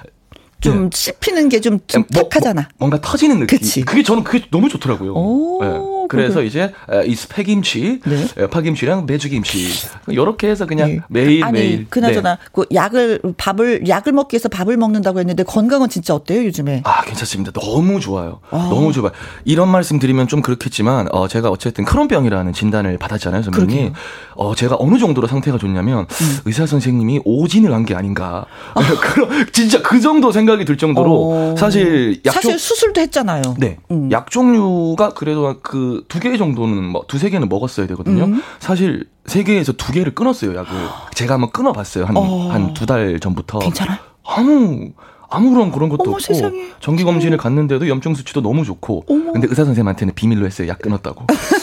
좀 0.61 0.89
네. 0.89 0.97
씹히는 0.97 1.49
게 1.49 1.59
좀 1.61 1.79
좀 1.87 2.03
뭐, 2.13 2.23
탁하잖아. 2.23 2.61
뭐, 2.77 2.89
뭔가 2.89 2.99
터지는 3.01 3.39
느낌. 3.39 3.57
그치. 3.59 3.81
그게 3.81 4.03
저는 4.03 4.23
그게 4.23 4.45
너무 4.51 4.67
좋더라고요. 4.69 5.13
네. 5.61 5.79
그래서 6.09 6.35
그렇 6.35 6.43
이제 6.43 6.73
이 7.05 7.13
스팸김치, 7.13 8.01
네. 8.03 8.47
파김치랑 8.47 9.05
메주김치 9.05 9.67
이렇게 10.07 10.49
해서 10.49 10.65
그냥 10.65 10.89
네. 10.89 10.99
매일 11.07 11.43
아니, 11.43 11.59
매일. 11.59 11.87
그나저나 11.89 12.35
네. 12.35 12.41
그 12.51 12.65
약을 12.73 13.21
밥을 13.37 13.87
약을 13.87 14.11
먹기 14.13 14.33
위해서 14.35 14.49
밥을 14.49 14.75
먹는다고 14.77 15.19
했는데 15.19 15.43
건강은 15.43 15.89
진짜 15.89 16.15
어때요 16.15 16.43
요즘에? 16.45 16.81
아 16.85 17.03
괜찮습니다. 17.03 17.51
너무 17.51 17.99
좋아요. 17.99 18.39
아. 18.49 18.67
너무 18.71 18.91
좋아요. 18.91 19.11
이런 19.45 19.69
말씀 19.69 19.99
드리면 19.99 20.27
좀 20.27 20.41
그렇겠지만 20.41 21.07
어 21.11 21.27
제가 21.27 21.49
어쨌든 21.49 21.85
크론병이라는 21.85 22.53
진단을 22.53 22.97
받았잖아요, 22.97 23.43
선배님. 23.43 23.93
어 24.35 24.55
제가 24.55 24.77
어느 24.79 24.97
정도로 24.97 25.27
상태가 25.27 25.57
좋냐면 25.59 26.07
음. 26.09 26.37
의사 26.45 26.65
선생님이 26.65 27.21
오진을 27.23 27.71
한 27.73 27.85
게 27.85 27.95
아닌가. 27.95 28.45
아. 28.73 28.81
그런 28.99 29.47
진짜 29.53 29.81
그 29.81 29.99
정도 30.01 30.31
생각 30.31 30.48
이 30.57 30.65
들 30.65 30.77
정도로 30.77 31.31
어. 31.31 31.55
사실 31.57 32.21
약 32.25 32.33
사실 32.33 32.57
수술도 32.59 33.01
했잖아요. 33.01 33.41
네. 33.57 33.77
음. 33.91 34.11
약 34.11 34.29
종류가 34.31 35.09
그래도 35.09 35.59
그 35.61 36.03
두 36.07 36.19
개 36.19 36.35
정도는 36.37 36.83
뭐 36.83 37.03
두세 37.07 37.29
개는 37.29 37.47
먹었어야 37.49 37.87
되거든요. 37.87 38.25
음. 38.25 38.41
사실 38.59 39.07
세 39.25 39.43
개에서 39.43 39.71
두 39.73 39.91
개를 39.91 40.15
끊었어요, 40.15 40.51
약을. 40.55 40.69
제가 41.15 41.35
한번 41.35 41.51
끊어 41.51 41.71
봤어요. 41.71 42.05
한 42.05 42.15
한 42.17 42.73
두달 42.73 43.19
전부터. 43.19 43.59
괜찮아? 43.59 43.99
아무 44.25 44.91
아무런 45.31 45.71
그런 45.71 45.89
것도 45.89 46.01
어머, 46.03 46.11
없고 46.13 46.19
세상에. 46.21 46.69
정기 46.79 47.03
검진을 47.03 47.37
갔는데도 47.37 47.87
염증 47.87 48.15
수치도 48.15 48.41
너무 48.41 48.65
좋고 48.65 49.05
어머. 49.07 49.31
근데 49.31 49.47
의사 49.47 49.63
선생님한테는 49.63 50.15
비밀로 50.15 50.45
했어요 50.47 50.67
약 50.67 50.79
끊었다고 50.79 51.21
어, 51.21 51.27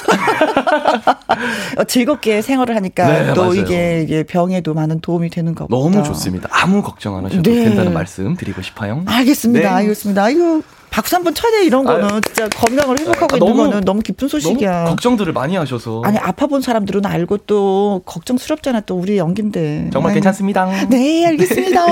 즐겁게 1.88 2.42
생활을 2.42 2.76
하니까 2.76 3.06
네, 3.08 3.34
또 3.34 3.54
이게, 3.54 4.02
이게 4.02 4.22
병에도 4.22 4.74
많은 4.74 5.00
도움이 5.00 5.30
되는 5.30 5.54
거 5.54 5.66
너무 5.68 6.02
좋습니다 6.02 6.48
아무 6.50 6.82
걱정 6.82 7.16
안 7.16 7.24
하셔도 7.26 7.42
네. 7.42 7.64
된다는 7.64 7.92
말씀 7.92 8.36
드리고 8.36 8.62
싶어요 8.62 9.02
알겠습니다 9.06 9.68
네. 9.68 9.74
알겠습니다 9.74 10.30
이거 10.30 10.62
박수 10.90 11.14
한번 11.14 11.34
쳐야 11.34 11.60
이런 11.60 11.84
거는 11.84 12.04
아 12.06 12.20
진짜 12.24 12.48
건강을 12.48 12.98
회복하고 13.00 13.34
아, 13.34 13.36
있는 13.36 13.48
너무, 13.48 13.64
거는 13.68 13.80
너무 13.84 14.00
기쁜 14.00 14.28
소식이야. 14.28 14.84
너무 14.84 14.90
걱정들을 14.90 15.30
많이 15.34 15.54
하셔서. 15.54 16.00
아니 16.06 16.16
아파 16.16 16.46
본 16.46 16.62
사람들은 16.62 17.04
알고 17.04 17.38
또 17.38 18.00
걱정스럽잖아 18.06 18.80
또 18.80 18.96
우리 18.96 19.18
연기인데. 19.18 19.90
정말 19.92 20.12
아유. 20.12 20.14
괜찮습니다. 20.14 20.86
네 20.88 21.26
알겠습니다. 21.26 21.84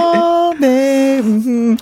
네. 0.59 1.21
네. 1.21 1.77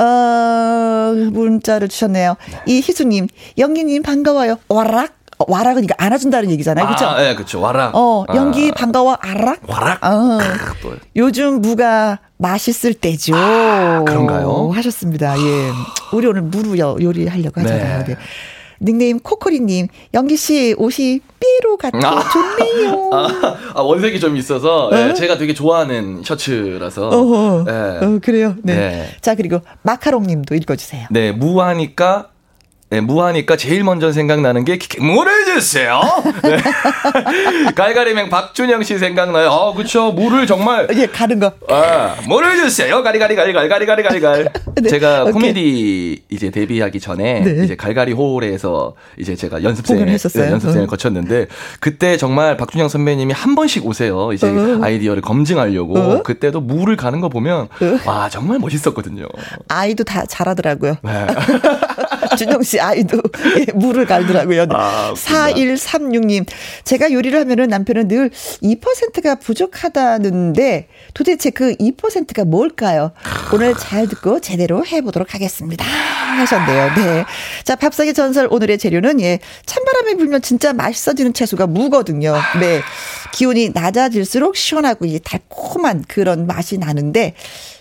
어, 0.00 1.12
문자를 1.32 1.88
주셨네요. 1.88 2.36
이희수님, 2.66 3.26
영기님 3.58 4.02
반가워요. 4.02 4.58
와락. 4.68 5.14
와라 5.38 5.70
그러니까 5.74 5.94
안아준다는 5.98 6.50
얘기잖아요. 6.50 6.86
그렇죠? 6.86 7.06
아, 7.06 7.20
네, 7.20 7.34
그렇죠. 7.34 7.60
와락. 7.60 7.94
어, 7.94 8.24
연기 8.34 8.70
아. 8.70 8.74
반가워 8.74 9.16
아락. 9.20 9.60
와락. 9.68 10.04
어. 10.04 10.38
요즘 11.16 11.60
무가 11.60 12.18
맛있을 12.38 12.94
때죠. 12.94 13.34
아, 13.34 14.02
그런가요? 14.06 14.70
하셨습니다. 14.72 15.38
예. 15.38 15.70
우리 16.12 16.26
오늘 16.26 16.42
무루 16.42 16.78
요리하려고 16.78 17.60
하잖아요. 17.60 18.04
네. 18.04 18.14
네. 18.14 18.16
닉네임 18.80 19.18
코코리님, 19.18 19.88
영기 20.12 20.36
씨 20.36 20.74
옷이 20.76 21.20
삐로 21.40 21.76
같고 21.76 21.98
아. 22.04 22.22
좋네요. 22.22 23.10
아, 23.14 23.56
아, 23.74 23.80
원색이 23.82 24.20
좀 24.20 24.36
있어서 24.36 24.90
예, 24.92 24.96
어? 24.96 25.08
예, 25.08 25.14
제가 25.14 25.38
되게 25.38 25.54
좋아하는 25.54 26.22
셔츠라서. 26.24 27.08
어허. 27.08 27.64
예. 27.68 28.04
어, 28.04 28.18
그래요. 28.22 28.56
네. 28.62 28.74
네. 28.74 29.08
자 29.20 29.34
그리고 29.34 29.60
마카롱님도 29.82 30.54
읽어주세요. 30.54 31.06
네, 31.10 31.32
무하니까 31.32 32.28
네, 32.90 33.00
무하니까 33.00 33.56
제일 33.56 33.82
먼저 33.82 34.12
생각나는 34.12 34.64
게 34.64 34.78
물을 35.00 35.46
주세요. 35.46 36.00
네. 36.42 36.58
갈가리맹 37.74 38.28
박준영 38.28 38.82
씨 38.84 38.98
생각나요. 38.98 39.50
아, 39.50 39.72
그쵸. 39.74 40.12
물을 40.12 40.46
정말. 40.46 40.86
예, 40.94 41.06
가는 41.06 41.40
거. 41.40 41.52
아, 41.68 42.14
물을 42.28 42.56
주세요. 42.56 43.02
가리가리가리갈, 43.02 43.68
가리가리가리갈. 43.68 44.52
네, 44.80 44.88
제가 44.88 45.22
오케이. 45.22 45.32
코미디 45.32 46.22
이제 46.28 46.50
데뷔하기 46.50 47.00
전에 47.00 47.40
네. 47.40 47.64
이제 47.64 47.74
갈가리 47.74 48.12
홀에서 48.12 48.94
이제 49.18 49.34
제가 49.34 49.62
연습생, 49.62 50.04
네, 50.04 50.12
연습생을 50.12 50.84
어. 50.84 50.86
거쳤는데 50.86 51.48
그때 51.80 52.16
정말 52.16 52.56
박준영 52.56 52.88
선배님이 52.88 53.32
한 53.32 53.56
번씩 53.56 53.84
오세요. 53.86 54.32
이제 54.32 54.46
어. 54.46 54.78
아이디어를 54.82 55.22
검증하려고. 55.22 55.98
어. 55.98 56.22
그때도 56.22 56.60
물을 56.60 56.96
가는 56.96 57.20
거 57.20 57.28
보면 57.28 57.62
어. 57.62 57.98
와, 58.06 58.28
정말 58.28 58.58
멋있었거든요. 58.60 59.26
아이도 59.68 60.04
다 60.04 60.24
잘하더라고요. 60.26 60.98
네. 61.02 61.26
준영 62.36 62.62
씨 62.62 62.80
아이도 62.80 63.20
예, 63.58 63.72
물을 63.72 64.06
갈더라고요. 64.06 64.66
아, 64.70 65.12
4136님. 65.14 66.46
제가 66.84 67.12
요리를 67.12 67.38
하면은 67.40 67.68
남편은 67.68 68.08
늘 68.08 68.30
2%가 68.62 69.36
부족하다는데 69.36 70.88
도대체 71.14 71.50
그 71.50 71.74
2%가 71.76 72.44
뭘까요? 72.44 73.12
오늘 73.52 73.74
잘 73.74 74.08
듣고 74.08 74.40
제대로 74.40 74.84
해보도록 74.84 75.34
하겠습니다. 75.34 75.84
하셨네요. 75.84 76.94
네. 76.94 77.24
자, 77.64 77.76
밥상의 77.76 78.14
전설 78.14 78.48
오늘의 78.50 78.78
재료는 78.78 79.20
예, 79.20 79.38
찬바람이 79.66 80.16
불면 80.16 80.42
진짜 80.42 80.72
맛있어지는 80.72 81.32
채소가 81.32 81.66
무거든요. 81.66 82.34
네. 82.60 82.80
기온이 83.32 83.70
낮아질수록 83.70 84.56
시원하고 84.56 85.06
이 85.06 85.18
달콤한 85.18 86.04
그런 86.08 86.46
맛이 86.46 86.78
나는데 86.78 87.34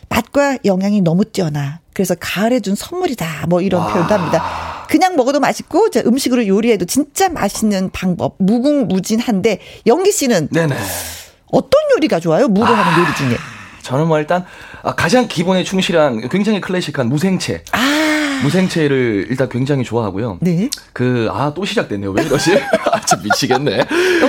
맛과 0.10 0.60
영양이 0.66 1.02
너무 1.02 1.26
뛰어나. 1.26 1.83
그래서 1.94 2.16
가을에 2.20 2.60
준 2.60 2.76
선물이다. 2.76 3.48
뭐 3.48 3.62
이런 3.62 3.82
와. 3.82 3.94
표현도 3.94 4.14
합니다. 4.14 4.86
그냥 4.90 5.16
먹어도 5.16 5.40
맛있고 5.40 5.88
음식으로 6.06 6.48
요리해도 6.48 6.86
진짜 6.86 7.30
맛있는 7.30 7.90
방법. 7.92 8.36
무궁무진한데 8.40 9.60
영기 9.88 10.12
씨는 10.12 10.50
네네. 10.52 10.76
어떤 11.52 11.72
요리가 11.96 12.20
좋아요? 12.20 12.48
무로 12.48 12.68
아. 12.68 12.72
하는 12.72 13.04
요리 13.04 13.16
중에. 13.16 13.38
저는 13.82 14.08
뭐 14.08 14.20
일단 14.20 14.46
아, 14.82 14.96
가장 14.96 15.28
기본에 15.28 15.64
충실한 15.64 16.30
굉장히 16.30 16.62
클래식한 16.62 17.08
무생채. 17.08 17.64
아. 17.72 18.13
무생채를 18.44 19.28
일단 19.30 19.50
굉장히 19.50 19.84
좋아하고요. 19.84 20.38
네. 20.42 20.70
그, 20.92 21.30
아, 21.32 21.54
또 21.56 21.66
시작됐네요. 21.66 22.12
왜 22.12 22.24
이러지? 22.24 22.56
아, 22.92 23.02
참 23.02 23.22
미치겠네. 23.24 23.86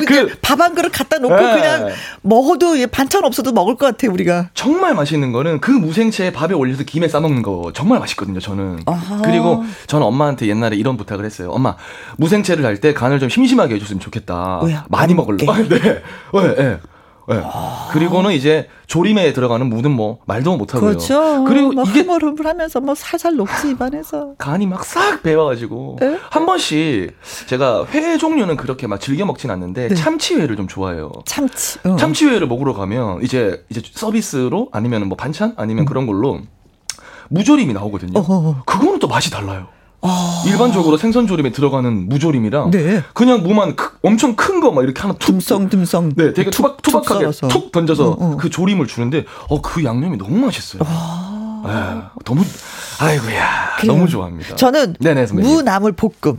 그, 0.06 0.36
밥 0.40 0.60
한 0.60 0.74
그릇 0.74 0.90
갖다 0.90 1.18
놓고 1.18 1.34
네. 1.34 1.54
그냥 1.54 1.88
먹어도 2.22 2.74
반찬 2.90 3.24
없어도 3.24 3.52
먹을 3.52 3.74
것 3.76 3.86
같아요, 3.86 4.12
우리가. 4.12 4.50
정말 4.54 4.94
맛있는 4.94 5.32
거는 5.32 5.60
그 5.60 5.70
무생채 5.72 6.32
밥에 6.32 6.54
올려서 6.54 6.84
김에 6.84 7.08
싸먹는 7.08 7.42
거 7.42 7.72
정말 7.74 7.98
맛있거든요, 7.98 8.40
저는. 8.40 8.80
아하. 8.86 9.20
그리고 9.22 9.64
저는 9.88 10.06
엄마한테 10.06 10.46
옛날에 10.46 10.76
이런 10.76 10.96
부탁을 10.96 11.24
했어요. 11.24 11.50
엄마, 11.50 11.76
무생채를 12.18 12.64
할 12.64 12.74
때 12.80 12.92
간을 12.94 13.18
좀 13.20 13.28
심심하게 13.28 13.74
해줬으면 13.76 14.00
좋겠다. 14.00 14.58
뭐야? 14.60 14.84
많이 14.88 15.14
먹을래. 15.14 15.44
네. 15.46 15.68
네. 15.68 16.02
네. 16.56 16.78
네. 17.28 17.40
아. 17.42 17.88
그리고는 17.92 18.32
이제 18.32 18.68
조림에 18.86 19.32
들어가는 19.32 19.66
무는 19.68 19.90
뭐 19.90 20.18
말도 20.26 20.56
못 20.56 20.74
하고요. 20.74 20.90
그렇죠. 20.90 21.44
그리고 21.44 21.72
뭐 21.72 21.84
이게 21.84 22.00
흐물흐물 22.00 22.46
하면서 22.46 22.80
뭐 22.80 22.94
살살 22.94 23.36
녹지 23.36 23.70
입안에서 23.70 24.34
간이 24.38 24.66
막 24.66 24.84
싹 24.84 25.22
배워가지고 25.22 25.96
네? 26.00 26.18
한 26.30 26.44
번씩 26.46 27.16
제가 27.46 27.86
회 27.92 28.18
종류는 28.18 28.56
그렇게 28.56 28.86
막 28.86 29.00
즐겨 29.00 29.24
먹진 29.24 29.50
않는데 29.50 29.88
네. 29.88 29.94
참치회를 29.94 30.56
좀 30.56 30.68
좋아해요. 30.68 31.10
참치. 31.24 31.78
어. 31.84 31.96
참치회를 31.96 32.46
먹으러 32.46 32.74
가면 32.74 33.22
이제 33.22 33.64
이제 33.70 33.80
서비스로 33.92 34.68
아니면 34.72 35.08
뭐 35.08 35.16
반찬 35.16 35.54
아니면 35.56 35.84
음. 35.84 35.86
그런 35.86 36.06
걸로 36.06 36.40
무조림이 37.30 37.72
나오거든요. 37.72 38.18
어허. 38.18 38.62
그거는 38.66 38.98
또 38.98 39.08
맛이 39.08 39.30
달라요. 39.30 39.68
아. 40.06 40.42
일반적으로 40.46 40.96
생선조림에 40.98 41.50
들어가는 41.52 42.08
무조림이랑 42.08 42.70
네. 42.70 43.02
그냥 43.14 43.42
무만 43.42 43.74
크, 43.74 43.96
엄청 44.02 44.36
큰 44.36 44.60
거 44.60 44.70
막 44.70 44.82
이렇게 44.84 45.00
하나 45.00 45.14
툭 45.14 45.26
듬성듬성 45.32 46.12
네 46.16 46.32
되게 46.34 46.50
투박 46.50 46.80
투박하게 46.82 47.30
툭, 47.30 47.48
툭 47.48 47.72
던져서 47.72 48.08
어, 48.10 48.16
어. 48.20 48.36
그 48.38 48.50
조림을 48.50 48.86
주는데 48.86 49.24
어 49.48 49.60
그 49.62 49.82
양념이 49.84 50.18
너무 50.18 50.36
맛있어요. 50.46 50.82
아. 50.86 51.62
네, 51.66 52.20
너무 52.24 52.42
아이고야 53.00 53.76
너무 53.86 54.06
좋아합니다. 54.06 54.56
저는 54.56 54.96
네네, 55.00 55.26
무나물 55.32 55.92
볶음 55.92 56.38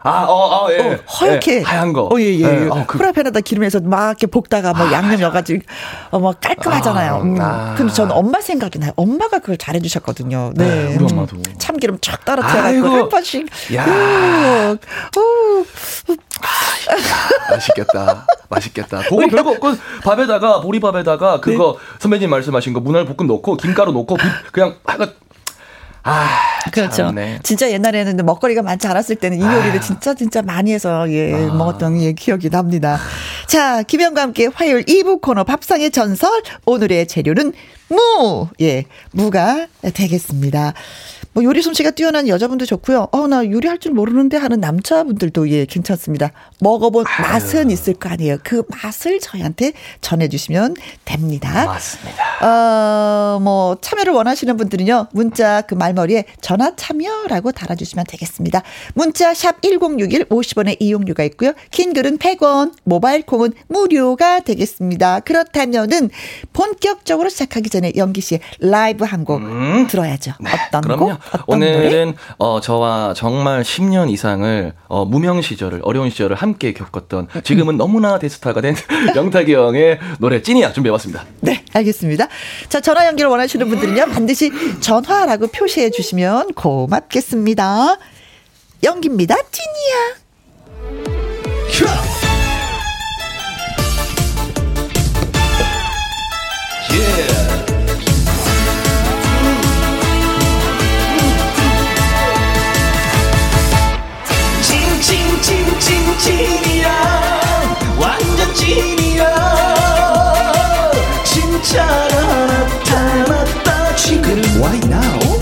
아, 0.00 0.24
어, 0.28 0.64
어, 0.64 0.72
예. 0.72 0.78
어, 0.78 0.96
허옇게. 0.96 1.58
예, 1.58 1.62
하얀 1.62 1.92
거. 1.92 2.02
어, 2.04 2.20
예, 2.20 2.38
예. 2.38 2.42
예. 2.42 2.68
어, 2.68 2.84
그... 2.86 2.98
프라이팬에다 2.98 3.40
기름에서 3.40 3.80
막 3.80 4.10
이렇게 4.10 4.28
볶다가 4.28 4.72
뭐 4.72 4.86
아, 4.86 4.92
양념 4.92 5.20
여가지고, 5.20 5.64
어, 6.10 6.20
뭐 6.20 6.32
깔끔하잖아요. 6.40 7.14
아, 7.14 7.20
음. 7.20 7.40
아. 7.40 7.74
근데 7.76 7.92
저는 7.92 8.14
엄마 8.14 8.40
생각이 8.40 8.78
나요. 8.78 8.92
엄마가 8.94 9.40
그걸 9.40 9.56
잘해주셨거든요. 9.56 10.52
네. 10.54 10.64
네 10.68 10.96
우리 10.96 11.12
엄마도. 11.12 11.36
음. 11.36 11.42
참기름 11.58 11.98
쫙 12.00 12.24
따라뜨려가지고 12.24 12.86
한 12.86 13.08
번씩. 13.08 13.48
야. 13.74 13.86
우, 13.86 14.78
우. 15.18 16.16
아, 16.42 17.50
맛있겠다. 17.50 18.26
맛있겠다. 18.48 19.00
그거 19.00 19.26
별거 19.28 19.50
없고, 19.50 19.74
밥에다가, 20.04 20.60
보리밥에다가 20.60 21.40
그거 21.40 21.76
네. 21.76 21.98
선배님 21.98 22.30
말씀하신 22.30 22.72
거 22.72 22.78
문알 22.78 23.04
볶음 23.04 23.26
넣고, 23.26 23.56
김가루 23.56 23.90
넣고, 23.92 24.16
그냥 24.52 24.76
하가 24.84 25.08
아, 26.04 26.26
그렇죠. 26.70 26.96
참 26.96 27.14
네. 27.14 27.38
진짜 27.42 27.70
옛날에는 27.70 28.24
먹거리가 28.24 28.62
많지 28.62 28.86
않았을 28.86 29.16
때는 29.16 29.38
이 29.38 29.42
요리를 29.42 29.78
아. 29.78 29.80
진짜 29.80 30.14
진짜 30.14 30.42
많이 30.42 30.72
해서 30.72 31.10
예, 31.10 31.34
아. 31.34 31.54
먹었던 31.54 32.00
예, 32.02 32.12
기억이 32.12 32.50
납니다. 32.50 32.98
자, 33.46 33.82
김영과 33.82 34.22
함께 34.22 34.48
화요일 34.52 34.84
2부 34.84 35.20
코너 35.20 35.44
밥상의 35.44 35.90
전설 35.90 36.42
오늘의 36.66 37.06
재료는 37.08 37.52
무. 37.88 38.48
예, 38.60 38.84
무가 39.12 39.66
되겠습니다. 39.94 40.74
뭐 41.32 41.44
요리 41.44 41.62
솜씨가 41.62 41.92
뛰어난 41.92 42.26
여자분도 42.26 42.66
좋고요. 42.66 43.08
어, 43.12 43.26
나 43.28 43.44
요리할 43.44 43.78
줄 43.78 43.92
모르는데 43.92 44.36
하는 44.36 44.60
남자분들도 44.60 45.48
예, 45.50 45.66
괜찮습니다. 45.66 46.32
먹어본 46.60 47.04
아유. 47.06 47.28
맛은 47.28 47.70
있을 47.70 47.94
거 47.94 48.08
아니에요. 48.08 48.38
그 48.42 48.62
맛을 48.68 49.20
저희한테 49.20 49.72
전해주시면 50.00 50.76
됩니다. 51.04 51.66
맞습니다. 51.66 52.24
어, 52.44 53.38
뭐, 53.40 53.76
참여를 53.80 54.12
원하시는 54.12 54.56
분들은요, 54.56 55.08
문자 55.12 55.60
그 55.62 55.74
말머리에 55.74 56.24
전화 56.40 56.74
참여라고 56.74 57.52
달아주시면 57.52 58.06
되겠습니다. 58.08 58.62
문자 58.94 59.32
샵 59.34 59.60
1061 59.62 60.24
50원의 60.26 60.76
이용료가 60.80 61.22
있고요. 61.24 61.52
긴 61.70 61.92
글은 61.92 62.18
100원, 62.18 62.72
모바일 62.84 63.22
콩은 63.22 63.52
무료가 63.68 64.40
되겠습니다. 64.40 65.20
그렇다면은 65.20 66.10
본격적으로 66.52 67.28
시작하기 67.28 67.68
전에 67.70 67.92
연기 67.96 68.20
씨의 68.20 68.40
라이브 68.60 69.04
한곡 69.04 69.38
음. 69.42 69.86
들어야죠. 69.88 70.32
네, 70.40 70.50
어떤 70.68 70.80
그럼요. 70.82 71.06
곡? 71.06 71.17
오늘은 71.46 72.14
어, 72.38 72.60
저와 72.60 73.14
정말 73.14 73.62
10년 73.62 74.10
이상을 74.10 74.72
어, 74.88 75.04
무명 75.04 75.40
시절을 75.40 75.80
어려운 75.82 76.10
시절을 76.10 76.36
함께 76.36 76.72
겪었던 76.72 77.28
지금은 77.44 77.76
너무나 77.76 78.18
대스타가 78.18 78.60
된 78.60 78.74
명탁이 79.14 79.54
형의 79.54 79.98
노래 80.18 80.42
찐이야 80.42 80.72
준비해봤습니다. 80.72 81.24
네, 81.40 81.64
알겠습니다. 81.72 82.28
자, 82.68 82.80
전화 82.80 83.06
연결 83.06 83.28
원하시는 83.28 83.68
분들은요 83.68 84.06
반드시 84.06 84.50
전화라고 84.80 85.48
표시해 85.48 85.90
주시면 85.90 86.54
고맙겠습니다. 86.54 87.98
연기입니다, 88.84 89.36
찐이야. 89.50 90.28
찐이야. 106.18 106.88
완전 107.98 108.54
찐이야. 108.54 109.24
진짜가 111.24 112.46
나타났다 112.46 113.96
지금. 113.96 114.42
Why 114.60 114.78
now? 114.84 115.40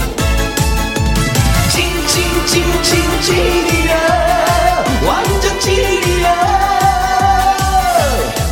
찐찐찐찐 1.71 3.21
찐이야. 3.23 4.85
완전 5.07 5.61
찐이야. 5.61 6.29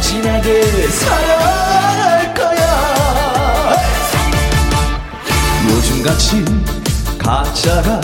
진하게 0.01 0.89
사랑할 0.89 2.35
거야. 2.35 3.77
요즘같이 5.69 6.45
가짜가 7.19 8.01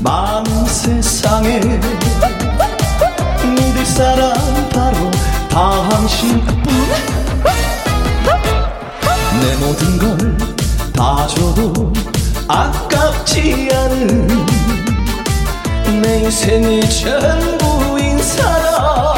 많은 0.00 0.64
세상에 0.66 1.60
사람 3.84 4.32
바로 4.70 5.10
당신뿐 5.50 6.62
내 9.40 9.56
모든 9.56 9.98
걸 9.98 10.50
다 11.00 11.26
줘도 11.28 11.90
아깝지 12.46 13.70
않은 13.72 14.26
내 16.02 16.18
인생의 16.24 16.90
전부인 16.90 18.22
사람. 18.22 19.14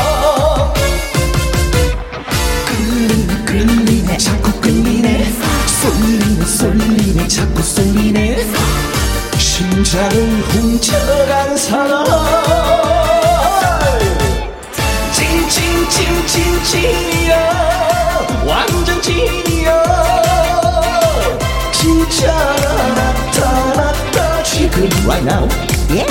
끌리네 2.66 3.44
끌리네 3.44 4.16
자꾸 4.16 4.52
끌리네. 4.60 5.32
쏠리네 5.66 6.44
쏠리네 6.46 7.26
자꾸 7.26 7.60
쏠리네. 7.60 8.46
심장을 9.38 10.12
훔쳐간 10.50 11.56
사람 11.56 12.04
찐 16.26 16.62
찐이야 16.64 17.34
완전 18.46 19.02
찐이야 19.02 19.82
진짜가 21.72 22.88
나타났다 22.94 24.42
지금. 24.42 24.88
Right 25.04 25.24
now. 25.24 25.48
Yeah. 25.90 26.06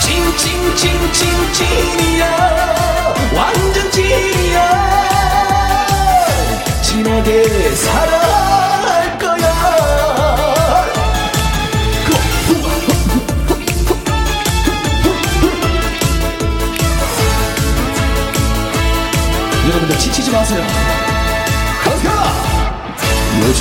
찐찐찐찐 0.00 1.52
찐이야 1.52 2.31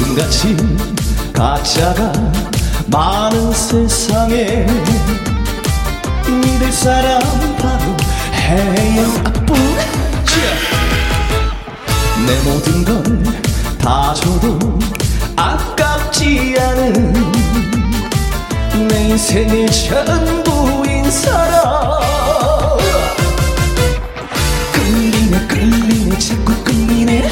요즘같이 0.02 0.56
가짜가 1.34 2.12
많은 2.88 3.54
세상에 3.54 4.66
믿을 6.28 6.72
사람 6.72 7.22
바로 7.58 7.96
해영뿐 8.34 9.56
내 12.26 12.40
모든 12.44 12.86
걸 12.86 13.42
다 13.82 14.14
줘도 14.14 14.60
아깝지 15.36 16.56
않은 16.60 17.14
내 18.88 19.10
인생의 19.10 19.72
전부인 19.72 21.10
사람. 21.10 22.00
끌리네 24.72 25.48
끌리네 25.48 26.20
자꾸 26.20 26.54
끌리네 26.64 27.30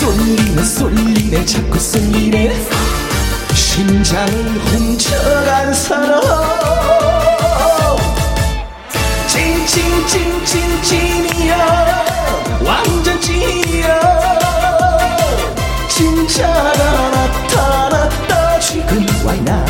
쏠리네 0.00 0.64
쏠리네 0.64 1.46
자꾸 1.46 1.78
쏠리네. 1.78 2.66
심장을 3.54 4.28
훔쳐간 4.28 5.72
사람. 5.72 6.20
찐찐찐찐찐이야. 10.64 11.54
완전 12.64 13.20
찐이야. 13.20 14.00
진짜가 15.88 17.10
나타났다 17.10 18.58
지금. 18.60 19.06
Right 19.24 19.44
now? 19.48 19.64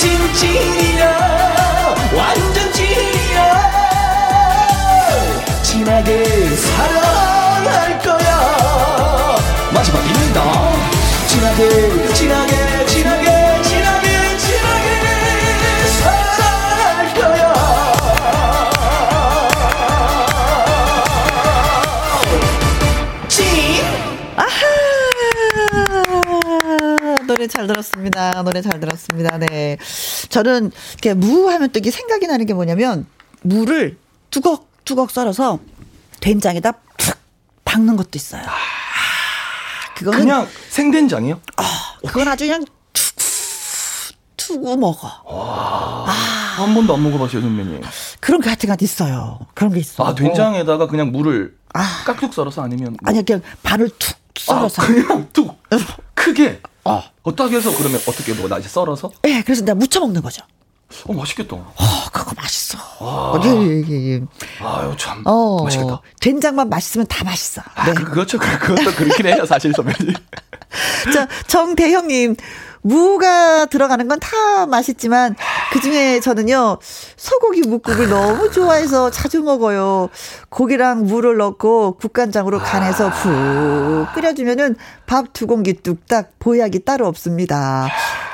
찐찐찐찐찐이야. 0.00 1.04
완전 2.16 2.57
진하게 11.58 12.86
진하게 12.86 12.86
진하게 12.86 13.62
진하게 13.64 14.08
진하게 14.38 14.86
사랑할 15.98 17.14
거야 17.14 17.50
찐 23.26 23.42
아하 24.36 24.46
노래 27.26 27.48
잘 27.48 27.66
들었습니다. 27.66 28.42
노래 28.44 28.62
잘 28.62 28.78
들었습니다. 28.78 29.38
네. 29.38 29.78
저는 30.28 30.70
이렇게 30.92 31.14
무 31.14 31.50
하면 31.50 31.70
또 31.70 31.80
이게 31.80 31.90
생각이 31.90 32.28
나는 32.28 32.46
게 32.46 32.54
뭐냐면 32.54 33.04
무를 33.42 33.98
뚜걱뚜걱 34.30 35.10
썰어서 35.10 35.58
된장에다 36.20 36.70
푹 36.96 37.18
박는 37.64 37.96
것도 37.96 38.10
있어요. 38.14 38.42
아, 39.98 40.04
그거는 40.04 40.18
그냥 40.20 40.48
생된장이요? 40.70 41.40
아, 41.56 41.62
그건 42.06 42.28
아주 42.28 42.44
그냥 42.46 42.64
툭 42.92 43.04
투고 44.36 44.76
먹어. 44.76 45.08
아, 45.26 46.54
한 46.56 46.74
번도 46.74 46.94
안 46.94 47.02
먹어봤어요, 47.02 47.40
선배님. 47.42 47.82
그런 48.20 48.40
게 48.40 48.48
하여튼간 48.48 48.78
있어요. 48.80 49.40
그런 49.54 49.72
게 49.72 49.80
있어. 49.80 50.04
아, 50.04 50.14
된장에다가 50.14 50.86
그냥 50.86 51.10
물을 51.12 51.56
아. 51.74 52.04
깍둑 52.06 52.32
썰어서 52.32 52.62
아니면. 52.62 52.90
뭐. 52.92 52.98
아니, 53.04 53.24
그냥 53.24 53.42
반을 53.62 53.90
툭 53.98 54.16
썰어서. 54.36 54.82
아, 54.82 54.86
그냥 54.86 55.28
툭. 55.32 55.56
크게. 56.14 56.60
아, 56.84 57.02
어떻게 57.22 57.56
해서 57.56 57.76
그러면 57.76 58.00
어떻게 58.06 58.32
먹어? 58.34 58.48
나 58.48 58.58
이제 58.58 58.68
썰어서? 58.68 59.10
예, 59.26 59.34
네, 59.34 59.42
그래서 59.42 59.64
내가 59.64 59.74
무쳐 59.74 60.00
먹는 60.00 60.22
거죠. 60.22 60.42
어, 61.06 61.12
맛있겠다. 61.12 61.54
어, 61.56 61.74
그거 62.12 62.32
맛있어. 62.36 62.78
아, 63.00 63.40
예, 63.44 63.48
예, 63.88 64.14
예. 64.14 64.20
아유, 64.60 64.94
참. 64.96 65.22
어, 65.26 65.62
맛있겠다. 65.64 66.00
된장만 66.20 66.68
맛있으면 66.70 67.06
다 67.06 67.24
맛있어. 67.24 67.62
아, 67.74 67.84
네. 67.86 67.92
그, 67.94 68.04
그렇죠. 68.10 68.38
그것도 68.38 68.92
그렇긴 68.94 69.26
해요, 69.26 69.44
사실 69.46 69.72
선배님. 69.74 70.14
자, 71.12 71.28
정대형님. 71.46 72.36
무가 72.80 73.66
들어가는 73.66 74.06
건 74.06 74.18
다 74.20 74.64
맛있지만 74.66 75.34
그 75.72 75.80
중에 75.80 76.20
저는요 76.20 76.78
소고기 77.16 77.62
묵국을 77.62 78.08
너무 78.08 78.50
좋아해서 78.52 79.10
자주 79.10 79.42
먹어요. 79.42 80.08
고기랑 80.48 81.04
무를 81.04 81.36
넣고 81.38 81.96
국간장으로 81.98 82.60
간해서 82.60 83.10
푹 83.10 84.14
끓여주면은 84.14 84.76
밥 85.06 85.32
두 85.32 85.46
공기 85.48 85.74
뚝딱 85.74 86.30
보약이 86.38 86.84
따로 86.84 87.08
없습니다. 87.08 87.88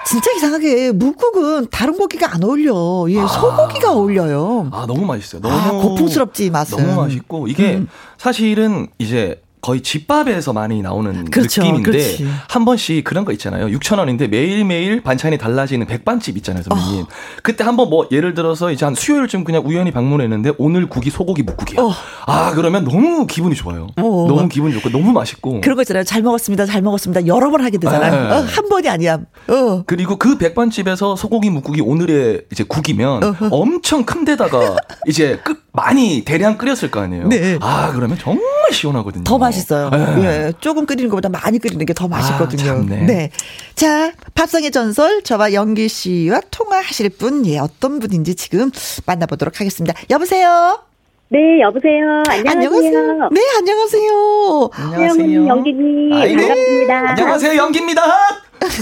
진짜 0.07 0.31
이상하게 0.33 0.93
묵국은 0.93 1.69
다른 1.71 1.97
고기가 1.97 2.33
안 2.35 2.45
어울려. 2.45 3.07
예, 3.09 3.21
아. 3.21 3.27
소고기가 3.27 3.93
어울려요. 3.93 4.69
아 4.73 4.85
너무 4.87 5.05
맛있어요. 5.07 5.41
너무 5.41 5.55
아, 5.55 5.71
고풍스럽지 5.83 6.51
맛은. 6.51 6.79
너무 6.79 7.03
맛있고 7.03 7.49
이게 7.49 7.77
음. 7.77 7.89
사실은 8.19 8.89
이제 8.99 9.41
거의 9.65 9.81
집밥에서 9.81 10.53
많이 10.53 10.83
나오는 10.83 11.25
그렇죠, 11.31 11.62
느낌인데 11.62 11.91
그렇지. 11.91 12.29
한 12.51 12.67
번씩 12.67 13.03
그런 13.03 13.25
거 13.25 13.33
있잖아요. 13.33 13.69
6천 13.79 13.97
원인데 13.99 14.29
매일매일 14.29 15.01
반찬이 15.03 15.39
달라지는 15.39 15.87
백반집 15.87 16.37
있잖아요, 16.37 16.62
선배님. 16.65 17.05
어. 17.05 17.07
그때 17.43 17.65
한번 17.65 17.89
뭐 17.89 18.07
예를 18.12 18.35
들어서 18.35 18.71
이제 18.71 18.85
한 18.85 18.95
수요일쯤 18.95 19.43
그냥 19.45 19.62
우연히 19.65 19.91
방문했는데 19.91 20.53
오늘 20.59 20.87
국이 20.91 21.09
소고기 21.09 21.43
묵국이야. 21.45 21.81
어. 21.83 21.91
아, 22.27 22.53
그러면 22.55 22.85
너무 22.85 23.27
기분이 23.27 23.55
좋아요. 23.55 23.87
어. 23.97 24.27
너무 24.29 24.51
기분이 24.51 24.75
좋고 24.75 24.91
너무 24.91 25.12
맛있고. 25.12 25.62
그런 25.62 25.77
거 25.77 25.83
있잖아요. 25.83 26.05
잘 26.05 26.21
먹었습니다. 26.21 26.67
잘 26.67 26.83
먹었습니다. 26.83 27.27
여러 27.27 27.51
번 27.51 27.62
하게 27.65 27.79
되잖아요. 27.79 28.11
네. 28.12 28.35
어, 28.35 28.41
한 28.47 28.69
번이 28.69 28.87
아니야. 28.91 29.19
어. 29.49 29.83
그리고 29.87 30.17
그 30.17 30.37
백반집에서 30.37 31.17
소고기 31.17 31.49
묵국이 31.49 31.81
오늘의 31.81 32.43
이제 32.53 32.65
국이면 32.65 33.25
어허. 33.25 33.49
엄청 33.51 34.05
큰 34.05 34.27
데다가 34.27 34.77
이제 35.09 35.41
끝 35.43 35.65
많이 35.73 36.23
대량 36.27 36.59
끓였을 36.59 36.91
거 36.91 37.01
아니에요. 37.01 37.29
네. 37.29 37.57
아, 37.62 37.93
그러면 37.95 38.19
정말 38.21 38.45
시원하거든요. 38.71 39.25
더 39.25 39.39
맛 39.39 39.54
있어요. 39.59 39.91
네. 39.91 40.25
예. 40.25 40.53
조금 40.61 40.87
끓이는 40.87 41.09
것보다 41.11 41.29
많이 41.29 41.59
끓이는 41.59 41.85
게 41.87 41.95
더 41.95 42.09
맛있거든요. 42.09 42.73
아, 42.73 42.75
네. 43.07 43.31
자, 43.75 44.13
밥상의 44.35 44.71
전설 44.73 45.23
저와 45.23 45.53
영기 45.53 45.89
씨와 45.89 46.41
통화하실 46.51 47.11
분, 47.11 47.47
예, 47.47 47.59
어떤 47.59 48.01
분인지 48.01 48.35
지금 48.35 48.71
만나보도록 49.07 49.61
하겠습니다. 49.61 49.95
여보세요? 50.11 50.81
네, 51.29 51.61
여보세요. 51.61 52.23
안녕하세요. 52.29 52.51
안녕하세요. 52.51 53.29
네, 53.33 53.41
안녕하세요. 53.59 54.71
안녕하세요. 54.73 55.47
영기님. 55.49 56.13
아이, 56.13 56.37
반갑습니다. 56.37 57.09
안녕하세요, 57.11 57.57
영기입니다. 57.57 58.03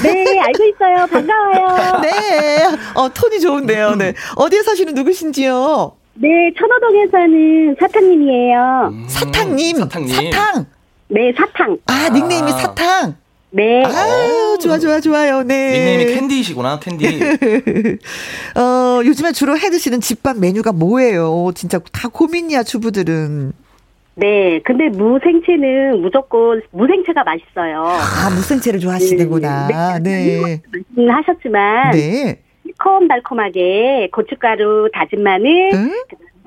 네, 0.02 0.38
알고 0.40 0.64
있어요. 0.64 1.06
반가워요. 1.06 2.00
네. 2.02 2.68
어, 2.94 3.08
톤이 3.12 3.40
좋은데요. 3.40 3.94
네. 3.96 4.14
어디에 4.36 4.62
사시는 4.62 4.94
누구신지요? 4.94 5.96
네, 6.14 6.52
천호동에 6.58 7.06
사는 7.10 7.76
사탕님이에요. 7.78 8.90
음, 8.92 9.04
사탕님. 9.08 9.76
사탕님. 9.78 10.32
사탕. 10.32 10.66
네, 11.08 11.32
사탕. 11.36 11.78
아, 11.86 12.08
닉네임이 12.12 12.50
아. 12.52 12.54
사탕. 12.56 13.16
네. 13.50 13.82
아, 13.84 14.56
좋아, 14.60 14.78
좋아, 14.78 15.00
좋아요. 15.00 15.42
네. 15.42 15.72
닉네임이 15.72 16.14
캔디시구나, 16.14 16.80
캔디. 16.80 17.20
어, 18.56 19.00
요즘에 19.04 19.32
주로 19.32 19.58
해 19.58 19.70
드시는 19.70 20.00
집밥 20.00 20.38
메뉴가 20.38 20.72
뭐예요? 20.72 21.50
진짜 21.54 21.78
다 21.92 22.08
고민이야, 22.08 22.62
주부들은. 22.62 23.52
네, 24.14 24.60
근데 24.64 24.88
무생채는 24.90 26.00
무조건 26.02 26.60
무생채가 26.70 27.24
맛있어요. 27.24 27.84
아, 27.84 28.30
무생채를 28.30 28.80
좋아하시는구나. 28.80 29.98
네. 30.00 30.38
네. 30.38 30.60
하셨지만. 31.08 31.92
네. 31.92 32.38
달콤달콤하게 32.78 34.08
고춧가루, 34.12 34.90
다진 34.92 35.22
마늘, 35.22 35.70
응? 35.74 35.90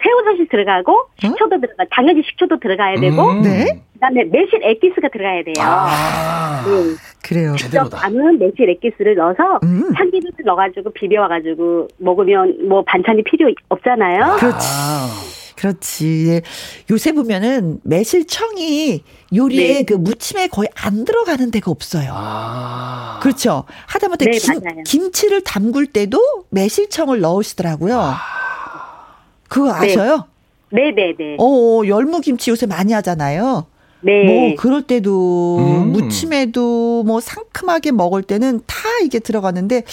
새우젓이 0.04 0.50
들어가고 0.50 1.06
식초도 1.20 1.56
응? 1.56 1.62
들어가 1.62 1.86
당연히 1.90 2.22
식초도 2.24 2.60
들어가야 2.60 3.00
되고 3.00 3.30
음. 3.30 3.42
네? 3.42 3.82
그다음에 3.94 4.26
매실 4.26 4.62
액기스가 4.62 5.08
들어가야 5.08 5.44
돼요. 5.44 5.54
아, 5.60 6.64
네. 6.68 6.96
그래요. 7.24 7.56
직접 7.56 7.90
담은 7.90 8.38
매실 8.40 8.70
액기스를 8.70 9.16
넣어서 9.16 9.60
음. 9.64 9.94
참기름을 9.96 10.32
넣어가지고 10.44 10.92
비벼와가지고 10.92 11.88
먹으면 12.00 12.68
뭐 12.68 12.84
반찬이 12.84 13.24
필요 13.24 13.50
없잖아요. 13.70 14.36
그렇지. 14.38 15.45
아. 15.66 15.72
그렇지. 15.76 16.28
예. 16.28 16.42
요새 16.92 17.12
보면은 17.12 17.80
매실청이 17.84 19.04
요리에 19.36 19.74
네. 19.74 19.84
그 19.84 19.94
무침에 19.94 20.48
거의 20.48 20.70
안 20.76 21.06
들어가는 21.06 21.50
데가 21.52 21.72
없어요. 21.72 22.12
아. 22.14 23.20
그렇죠. 23.22 23.64
하다못해 23.88 24.26
네, 24.26 24.38
김, 24.38 24.84
김치를 24.84 25.42
담글 25.42 25.88
때도 25.88 26.20
매실청을 26.50 27.20
넣으시더라고요. 27.22 28.00
아. 28.00 28.20
그거 29.48 29.78
네. 29.80 29.92
아셔요? 29.92 30.26
네, 30.72 30.92
네, 30.96 31.14
네. 31.18 31.38
어, 31.40 31.82
열무김치 31.88 32.52
요새 32.52 32.66
많이 32.66 32.94
하잖아요. 32.94 33.66
네. 34.02 34.24
뭐 34.24 34.56
그럴 34.58 34.84
때도 34.84 35.58
음. 35.58 35.92
무침에도 35.92 37.04
뭐 37.04 37.20
상큼하게 37.20 37.92
먹을 37.92 38.22
때는 38.22 38.62
다 38.68 38.78
이게 39.04 39.18
들어가는데 39.20 39.84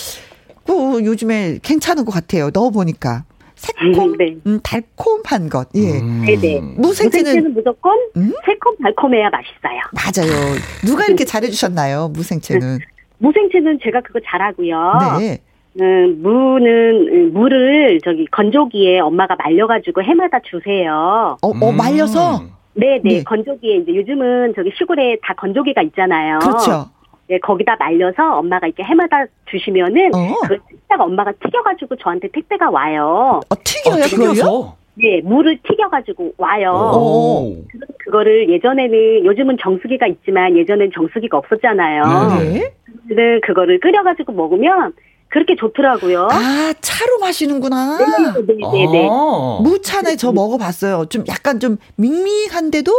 그 0.67 1.05
요즘에 1.05 1.59
괜찮은 1.63 2.05
것 2.05 2.13
같아요. 2.13 2.51
넣어 2.53 2.71
보니까. 2.71 3.25
새콤, 3.63 4.17
네. 4.19 4.35
음, 4.45 4.59
달콤한 4.63 5.49
것. 5.49 5.69
예. 5.77 6.01
음. 6.01 6.25
네네. 6.27 6.61
무생채는, 6.77 6.79
무생채는 6.79 7.55
무조건 7.55 7.97
음? 8.17 8.33
새콤 8.45 8.77
달콤해야 8.83 9.31
맛있어요. 9.31 9.81
맞아요. 9.95 10.57
누가 10.85 11.07
이렇게 11.07 11.25
잘해주셨나요? 11.25 12.09
무생채는? 12.09 12.81
무생채는 13.19 13.79
제가 13.85 14.01
그거 14.01 14.19
잘하고요. 14.27 15.19
네. 15.21 15.39
음, 15.81 16.21
무는 16.21 17.33
물을 17.33 18.01
저기 18.05 18.27
건조기에 18.27 18.99
엄마가 18.99 19.37
말려가지고 19.37 20.03
해마다 20.03 20.41
주세요. 20.41 21.37
어, 21.41 21.49
어 21.49 21.73
말려서? 21.73 22.43
네네. 22.75 23.01
네. 23.05 23.23
건조기에 23.23 23.77
이제 23.77 23.95
요즘은 23.95 24.55
저기 24.57 24.73
시골에 24.77 25.19
다 25.23 25.35
건조기가 25.35 25.83
있잖아요. 25.83 26.41
그렇죠. 26.41 26.91
네, 27.29 27.39
거기다 27.39 27.77
말려서 27.79 28.39
엄마가 28.39 28.67
이렇게 28.67 28.83
해마다 28.83 29.25
주시면은 29.51 30.15
어. 30.15 30.35
그걸 30.43 30.61
딱 30.89 31.01
엄마가 31.01 31.33
튀겨가지고 31.33 31.97
저한테 31.97 32.29
택배가 32.33 32.71
와요. 32.71 33.41
어, 33.49 33.55
튀겨요? 33.65 34.03
어, 34.03 34.07
튀겨서? 34.07 34.77
네, 34.95 35.23
물을 35.25 35.59
튀겨가지고 35.63 36.35
와요. 36.37 36.93
오. 36.95 37.57
그거를 38.05 38.51
예전에는 38.51 39.25
요즘은 39.25 39.57
정수기가 39.63 40.07
있지만 40.07 40.57
예전엔 40.57 40.91
정수기가 40.95 41.39
없었잖아요. 41.39 42.03
네. 42.41 42.75
근데 43.09 43.41
그거를 43.41 43.81
끓여가지고 43.81 44.33
먹으면 44.33 44.93
그렇게 45.29 45.57
좋더라고요. 45.57 46.29
아, 46.31 46.75
차로 46.79 47.19
마시는구나. 47.21 47.99
네네네. 47.99 48.43
네, 48.47 48.55
네, 48.73 48.93
네. 48.93 49.09
아. 49.11 49.61
무차네 49.63 50.17
저 50.17 50.31
먹어봤어요. 50.31 51.07
좀 51.07 51.25
약간 51.27 51.59
좀 51.59 51.79
밍밍한데도 51.97 52.93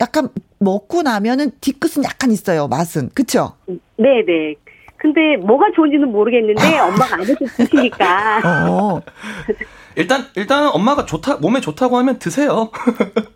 약간 0.00 0.28
먹고 0.58 1.02
나면은 1.02 1.50
뒤끝은 1.60 2.04
약간 2.04 2.30
있어요. 2.30 2.68
맛은. 2.68 3.10
그쵸? 3.14 3.54
네, 3.66 4.24
네. 4.26 4.54
근데 4.96 5.36
뭐가 5.36 5.66
좋은지는 5.76 6.10
모르겠는데 6.10 6.62
엄마가 6.80 7.16
안 7.16 7.20
해서 7.20 7.34
드시니까. 7.56 8.40
어. 8.68 9.00
일단 9.98 10.24
일단 10.36 10.70
엄마가 10.72 11.04
좋다 11.04 11.36
몸에 11.36 11.60
좋다고 11.60 11.96
하면 11.98 12.20
드세요. 12.20 12.70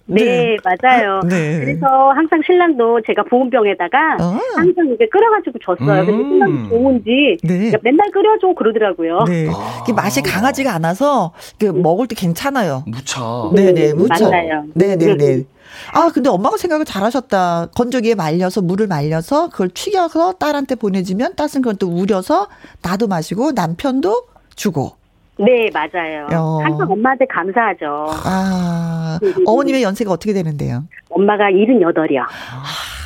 네, 0.06 0.24
네, 0.24 0.56
맞아요. 0.62 1.20
네. 1.28 1.58
그래서 1.58 1.86
항상 2.14 2.40
신랑도 2.46 3.00
제가 3.04 3.24
보온병에다가 3.24 4.16
어. 4.20 4.38
항상 4.54 4.86
이게 4.94 5.08
끓여가지고 5.08 5.58
줬어요. 5.58 6.02
음. 6.02 6.06
근데 6.06 6.22
신랑이 6.22 6.68
좋은지 6.68 7.36
네. 7.42 7.72
맨날 7.82 8.10
끓여줘 8.12 8.54
그러더라고요. 8.56 9.24
네. 9.26 9.48
아. 9.50 9.92
맛이 9.92 10.22
강하지가 10.22 10.72
않아서 10.74 11.32
그 11.58 11.64
먹을 11.66 12.06
때 12.06 12.14
괜찮아요. 12.14 12.84
무차. 12.86 13.20
네네 13.52 13.72
네, 13.72 13.94
무차. 13.94 14.30
맞아요. 14.30 14.64
네네네. 14.74 15.16
네. 15.16 15.44
아, 15.92 16.10
근데 16.14 16.28
엄마가 16.28 16.58
생각을 16.58 16.84
잘하셨다. 16.84 17.70
건조기에 17.74 18.14
말려서 18.14 18.62
물을 18.62 18.86
말려서 18.86 19.48
그걸 19.48 19.68
튀겨서 19.68 20.34
딸한테 20.34 20.76
보내주면 20.76 21.34
딸은 21.34 21.50
그걸 21.54 21.74
또 21.76 21.88
우려서 21.88 22.46
나도 22.82 23.08
마시고 23.08 23.52
남편도 23.52 24.26
주고. 24.54 25.01
네, 25.44 25.70
맞아요. 25.72 26.26
어. 26.32 26.60
항상 26.62 26.90
엄마한테 26.90 27.26
감사하죠. 27.26 28.06
아, 28.24 29.18
어머님의 29.46 29.82
연세가 29.82 30.10
어떻게 30.10 30.32
되는데요? 30.32 30.84
엄마가 31.10 31.50
78이요. 31.50 32.20
아, 32.22 32.62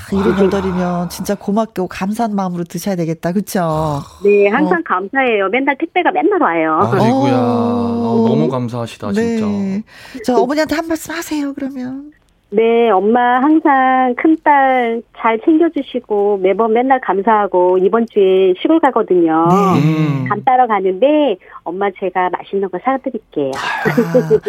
78이면 0.09 1.11
진짜 1.11 1.35
고맙고 1.35 1.89
감사한 1.89 2.35
마음으로 2.37 2.65
드셔야 2.65 2.95
되겠다. 2.97 3.33
그쵸? 3.33 4.01
네, 4.25 4.49
항상 4.49 4.79
어. 4.81 4.83
감사해요. 4.87 5.49
맨날 5.51 5.77
택배가 5.79 6.13
맨날 6.13 6.41
와요. 6.41 6.81
아이고야. 6.93 7.33
어. 7.35 8.25
너무 8.29 8.49
감사하시다, 8.49 9.13
네. 9.13 9.37
진짜. 9.37 10.23
저 10.25 10.37
어머니한테 10.37 10.77
한 10.77 10.87
말씀 10.87 11.15
하세요, 11.15 11.53
그러면. 11.55 12.13
네, 12.57 12.89
엄마 12.89 13.39
항상 13.43 14.15
큰딸 14.17 15.03
잘 15.19 15.39
챙겨주시고 15.45 16.39
매번 16.39 16.73
맨날 16.73 16.99
감사하고 17.03 17.77
이번 17.77 18.07
주에 18.11 18.55
시골 18.63 18.81
가거든요. 18.81 19.47
네. 19.75 19.83
음. 19.83 20.25
감 20.27 20.43
따러 20.43 20.67
가는데 20.67 21.37
엄마 21.65 21.91
제가 22.01 22.31
맛있는 22.31 22.71
거 22.71 22.79
사드릴게요. 22.83 23.51
아, 23.55 24.41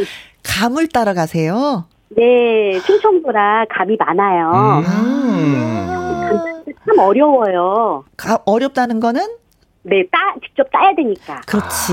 감을 0.45 0.87
따러 0.87 1.13
가세요? 1.13 1.83
네, 2.15 2.79
충청도라 2.85 3.65
감이 3.69 3.97
많아요. 3.99 4.51
음. 4.85 5.65
참 6.85 6.99
어려워요. 6.99 8.05
가, 8.15 8.39
어렵다는 8.45 9.01
거는? 9.01 9.21
네, 9.83 10.05
따 10.09 10.17
직접 10.45 10.71
따야 10.71 10.95
되니까. 10.95 11.41
그렇지. 11.45 11.91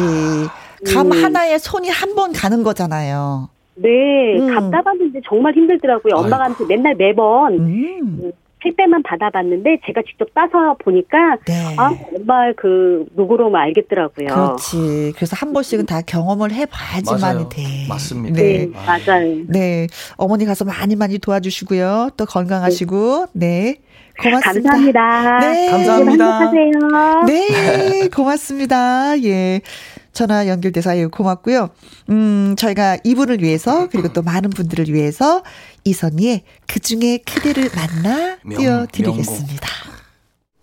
감 0.94 1.10
음. 1.10 1.24
하나에 1.24 1.58
손이 1.58 1.88
한 1.90 2.14
번 2.14 2.32
가는 2.32 2.62
거잖아요. 2.62 3.48
네, 3.76 4.38
음. 4.38 4.54
감 4.54 4.70
따봤는데 4.70 5.20
정말 5.26 5.54
힘들더라고요. 5.54 6.14
엄마가 6.14 6.44
한테 6.44 6.64
맨날 6.66 6.94
매번 6.94 7.54
음. 7.54 8.18
그 8.20 8.30
택배만 8.64 9.02
받아봤는데 9.02 9.80
제가 9.86 10.02
직접 10.08 10.32
따서 10.34 10.74
보니까 10.78 11.36
네. 11.46 11.74
아 11.76 11.92
정말 12.10 12.54
그 12.56 13.04
누구로만 13.14 13.62
알겠더라고요. 13.62 14.28
그렇지. 14.28 15.12
그래서 15.16 15.36
한 15.36 15.52
번씩은 15.52 15.86
다 15.86 16.00
경험을 16.00 16.52
해봐야지만이 16.52 17.48
돼. 17.50 17.62
맞습니다. 17.88 18.40
네, 18.40 18.66
네. 18.66 18.72
맞아요. 18.86 19.36
네, 19.48 19.86
어머니 20.16 20.46
가서 20.46 20.64
많이 20.64 20.96
많이 20.96 21.18
도와주시고요. 21.18 22.10
또 22.16 22.24
건강하시고 22.24 23.26
네. 23.32 23.76
고맙습니다. 24.18 24.70
감사합니다. 24.70 25.38
네, 25.40 25.70
감사합니다. 25.70 26.40
행복하세요. 26.40 27.24
네, 27.26 28.08
고맙습니다. 28.08 29.20
예. 29.24 29.60
전화 30.14 30.46
연결돼서 30.48 30.90
아유 30.90 31.10
고맙고요. 31.10 31.70
음, 32.10 32.54
저희가 32.56 32.98
이분을 33.04 33.42
위해서 33.42 33.88
그리고 33.90 34.12
또 34.12 34.22
많은 34.22 34.50
분들을 34.50 34.88
위해서 34.88 35.42
이선희의 35.84 36.44
그중에 36.66 37.18
그대를 37.18 37.68
만나 37.74 38.38
띄워드리겠습니다. 38.56 39.68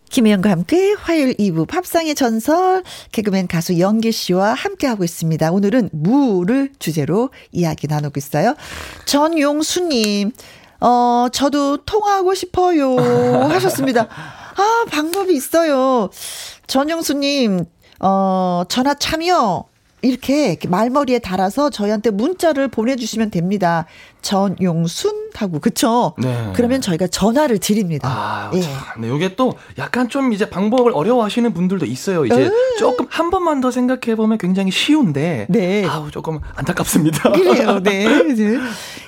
김혜영과 0.09 0.49
함께 0.51 0.93
화요일 0.93 1.33
2부 1.35 1.67
팝상의 1.67 2.15
전설 2.15 2.83
개그맨 3.13 3.47
가수 3.47 3.79
연기 3.79 4.11
씨와 4.11 4.53
함께하고 4.53 5.05
있습니다. 5.05 5.51
오늘은 5.51 5.89
무를 5.93 6.71
주제로 6.79 7.29
이야기 7.51 7.87
나누고 7.87 8.15
있어요. 8.17 8.55
전용수님, 9.05 10.31
어, 10.81 11.27
저도 11.31 11.77
통화하고 11.85 12.33
싶어요. 12.35 12.97
하셨습니다. 13.49 14.07
아, 14.57 14.85
방법이 14.89 15.33
있어요. 15.33 16.09
전용수님, 16.67 17.65
어, 18.01 18.63
전화 18.67 18.93
참여 18.95 19.65
이렇게 20.01 20.57
말머리에 20.67 21.19
달아서 21.19 21.69
저희한테 21.69 22.09
문자를 22.09 22.67
보내주시면 22.67 23.29
됩니다. 23.29 23.85
전용순 24.21 25.31
하고 25.35 25.59
그쵸? 25.59 26.13
네. 26.17 26.51
그러면 26.53 26.81
저희가 26.81 27.07
전화를 27.07 27.57
드립니다. 27.59 28.07
아, 28.09 28.51
예. 28.53 28.61
참, 28.61 29.01
네, 29.01 29.15
이게 29.15 29.35
또 29.35 29.53
약간 29.77 30.09
좀 30.09 30.33
이제 30.33 30.49
방법을 30.49 30.91
어려워하시는 30.93 31.53
분들도 31.53 31.85
있어요. 31.85 32.25
이제 32.25 32.47
음. 32.47 32.51
조금 32.77 33.07
한 33.09 33.29
번만 33.29 33.61
더 33.61 33.71
생각해 33.71 34.15
보면 34.15 34.37
굉장히 34.37 34.71
쉬운데, 34.71 35.47
네. 35.49 35.85
아우 35.85 36.11
조금 36.11 36.39
안타깝습니다. 36.55 37.31
그래요, 37.33 37.79
네. 37.81 38.05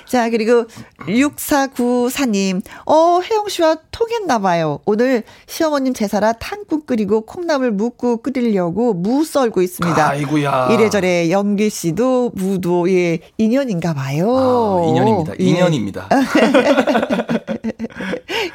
자, 0.06 0.30
그리고 0.30 0.64
6494님, 1.00 2.62
어, 2.86 3.20
혜영 3.20 3.48
씨와 3.48 3.76
통했나 3.90 4.38
봐요. 4.38 4.78
오늘 4.86 5.24
시어머님 5.46 5.94
제사라 5.94 6.32
탕국 6.34 6.86
끓이고 6.86 7.22
콩나물 7.22 7.72
묵고 7.72 8.18
끓이려고 8.18 8.94
무 8.94 9.24
썰고 9.24 9.62
있습니다. 9.62 10.08
아이고야. 10.08 10.68
이래저래 10.72 11.30
연기 11.30 11.70
씨도 11.70 12.32
무도, 12.34 12.90
예, 12.90 13.18
인연인가 13.38 13.94
봐요. 13.94 14.82
아, 14.84 14.88
인연 14.88 15.03
입니다. 15.08 15.32
예. 15.38 15.44
인연입니다. 15.44 16.08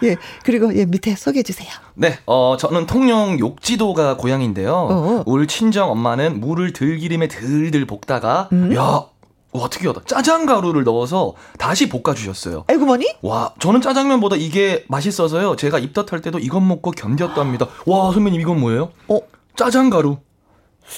예, 0.03 0.15
그리고 0.43 0.73
예, 0.75 0.85
밑에 0.85 1.15
소개해 1.15 1.43
주세요. 1.43 1.69
네, 1.95 2.17
어, 2.25 2.55
저는 2.57 2.85
통영 2.85 3.37
욕지도가 3.39 4.17
고향인데요. 4.17 4.71
어어. 4.73 5.23
울 5.25 5.47
친정 5.47 5.91
엄마는 5.91 6.39
물을 6.39 6.71
들기름에 6.73 7.27
들들 7.27 7.85
볶다가, 7.85 8.47
음? 8.53 8.73
야, 8.75 9.03
와, 9.51 9.67
특이하다. 9.67 10.01
짜장 10.05 10.45
가루를 10.45 10.83
넣어서 10.83 11.33
다시 11.57 11.89
볶아주셨어요. 11.89 12.65
에구머니? 12.69 13.15
와, 13.21 13.53
저는 13.59 13.81
짜장면보다 13.81 14.35
이게 14.35 14.85
맛있어서요. 14.87 15.55
제가 15.55 15.79
입덧할 15.79 16.21
때도 16.21 16.39
이것 16.39 16.59
먹고 16.59 16.91
견뎠답니다. 16.91 17.67
와, 17.87 18.11
선배님, 18.11 18.39
이건 18.41 18.59
뭐예요? 18.59 18.91
어? 19.07 19.19
짜장 19.55 19.89
가루. 19.89 20.17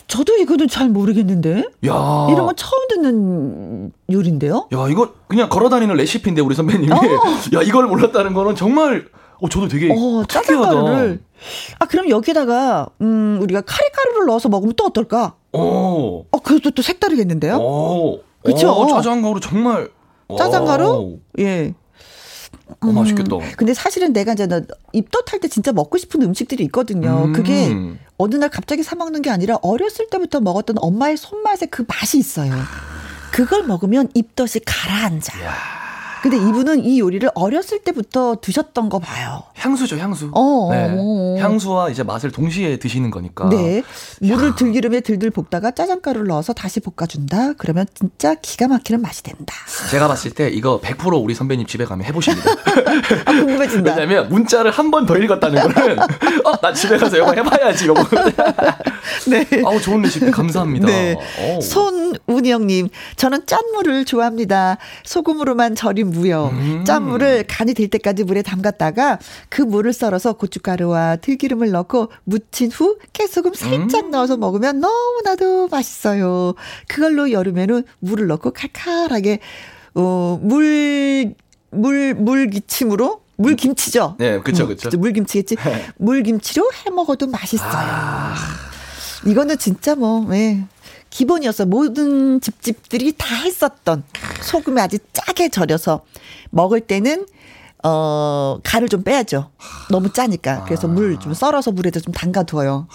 저도 0.07 0.37
이거는 0.37 0.67
잘 0.67 0.89
모르겠는데. 0.89 1.57
야. 1.87 2.27
이런 2.31 2.45
건 2.45 2.55
처음 2.55 2.87
듣는 2.89 3.91
요리인데요? 4.11 4.67
야, 4.73 4.87
이거 4.89 5.13
그냥 5.27 5.49
걸어 5.49 5.69
다니는 5.69 5.95
레시피인데, 5.95 6.41
우리 6.41 6.55
선배님이. 6.55 6.91
어. 6.91 6.95
야, 7.55 7.61
이걸 7.63 7.87
몰랐다는 7.87 8.33
거는 8.33 8.55
정말, 8.55 9.07
어, 9.41 9.49
저도 9.49 9.67
되게. 9.67 9.89
어, 9.91 10.23
짜장 10.27 10.61
가루를. 10.61 11.21
아, 11.79 11.85
그럼 11.85 12.09
여기다가, 12.09 12.87
음, 13.01 13.39
우리가 13.41 13.61
카레가루를 13.61 14.27
넣어서 14.27 14.49
먹으면 14.49 14.73
또 14.77 14.85
어떨까? 14.85 15.35
어. 15.53 16.23
어, 16.31 16.39
그것도 16.39 16.71
또 16.71 16.81
색다르겠는데요? 16.81 17.57
어. 17.59 18.19
그쵸? 18.43 18.71
오, 18.71 18.87
짜장가루 18.87 19.39
정말. 19.39 19.89
짜장가루? 20.37 21.19
예. 21.39 21.73
어, 22.81 22.91
맛있겠다. 22.91 23.35
음, 23.35 23.41
근데 23.57 23.73
사실은 23.73 24.11
내가 24.11 24.33
이제 24.33 24.47
입덧할 24.93 25.39
때 25.39 25.47
진짜 25.47 25.71
먹고 25.71 25.97
싶은 25.97 26.21
음식들이 26.23 26.63
있거든요. 26.65 27.25
음. 27.25 27.33
그게 27.33 27.75
어느 28.17 28.35
날 28.35 28.49
갑자기 28.49 28.81
사 28.83 28.95
먹는 28.95 29.21
게 29.21 29.29
아니라 29.29 29.57
어렸을 29.61 30.07
때부터 30.09 30.39
먹었던 30.39 30.77
엄마의 30.79 31.17
손맛에 31.17 31.67
그 31.67 31.85
맛이 31.87 32.17
있어요. 32.17 32.53
그걸 33.31 33.63
먹으면 33.63 34.09
입덧이 34.13 34.61
가라앉아요. 34.65 35.45
야. 35.45 35.81
근데 36.21 36.37
이분은 36.37 36.85
이 36.85 36.99
요리를 36.99 37.29
어렸을 37.33 37.79
때부터 37.79 38.37
드셨던 38.41 38.89
거 38.89 38.99
봐요. 38.99 39.43
향수죠, 39.55 39.97
향수. 39.97 40.29
어, 40.33 40.69
네. 40.71 40.85
어, 40.91 40.95
어. 40.97 41.35
향수와 41.39 41.89
이제 41.89 42.03
맛을 42.03 42.31
동시에 42.31 42.77
드시는 42.77 43.09
거니까. 43.09 43.49
네. 43.49 43.81
물을 44.21 44.55
들기름에 44.55 45.01
들들 45.01 45.31
볶다가 45.31 45.71
짜장가루를 45.71 46.27
넣어서 46.27 46.53
다시 46.53 46.79
볶아준다. 46.79 47.53
그러면 47.53 47.87
진짜 47.95 48.35
기가 48.35 48.67
막히는 48.67 49.01
맛이 49.01 49.23
된다. 49.23 49.53
제가 49.89 50.07
봤을 50.07 50.31
때 50.31 50.49
이거 50.49 50.79
100% 50.79 51.23
우리 51.23 51.33
선배님 51.33 51.65
집에 51.65 51.85
가면 51.85 52.05
해보십니다. 52.05 52.51
아, 53.25 53.31
궁금해진다. 53.31 53.95
왜냐면 53.95 54.29
문자를 54.29 54.69
한 54.71 54.91
번 54.91 55.05
더 55.05 55.17
읽었다는 55.17 55.61
거는 55.73 55.97
어, 56.45 56.57
나 56.61 56.71
집에 56.73 56.97
가서 56.97 57.17
이거 57.17 57.33
해봐야지. 57.33 57.85
이거. 57.85 57.93
네. 59.27 59.45
아우 59.65 59.79
좋은 59.81 60.01
레시피 60.01 60.29
감사합니다. 60.31 60.85
네. 60.87 61.15
손운영님, 61.61 62.89
저는 63.15 63.45
짠물을 63.45 64.05
좋아합니다. 64.05 64.77
소금으로만 65.03 65.75
절인 65.75 66.10
무요. 66.11 66.49
음. 66.53 66.83
짠물을 66.85 67.45
간이 67.47 67.73
될 67.73 67.87
때까지 67.87 68.23
물에 68.23 68.41
담갔다가 68.41 69.19
그 69.49 69.61
물을 69.61 69.93
썰어서 69.93 70.33
고춧가루와 70.33 71.17
들기름을 71.17 71.71
넣고 71.71 72.09
무친 72.23 72.71
후 72.71 72.97
깨소금 73.13 73.53
살짝 73.53 74.05
음. 74.05 74.11
넣어서 74.11 74.37
먹으면 74.37 74.79
너무나도 74.79 75.69
맛있어요. 75.69 76.53
그걸로 76.87 77.31
여름에는 77.31 77.83
물을 77.99 78.27
넣고 78.27 78.51
칼칼하게 78.51 79.39
어, 79.95 80.39
물, 80.41 81.33
물, 81.71 82.13
물 82.13 82.49
기침으로 82.49 83.21
물김치죠. 83.37 84.15
네, 84.19 84.39
그쵸. 84.39 84.65
음, 84.65 84.99
물김치겠지. 84.99 85.55
네. 85.55 85.85
물김치로 85.97 86.69
해 86.85 86.91
먹어도 86.91 87.27
맛있어요. 87.27 87.71
아. 87.71 88.35
이거는 89.25 89.57
진짜 89.57 89.95
뭐, 89.95 90.27
예. 90.33 90.63
기본이었어. 91.11 91.65
모든 91.65 92.41
집집들이 92.41 93.13
다 93.15 93.35
했었던 93.35 94.03
소금에 94.41 94.81
아주 94.81 94.97
짜게 95.13 95.49
절여서 95.49 96.03
먹을 96.49 96.81
때는 96.81 97.27
어, 97.83 98.59
간을 98.63 98.89
좀 98.89 99.03
빼야죠. 99.03 99.51
너무 99.91 100.11
짜니까. 100.11 100.63
그래서 100.63 100.87
아. 100.87 100.91
물좀 100.91 101.33
썰어서 101.33 101.71
물에다 101.71 101.99
좀 101.99 102.13
담가둬요. 102.13 102.87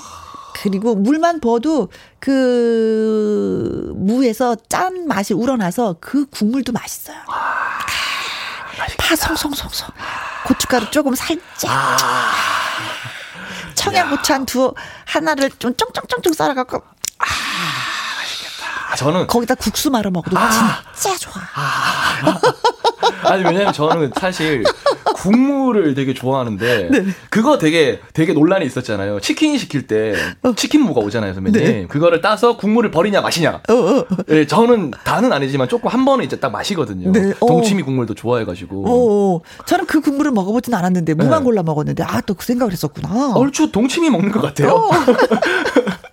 그리고 0.54 0.94
물만 0.94 1.40
부어도 1.40 1.90
그 2.18 3.92
무에서 3.96 4.56
짠 4.68 5.06
맛이 5.06 5.34
우러나서 5.34 5.96
그 6.00 6.26
국물도 6.26 6.72
맛있어요. 6.72 7.18
아, 7.28 7.78
파 8.96 9.14
송송송송. 9.14 9.88
고춧가루 10.46 10.90
조금 10.90 11.14
살짝. 11.14 11.42
아. 11.68 12.30
청양고추 13.74 14.32
한 14.32 14.46
두, 14.46 14.72
하나를 15.04 15.50
좀 15.58 15.74
쫑쫑쫑쫑 15.76 16.32
썰어갖고. 16.32 16.78
아. 17.18 17.55
저는. 18.96 19.26
거기다 19.26 19.54
국수 19.56 19.90
말아 19.90 20.10
먹어도 20.10 20.36
아. 20.38 20.82
진짜 20.94 21.16
좋아. 21.18 21.42
아. 21.54 22.40
아니 23.28 23.42
왜냐면 23.44 23.72
저는 23.72 24.12
사실 24.18 24.62
국물을 25.14 25.94
되게 25.94 26.14
좋아하는데 26.14 26.88
네. 26.90 27.04
그거 27.30 27.58
되게 27.58 28.00
되게 28.12 28.32
논란이 28.32 28.64
있었잖아요. 28.66 29.20
치킨 29.20 29.58
시킬 29.58 29.86
때 29.86 30.14
어. 30.42 30.52
치킨무가 30.54 31.00
오잖아요, 31.00 31.34
선배님. 31.34 31.64
네. 31.64 31.86
그거를 31.88 32.20
따서 32.20 32.56
국물을 32.56 32.90
버리냐 32.90 33.20
마시냐. 33.22 33.60
어, 33.68 33.72
어. 33.72 34.04
네, 34.26 34.46
저는 34.46 34.92
다는 35.04 35.32
아니지만 35.32 35.68
조금 35.68 35.88
한 35.90 36.04
번은 36.04 36.24
이제 36.24 36.38
딱 36.38 36.50
마시거든요. 36.52 37.10
네. 37.12 37.32
어. 37.40 37.46
동치미 37.46 37.82
국물도 37.82 38.14
좋아해가지고. 38.14 38.84
어, 38.86 39.40
저는 39.66 39.86
그 39.86 40.00
국물을 40.00 40.30
먹어보진 40.32 40.74
않았는데 40.74 41.14
무만 41.14 41.40
네. 41.40 41.44
골라 41.44 41.62
먹었는데 41.62 42.02
아 42.04 42.20
또 42.20 42.34
그 42.34 42.44
생각을 42.44 42.72
했었구나. 42.72 43.32
얼추 43.34 43.72
동치미 43.72 44.10
먹는 44.10 44.30
것 44.30 44.40
같아요. 44.42 44.88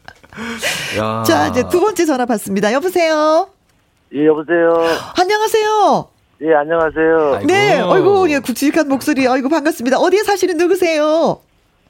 자 1.26 1.48
이제 1.48 1.64
두 1.70 1.80
번째 1.82 2.06
전화 2.06 2.26
받습니다. 2.26 2.72
여보세요. 2.74 3.48
예 4.14 4.26
여보세요. 4.26 4.74
안녕하세요. 5.20 6.08
예, 6.42 6.54
안녕하세요. 6.56 7.42
네, 7.46 7.80
아이고, 7.80 8.30
예, 8.30 8.40
굵직한 8.40 8.90
목소리, 8.90 9.26
아이고, 9.26 9.48
반갑습니다. 9.48 9.98
어디에 9.98 10.24
사시는 10.24 10.58
누구세요? 10.58 11.40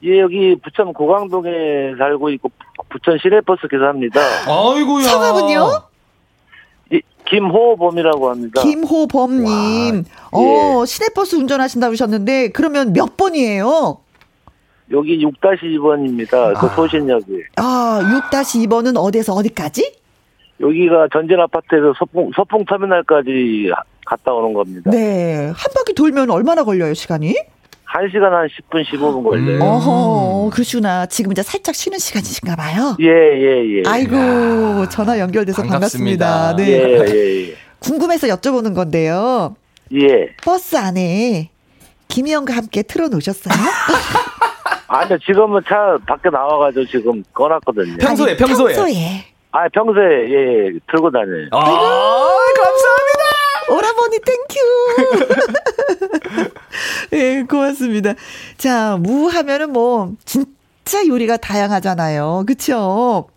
예, 0.04 0.20
여기 0.20 0.54
부천 0.62 0.92
고강동에 0.92 1.50
살고 1.98 2.30
있고, 2.30 2.50
부천 2.88 3.18
시내버스 3.20 3.62
기사입니다. 3.68 4.20
아이고야. 4.46 5.02
성함은요? 5.02 5.82
예, 6.92 7.00
김호범이라고 7.28 8.30
합니다. 8.30 8.62
김호범님. 8.62 10.04
와, 10.30 10.40
어, 10.40 10.82
예. 10.82 10.86
시내버스 10.86 11.34
운전하신다고 11.34 11.92
하셨는데, 11.94 12.50
그러면 12.50 12.92
몇 12.92 13.16
번이에요? 13.16 13.98
여기 14.90 15.24
6-2번입니다. 15.24 16.58
그 16.58 16.66
아. 16.66 16.68
소신역이. 16.74 17.42
아, 17.56 18.00
6-2번은 18.30 18.96
어디에서 18.96 19.32
어디까지? 19.32 19.94
여기가 20.60 21.08
전진 21.12 21.40
아파트에서 21.40 21.92
서풍, 21.98 22.30
서풍 22.36 22.64
터미널까지 22.66 23.70
갔다 24.06 24.32
오는 24.32 24.52
겁니다. 24.52 24.90
네. 24.90 25.46
한 25.46 25.72
바퀴 25.74 25.94
돌면 25.94 26.30
얼마나 26.30 26.62
걸려요, 26.64 26.94
시간이? 26.94 27.34
1시간 27.86 28.30
한 28.30 28.48
10분, 28.48 28.84
15분 28.84 29.24
걸려요. 29.24 29.56
음. 29.56 29.62
어허, 29.62 30.50
그러시구나. 30.52 31.06
지금 31.06 31.32
이제 31.32 31.42
살짝 31.42 31.74
쉬는 31.74 31.98
시간이신가 31.98 32.56
봐요. 32.56 32.96
예, 33.00 33.06
예, 33.06 33.76
예. 33.76 33.82
아이고, 33.86 34.88
전화 34.90 35.18
연결돼서 35.18 35.62
반갑습니다. 35.62 36.26
반갑습니다. 36.26 36.56
네. 36.56 36.70
예, 36.70 37.06
예, 37.08 37.50
예. 37.50 37.54
궁금해서 37.78 38.26
여쭤보는 38.28 38.74
건데요. 38.74 39.54
예. 39.92 40.28
버스 40.42 40.76
안에 40.76 41.50
김희영과 42.08 42.54
함께 42.56 42.82
틀어 42.82 43.08
놓으셨어요? 43.08 43.54
아니요, 44.94 45.18
지금은 45.18 45.62
차 45.66 45.98
밖에 46.06 46.30
나와가지고 46.30 46.86
지금 46.86 47.22
꺼놨거든요. 47.32 47.96
평소에, 47.98 48.30
아니, 48.30 48.36
평소에. 48.38 48.74
평소에. 48.74 49.24
아, 49.52 49.68
평소에, 49.68 50.04
예, 50.30 50.66
예, 50.66 50.78
들고 50.90 51.10
다녀요. 51.10 51.48
아, 51.52 51.58
감사합니다! 52.56 53.24
오라버니 53.70 54.18
thank 54.24 54.41
you. 54.41 54.54
예, 57.14 57.42
고맙습니다. 57.48 58.14
자, 58.56 58.96
무 59.00 59.26
하면은 59.28 59.72
뭐 59.72 60.12
진짜 60.24 61.06
요리가 61.06 61.36
다양하잖아요. 61.36 62.44
그렇죠? 62.46 63.28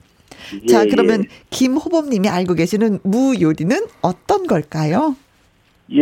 예, 0.64 0.66
자, 0.68 0.86
그러면 0.86 1.24
예. 1.24 1.28
김호범 1.50 2.10
님이 2.10 2.30
알고 2.30 2.54
계시는 2.56 3.00
무 3.04 3.34
요리는 3.40 3.78
어떤 4.02 4.48
걸까요? 4.48 5.16
예, 5.94 6.02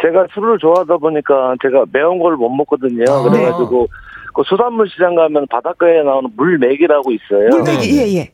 제가 0.00 0.26
술을 0.32 0.58
좋아하다 0.58 0.96
보니까 0.98 1.54
제가 1.62 1.84
매운 1.92 2.18
걸 2.20 2.36
못 2.36 2.48
먹거든요. 2.50 3.04
아, 3.08 3.22
그래가지고 3.22 3.88
네. 3.90 4.03
그 4.34 4.42
수산물 4.44 4.88
시장 4.90 5.14
가면 5.14 5.46
바닷가에 5.48 6.02
나오는 6.02 6.28
물맥이라고 6.36 7.12
있어요. 7.12 7.48
물맥이, 7.50 7.98
예, 7.98 8.18
예. 8.18 8.30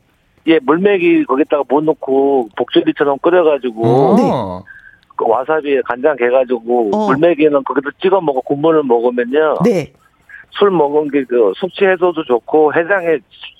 예, 0.47 0.59
물맥이 0.63 1.25
거기다가 1.25 1.63
못 1.69 1.83
넣고 1.83 2.49
복조리처럼 2.57 3.19
끓여가지고. 3.19 4.15
네. 4.17 4.23
그 5.15 5.25
와사비에 5.27 5.81
간장 5.85 6.15
개가지고 6.17 6.89
어. 6.95 7.07
물메기는 7.07 7.63
거기다 7.63 7.91
찍어 8.01 8.19
먹어 8.21 8.41
국물을 8.41 8.81
먹으면요. 8.83 9.59
네. 9.63 9.93
술 10.51 10.71
먹은 10.71 11.09
게 11.11 11.23
그 11.29 11.53
숙취 11.57 11.85
해소도 11.85 12.23
좋고 12.25 12.73
해장에 12.73 13.19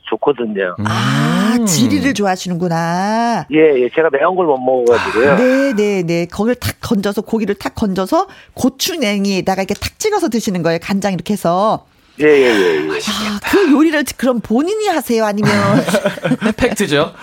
좋거든요. 0.09 0.75
아, 0.79 1.55
음. 1.59 1.65
지리를 1.65 2.13
좋아하시는구나. 2.15 3.45
예, 3.51 3.57
예. 3.83 3.89
제가 3.89 4.09
매운 4.11 4.35
걸 4.35 4.47
못 4.47 4.57
먹어가지고요. 4.57 5.35
네, 5.37 5.73
네, 5.73 6.03
네. 6.03 6.25
거기를 6.25 6.55
탁 6.55 6.75
건져서, 6.81 7.21
고기를 7.21 7.53
탁 7.55 7.75
건져서 7.75 8.27
고추냉이에다가 8.55 9.61
이렇게 9.61 9.75
탁 9.75 9.99
찍어서 9.99 10.29
드시는 10.29 10.63
거예요. 10.63 10.79
간장 10.81 11.13
이렇게 11.13 11.33
해서. 11.33 11.85
예, 12.19 12.25
예, 12.25 12.43
예. 12.45 12.87
예. 12.87 12.89
아, 12.89 13.39
그 13.49 13.71
요리를 13.71 14.03
그럼 14.17 14.39
본인이 14.41 14.87
하세요? 14.87 15.23
아니면. 15.25 15.51
팩트죠? 16.57 17.13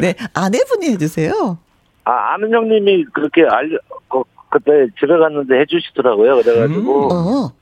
네. 0.00 0.14
아내분이 0.34 0.86
해주세요? 0.90 1.58
아, 2.04 2.34
아는 2.34 2.52
형님이 2.52 3.04
그렇게 3.12 3.42
알려, 3.48 3.78
그, 4.08 4.22
그때 4.50 4.86
집에 4.98 5.16
갔는데 5.16 5.60
해주시더라고요. 5.60 6.42
그래가지고. 6.42 7.06
음. 7.06 7.10
어. 7.12 7.52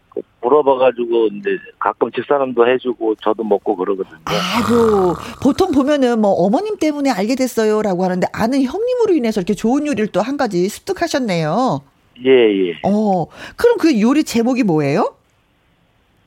물어봐가지고 0.40 1.26
이제 1.34 1.50
가끔 1.80 2.10
집사람도 2.12 2.66
해주고 2.68 3.16
저도 3.22 3.42
먹고 3.44 3.76
그러거든요. 3.76 4.18
아이고 4.24 5.14
보통 5.42 5.72
보면은 5.72 6.20
뭐 6.20 6.30
어머님 6.30 6.76
때문에 6.76 7.10
알게 7.10 7.34
됐어요라고 7.34 8.04
하는데 8.04 8.26
아는 8.32 8.62
형님으로 8.62 9.14
인해서 9.14 9.40
이렇게 9.40 9.54
좋은 9.54 9.86
요리를 9.86 10.08
또 10.08 10.20
한 10.20 10.36
가지 10.36 10.68
습득하셨네요. 10.68 11.82
예 12.24 12.30
예. 12.30 12.72
어 12.84 13.26
그럼 13.56 13.78
그 13.78 14.00
요리 14.00 14.22
제목이 14.24 14.62
뭐예요? 14.62 15.14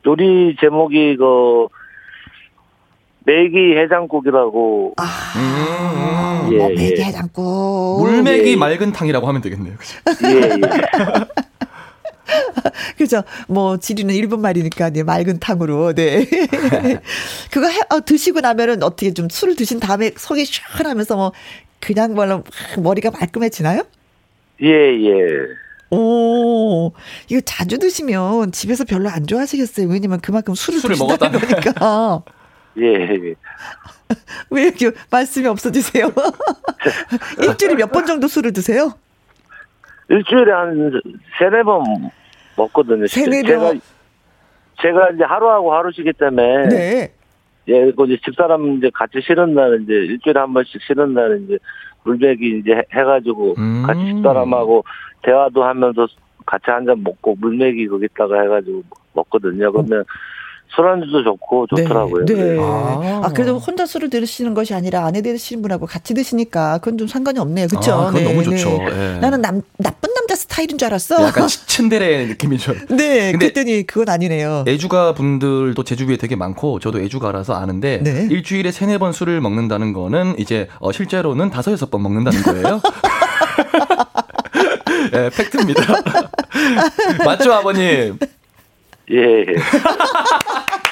요리 0.06 0.56
제목이 0.60 1.18
그 1.18 1.68
메기 3.24 3.78
해장국이라고. 3.78 4.96
아, 4.98 6.44
음, 6.48 6.54
예, 6.54 6.58
뭐 6.58 6.70
메기 6.70 6.96
예. 6.98 7.04
해장국. 7.06 8.02
물메기 8.02 8.52
예. 8.52 8.56
맑은 8.56 8.92
탕이라고 8.92 9.28
하면 9.28 9.42
되겠네요. 9.42 9.76
예, 10.26 10.50
예. 10.50 10.60
그죠. 12.98 13.24
뭐, 13.48 13.78
지리는 13.78 14.14
일본 14.14 14.42
말이니까, 14.42 14.90
네, 14.92 15.04
맑은 15.04 15.40
탕으로, 15.40 15.94
네. 15.94 16.26
그거 17.52 17.68
해, 17.68 17.80
어, 17.90 18.00
드시고 18.06 18.40
나면은 18.40 18.84
어떻게 18.84 19.14
좀 19.14 19.28
술을 19.30 19.56
드신 19.56 19.80
다음에 19.80 20.12
속이 20.16 20.46
시원하면서 20.46 21.16
뭐, 21.16 21.32
그냥 21.80 22.14
말로 22.14 22.44
머리가 22.78 23.12
말끔해지나요? 23.12 23.84
예, 24.62 24.68
예. 24.68 25.18
오, 25.92 26.94
이거 27.30 27.42
자주 27.46 27.78
드시면 27.78 28.52
집에서 28.54 28.86
별로 28.86 29.10
안 29.10 29.28
좋아하시겠어요. 29.28 29.88
왜냐면 29.90 30.20
그만큼 30.22 30.54
술을, 30.56 30.80
술을 30.80 30.96
드신다는 30.96 31.40
거니까. 31.40 32.24
예. 32.80 33.36
왜 34.50 34.64
이렇게 34.64 34.92
말씀이 35.10 35.48
없어지세요? 35.48 36.12
일주일에 37.42 37.76
몇 37.76 37.92
번 37.92 38.06
정도 38.06 38.28
술을 38.28 38.54
드세요? 38.54 38.94
일주일에 40.10 40.52
한 40.52 41.02
세네 41.40 41.64
번 41.64 41.84
먹거든요. 42.58 43.08
세네 43.08 43.44
번? 43.44 43.46
제가, 43.48 43.74
제가 44.82 45.10
이제 45.16 45.24
하루하고 45.26 45.74
하루 45.74 45.92
쉬기 45.92 46.14
때문에. 46.14 46.68
네. 46.70 47.14
예, 47.68 47.92
그 47.92 48.06
이제 48.06 48.18
집사람 48.26 48.78
이제 48.78 48.90
같이 48.94 49.20
쉬는 49.26 49.54
날 49.54 49.82
이제 49.84 49.94
일주일에 49.94 50.40
한 50.40 50.54
번씩 50.54 50.82
쉬는 50.88 51.14
날 51.14 51.42
이제 51.46 51.58
물배기 52.04 52.60
이제 52.60 52.82
해가지고 52.94 53.56
음. 53.58 53.84
같이 53.86 54.00
집사람하고 54.06 54.84
대화도 55.24 55.64
하면서 55.64 56.08
같이 56.46 56.64
한 56.68 56.86
잔 56.86 57.04
먹고 57.04 57.36
물매기 57.40 57.88
거기다가 57.88 58.42
해가지고 58.42 58.84
먹거든요. 59.14 59.72
그러면 59.72 60.04
술안주도 60.74 61.24
좋고 61.26 61.68
좋더라고요. 61.68 62.26
네. 62.26 62.34
네. 62.34 62.58
아. 62.62 63.22
아. 63.26 63.30
그래도 63.34 63.58
혼자 63.58 63.86
술을 63.86 64.10
드시는 64.10 64.54
것이 64.54 64.74
아니라 64.74 65.06
아내 65.06 65.22
드시는 65.22 65.62
분하고 65.62 65.86
같이 65.86 66.14
드시니까 66.14 66.78
그건 66.78 66.98
좀 66.98 67.08
상관이 67.08 67.40
없네요. 67.40 67.68
그렇죠? 67.68 67.92
아, 67.94 68.06
그건 68.08 68.24
네, 68.24 68.30
너무 68.30 68.42
좋죠. 68.44 68.70
네. 68.70 68.90
네. 68.90 69.20
나는 69.20 69.42
남, 69.42 69.62
나쁜 69.78 70.14
남자 70.14 70.34
스타일인 70.36 70.78
줄 70.78 70.86
알았어. 70.88 71.22
약간 71.28 71.48
츤데레 71.48 72.26
느낌이죠. 72.28 72.74
네. 72.96 73.34
그랬더니 73.34 73.84
그건 73.86 74.08
아니네요. 74.10 74.64
애주가 74.66 75.14
분들도 75.14 75.84
제주도에 75.84 76.16
되게 76.16 76.38
많고 76.38 76.80
저도 76.80 77.02
애주가라서 77.02 77.54
아는데 77.54 78.00
네. 78.02 78.28
일주일에 78.32 78.72
세네 78.72 78.98
번 78.98 79.12
술을 79.12 79.42
먹는다는 79.42 79.92
거는 79.92 80.36
이제 80.40 80.70
어, 80.80 80.94
실제로는 80.94 81.50
다섯 81.50 81.72
여섯 81.74 81.92
번 81.92 82.02
먹는다는 82.02 82.42
거예요. 82.44 82.82
네, 85.12 85.30
팩트입니다. 85.30 85.82
맞죠, 87.26 87.54
아버님? 87.54 88.18
예. 89.12 89.46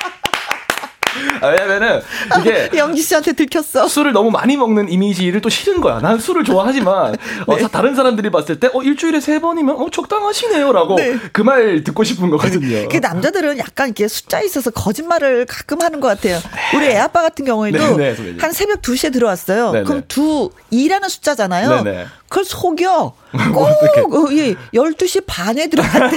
아, 1.41 1.47
왜냐면은 1.47 2.01
이게 2.39 2.69
영기 2.77 3.01
씨한테 3.01 3.33
들켰어. 3.33 3.87
술을 3.87 4.11
너무 4.11 4.31
많이 4.31 4.57
먹는 4.57 4.89
이미지를 4.89 5.41
또 5.41 5.49
싫은 5.49 5.81
거야. 5.81 5.99
난 5.99 6.19
술을 6.19 6.43
좋아하지만 6.43 7.15
어, 7.45 7.55
네. 7.55 7.63
어, 7.63 7.67
다른 7.67 7.95
사람들이 7.95 8.29
봤을 8.29 8.59
때 8.59 8.69
어, 8.73 8.81
일주일에 8.81 9.19
세 9.19 9.39
번이면 9.39 9.75
어, 9.75 9.89
적당하시네요라고 9.89 10.95
네. 10.95 11.17
그말 11.31 11.83
듣고 11.83 12.03
싶은 12.03 12.29
거거든요. 12.29 12.87
그 12.89 12.97
남자들은 12.97 13.57
약간 13.57 13.87
이렇게 13.87 14.07
숫자에 14.07 14.45
있어서 14.45 14.71
거짓말을 14.71 15.45
가끔 15.45 15.81
하는 15.81 15.99
것 15.99 16.07
같아요. 16.07 16.39
네. 16.39 16.77
우리 16.77 16.85
애 16.87 16.97
아빠 16.97 17.21
같은 17.21 17.45
경우에도 17.45 17.97
네, 17.97 18.15
네한 18.15 18.51
새벽 18.51 18.81
2시에 18.81 19.11
들어왔어요. 19.13 19.71
네, 19.71 19.83
그럼 19.83 20.03
두 20.07 20.49
2라는 20.71 21.09
숫자잖아요. 21.09 21.83
그걸 22.29 22.45
속여. 22.45 23.13
꼭 23.53 24.31
예, 24.37 24.55
12시 24.73 25.23
반에 25.25 25.67
들어갔대. 25.67 26.15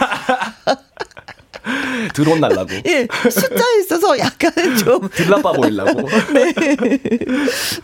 드론 2.15 2.41
날라고. 2.41 2.71
예, 2.87 3.07
숫자에 3.11 3.79
있어서 3.81 4.19
약간 4.19 4.53
좀. 4.77 5.09
들라빠 5.15 5.53
보이려고. 5.53 6.03
네. 6.33 6.53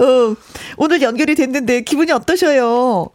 어, 0.05 0.35
오늘 0.77 1.03
연결이 1.03 1.35
됐는데 1.35 1.83
기분이 1.83 2.13
어떠셔요? 2.13 3.11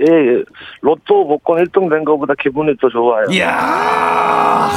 예, 0.00 0.06
예, 0.06 0.42
로또 0.80 1.26
복권 1.28 1.64
1등 1.64 1.88
된 1.88 2.04
것보다 2.04 2.34
기분이 2.40 2.76
더 2.80 2.88
좋아요. 2.88 3.26
이야, 3.30 4.68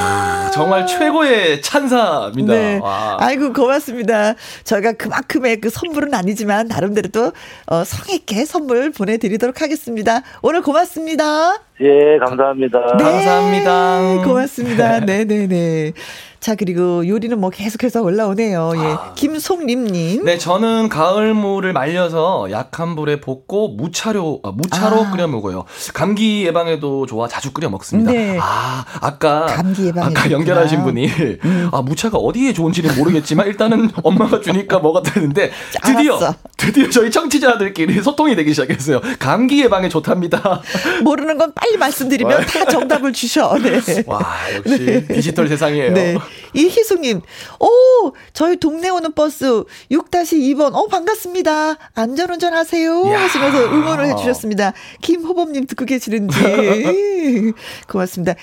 정말 0.53 0.85
최고의 0.85 1.63
찬사입니다. 1.63 2.53
네. 2.53 2.79
와. 2.81 3.17
아이고, 3.19 3.51
고맙습니다. 3.51 4.35
저희가 4.63 4.93
그만큼의 4.93 5.59
그 5.59 5.71
선물은 5.71 6.13
아니지만, 6.13 6.67
나름대로 6.67 7.09
또, 7.09 7.31
어, 7.65 7.83
성있게 7.83 8.45
선물 8.45 8.91
보내드리도록 8.91 9.59
하겠습니다. 9.61 10.21
오늘 10.43 10.61
고맙습니다. 10.61 11.66
예, 11.81 12.17
감사합니다. 12.17 12.79
네, 12.97 13.03
감사합니다. 13.03 14.23
고맙습니다. 14.25 14.99
네네네. 15.01 15.93
자, 16.39 16.55
그리고 16.55 17.05
요리는 17.07 17.37
뭐 17.39 17.49
계속해서 17.49 18.01
올라오네요. 18.03 18.71
예. 18.75 18.79
아. 18.79 19.13
김송림님. 19.15 20.23
네, 20.23 20.37
저는 20.37 20.87
가을무를 20.87 21.73
말려서 21.73 22.49
약한 22.51 22.95
불에 22.95 23.19
볶고 23.19 23.69
무차로, 23.69 24.41
아, 24.43 24.51
무차로 24.51 25.05
아. 25.05 25.11
끓여 25.11 25.27
먹어요. 25.27 25.65
감기 25.93 26.45
예방에도 26.45 27.05
좋아 27.05 27.27
자주 27.27 27.51
끓여 27.51 27.69
먹습니다. 27.69 28.11
네. 28.11 28.37
아, 28.39 28.85
아까. 29.01 29.47
감기 29.47 29.87
예방 29.87 30.05
아까 30.05 30.29
연결하신 30.31 30.83
분이, 30.83 31.07
음. 31.43 31.69
아, 31.73 31.81
무차가 31.81 32.17
어디에 32.17 32.53
좋은지는 32.53 32.95
모르겠지만 32.97 33.47
일단은 33.47 33.89
엄마가 34.03 34.39
주니까 34.39 34.79
먹었다는데 34.79 35.51
드디어, 35.83 36.17
알았어. 36.17 36.35
드디어 36.55 36.89
저희 36.89 37.09
청취자들끼리 37.11 38.01
소통이 38.01 38.35
되기 38.35 38.51
시작했어요. 38.53 39.01
감기 39.19 39.63
예방에 39.63 39.89
좋답니다. 39.89 40.61
모르는 41.03 41.37
건 41.37 41.51
빨리 41.55 41.66
말씀드리면 41.75 42.45
다 42.45 42.65
정답을 42.65 43.11
주셔. 43.11 43.57
네. 43.57 44.03
와, 44.05 44.23
역시 44.55 44.85
네. 44.85 45.07
디지털 45.07 45.47
세상이에요. 45.49 45.93
네. 45.93 46.17
이희숙님, 46.53 47.21
오, 47.59 48.13
저희 48.33 48.57
동네 48.57 48.89
오는 48.89 49.11
버스 49.13 49.63
6-2번, 49.91 50.73
어, 50.73 50.87
반갑습니다. 50.87 51.75
안전운전 51.93 52.53
하세요. 52.53 53.03
하시면서 53.03 53.65
응원을 53.65 54.05
해주셨습니다. 54.11 54.73
김호범님 55.01 55.67
듣고 55.67 55.85
계시는지. 55.85 56.37
고맙습니다. 57.87 58.35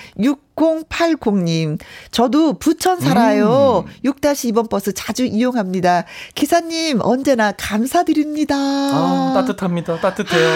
6080님, 0.55 1.79
저도 2.11 2.53
부천 2.53 2.99
살아요. 2.99 3.85
음. 3.87 3.91
6-2번 4.05 4.69
버스 4.69 4.93
자주 4.93 5.25
이용합니다. 5.25 6.05
기사님, 6.33 6.99
언제나 7.01 7.51
감사드립니다. 7.51 8.55
아, 8.55 9.33
따뜻합니다. 9.35 9.99
따뜻해요. 9.99 10.47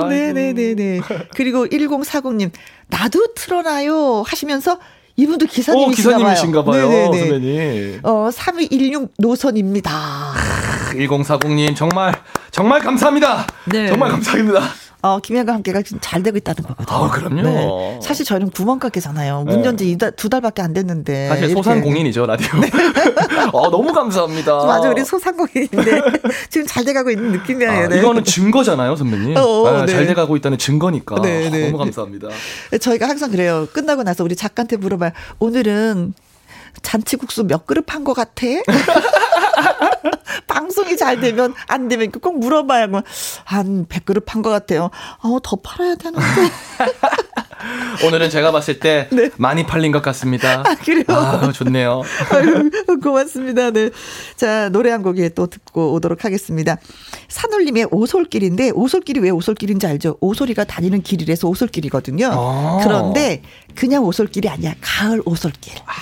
아, 0.00 0.06
네. 0.08 0.32
네네네네. 0.32 1.00
그리고 1.34 1.66
1040님, 1.66 2.50
나도 2.86 3.34
틀어놔요. 3.34 4.22
하시면서 4.26 4.78
이분도 5.16 5.46
기사님이신가, 5.46 5.90
어, 5.90 6.18
기사님이신가 6.18 6.64
봐요. 6.64 6.88
네네네. 6.88 7.18
선배님. 7.18 8.00
어, 8.04 8.30
3216 8.32 9.14
노선입니다. 9.18 9.90
1040님 10.92 11.74
정말 11.74 12.14
정말 12.52 12.80
감사합니다. 12.80 13.46
네. 13.66 13.88
정말 13.88 14.10
감사합니다. 14.12 14.60
어, 15.00 15.20
김혜과 15.20 15.54
함께가 15.54 15.82
지금 15.82 15.98
잘 16.02 16.22
되고 16.24 16.36
있다는 16.36 16.62
거거든요. 16.64 16.96
아, 16.96 17.10
그럼요. 17.10 17.42
네. 17.42 18.00
사실 18.02 18.24
저희는 18.26 18.50
구멍가게잖아요. 18.50 19.44
문전 19.44 19.76
지 19.76 19.96
네. 19.96 20.10
두 20.12 20.28
달밖에 20.28 20.60
안 20.60 20.72
됐는데. 20.74 21.28
사실 21.28 21.50
소상공인이죠, 21.50 22.26
라디오. 22.26 22.58
네. 22.58 22.68
어, 23.52 23.70
너무 23.70 23.92
감사합니다. 23.92 24.64
맞아, 24.64 24.88
우리 24.90 25.04
소상공인인데 25.04 26.02
지금 26.50 26.66
잘 26.66 26.84
돼가고 26.84 27.10
있는 27.10 27.30
느낌이에요. 27.32 27.70
아, 27.70 27.88
네. 27.88 27.98
이거는 27.98 28.24
증거잖아요, 28.24 28.96
선배님. 28.96 29.36
어, 29.36 29.66
아, 29.68 29.86
네. 29.86 29.92
잘 29.92 30.06
돼가고 30.06 30.34
있다는 30.36 30.58
증거니까. 30.58 31.20
네, 31.22 31.48
네. 31.48 31.66
너무 31.66 31.78
감사합니다. 31.78 32.28
저희가 32.80 33.08
항상 33.08 33.30
그래요. 33.30 33.68
끝나고 33.72 34.02
나서 34.02 34.24
우리 34.24 34.34
작가한테 34.34 34.76
물어봐요. 34.76 35.12
오늘은 35.38 36.12
잔치국수 36.82 37.44
몇 37.44 37.66
그릇 37.66 37.84
판것 37.86 38.16
같아? 38.16 38.46
방송이 40.46 40.96
잘 40.96 41.20
되면 41.20 41.54
안 41.66 41.88
되면 41.88 42.10
꼭 42.10 42.38
물어봐야 42.38 42.86
뭐 42.86 43.02
한 43.44 43.86
100그릇 43.86 44.24
판것 44.26 44.52
같아요. 44.52 44.90
어, 45.22 45.38
더 45.42 45.56
팔아야 45.56 45.94
되는데. 45.94 46.24
오늘은 48.06 48.30
제가 48.30 48.52
봤을 48.52 48.78
때 48.78 49.08
네. 49.10 49.30
많이 49.36 49.66
팔린 49.66 49.90
것 49.90 50.02
같습니다. 50.02 50.62
아, 50.66 50.74
그래요? 50.76 51.04
아, 51.08 51.50
좋네요. 51.50 52.02
아유, 52.30 52.70
고맙습니다. 53.02 53.70
네. 53.70 53.90
자, 54.36 54.68
노래 54.68 54.90
한 54.90 55.02
곡에 55.02 55.30
또 55.30 55.46
듣고 55.46 55.92
오도록 55.94 56.24
하겠습니다. 56.24 56.76
산울림의 57.28 57.88
오솔길인데, 57.90 58.70
오솔길이 58.74 59.20
왜 59.20 59.30
오솔길인지 59.30 59.86
알죠? 59.86 60.16
오솔이가 60.20 60.64
다니는 60.64 61.02
길이라서 61.02 61.48
오솔길이거든요. 61.48 62.28
아. 62.30 62.80
그런데 62.82 63.42
그냥 63.74 64.04
오솔길이 64.04 64.48
아니야. 64.48 64.74
가을 64.80 65.22
오솔길. 65.24 65.74
아. 65.86 65.92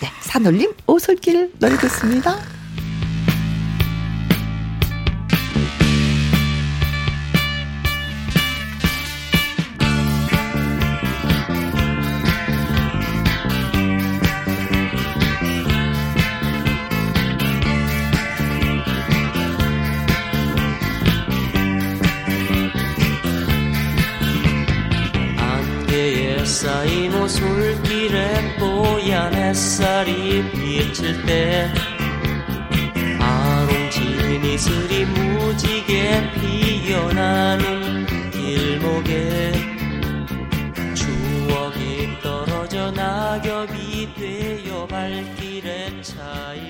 네, 0.00 0.08
산울림 0.20 0.72
오솔길 0.86 1.52
노래 1.58 1.76
듣습니다. 1.78 2.55
쌓인 26.56 27.12
오솔길에 27.12 28.56
뽀얀 28.56 29.34
햇살이 29.34 30.42
비칠 30.52 31.22
때 31.26 31.70
아롱진 33.20 34.42
이슬이 34.42 35.04
무지개 35.04 36.32
피어나는 36.32 38.06
길목에 38.30 39.52
추억이 40.94 42.18
떨어져 42.22 42.90
낙엽이 42.90 44.14
되어 44.14 44.86
발길에 44.86 46.00
차이 46.00 46.65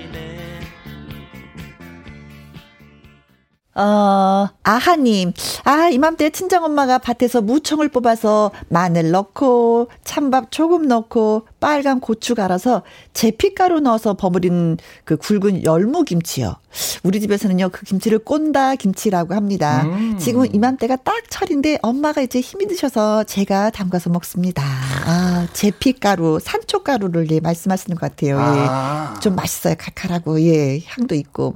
어, 3.77 4.49
아하님. 4.63 5.33
아, 5.63 5.89
이맘때 5.89 6.31
친정엄마가 6.31 6.97
밭에서 6.97 7.41
무청을 7.41 7.89
뽑아서 7.89 8.51
마늘 8.69 9.11
넣고, 9.11 9.89
찬밥 10.03 10.51
조금 10.51 10.87
넣고, 10.87 11.47
빨간 11.59 11.99
고추 11.99 12.33
갈아서 12.33 12.81
제피가루 13.13 13.81
넣어서 13.81 14.15
버무린 14.15 14.77
그 15.03 15.15
굵은 15.17 15.63
열무김치요. 15.63 16.55
우리 17.03 17.19
집에서는요, 17.19 17.69
그 17.69 17.85
김치를 17.85 18.19
꼰다 18.19 18.75
김치라고 18.75 19.33
합니다. 19.33 19.83
음. 19.85 20.17
지금은 20.17 20.53
이맘때가 20.53 20.97
딱 20.97 21.15
철인데 21.29 21.79
엄마가 21.81 22.21
이제 22.21 22.39
힘이 22.39 22.67
드셔서 22.67 23.23
제가 23.23 23.69
담가서 23.69 24.09
먹습니다. 24.09 24.63
아, 25.05 25.47
제피가루, 25.53 26.39
산초가루를 26.41 27.31
예, 27.31 27.39
말씀하시는 27.39 27.97
것 27.97 28.09
같아요. 28.09 28.37
예. 28.37 28.65
아. 28.69 29.15
좀 29.21 29.35
맛있어요. 29.35 29.75
칼칼하고, 29.77 30.41
예, 30.41 30.81
향도 30.85 31.15
있고. 31.15 31.55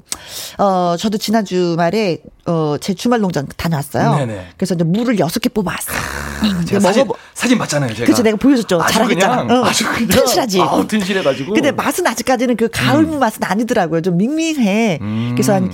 어, 0.58 0.96
저도 0.98 1.18
지난 1.18 1.46
주말에 1.46 2.20
어, 2.48 2.76
제 2.82 2.94
주말 2.94 3.20
농장 3.20 3.46
다녀왔어요. 3.46 4.16
네네. 4.16 4.48
그래서 4.58 4.74
이제 4.74 4.84
물을 4.84 5.20
여섯 5.20 5.40
개 5.40 5.50
뽑아왔어요. 5.50 5.98
아, 5.98 6.66
제가 6.66 6.80
사진, 6.80 7.08
사진 7.36 7.58
봤잖아요, 7.60 7.94
제가. 7.94 8.06
그쵸, 8.08 8.24
내가 8.24 8.36
보여줬죠. 8.38 8.82
잘하겠잖아. 8.90 9.42
어, 9.44 9.66
아주 9.66 9.86
그냥. 9.88 10.08
튼실하지. 10.08 10.62
아우, 10.62 10.88
튼실해가지고. 10.88 11.54
근데 11.54 11.72
맛은 11.72 12.08
아직까지는 12.08 12.58
그 12.58 12.68
가을 12.72 13.04
무 13.04 13.16
음. 13.16 13.20
맛은 13.20 13.44
아니더라고요. 13.44 14.02
좀 14.02 14.18
밍밍해. 14.18 15.00
음. 15.02 15.32
그래서 15.34 15.54
한 15.54 15.72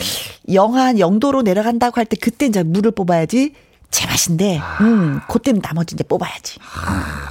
영한 0.52 1.00
영도로 1.00 1.42
내려간다고 1.44 1.98
할 2.00 2.06
때 2.06 2.16
그때 2.20 2.46
이제 2.46 2.64
물을 2.64 2.92
뽑아야지 2.92 3.54
제맛인데, 3.92 4.60
아. 4.62 4.78
음, 4.82 5.20
그때는 5.30 5.62
나머지 5.62 5.96
이제 5.96 6.04
뽑아야지. 6.04 6.60
아, 6.76 7.30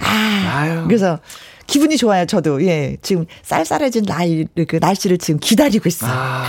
아 0.00 0.84
그래서 0.86 1.18
기분이 1.66 1.96
좋아요, 1.96 2.26
저도. 2.26 2.64
예. 2.66 2.96
지금 3.02 3.26
쌀쌀해진 3.42 4.04
날, 4.04 4.46
그 4.66 4.76
날씨를 4.80 5.18
지금 5.18 5.38
기다리고 5.40 5.88
있어요. 5.88 6.10
아. 6.12 6.44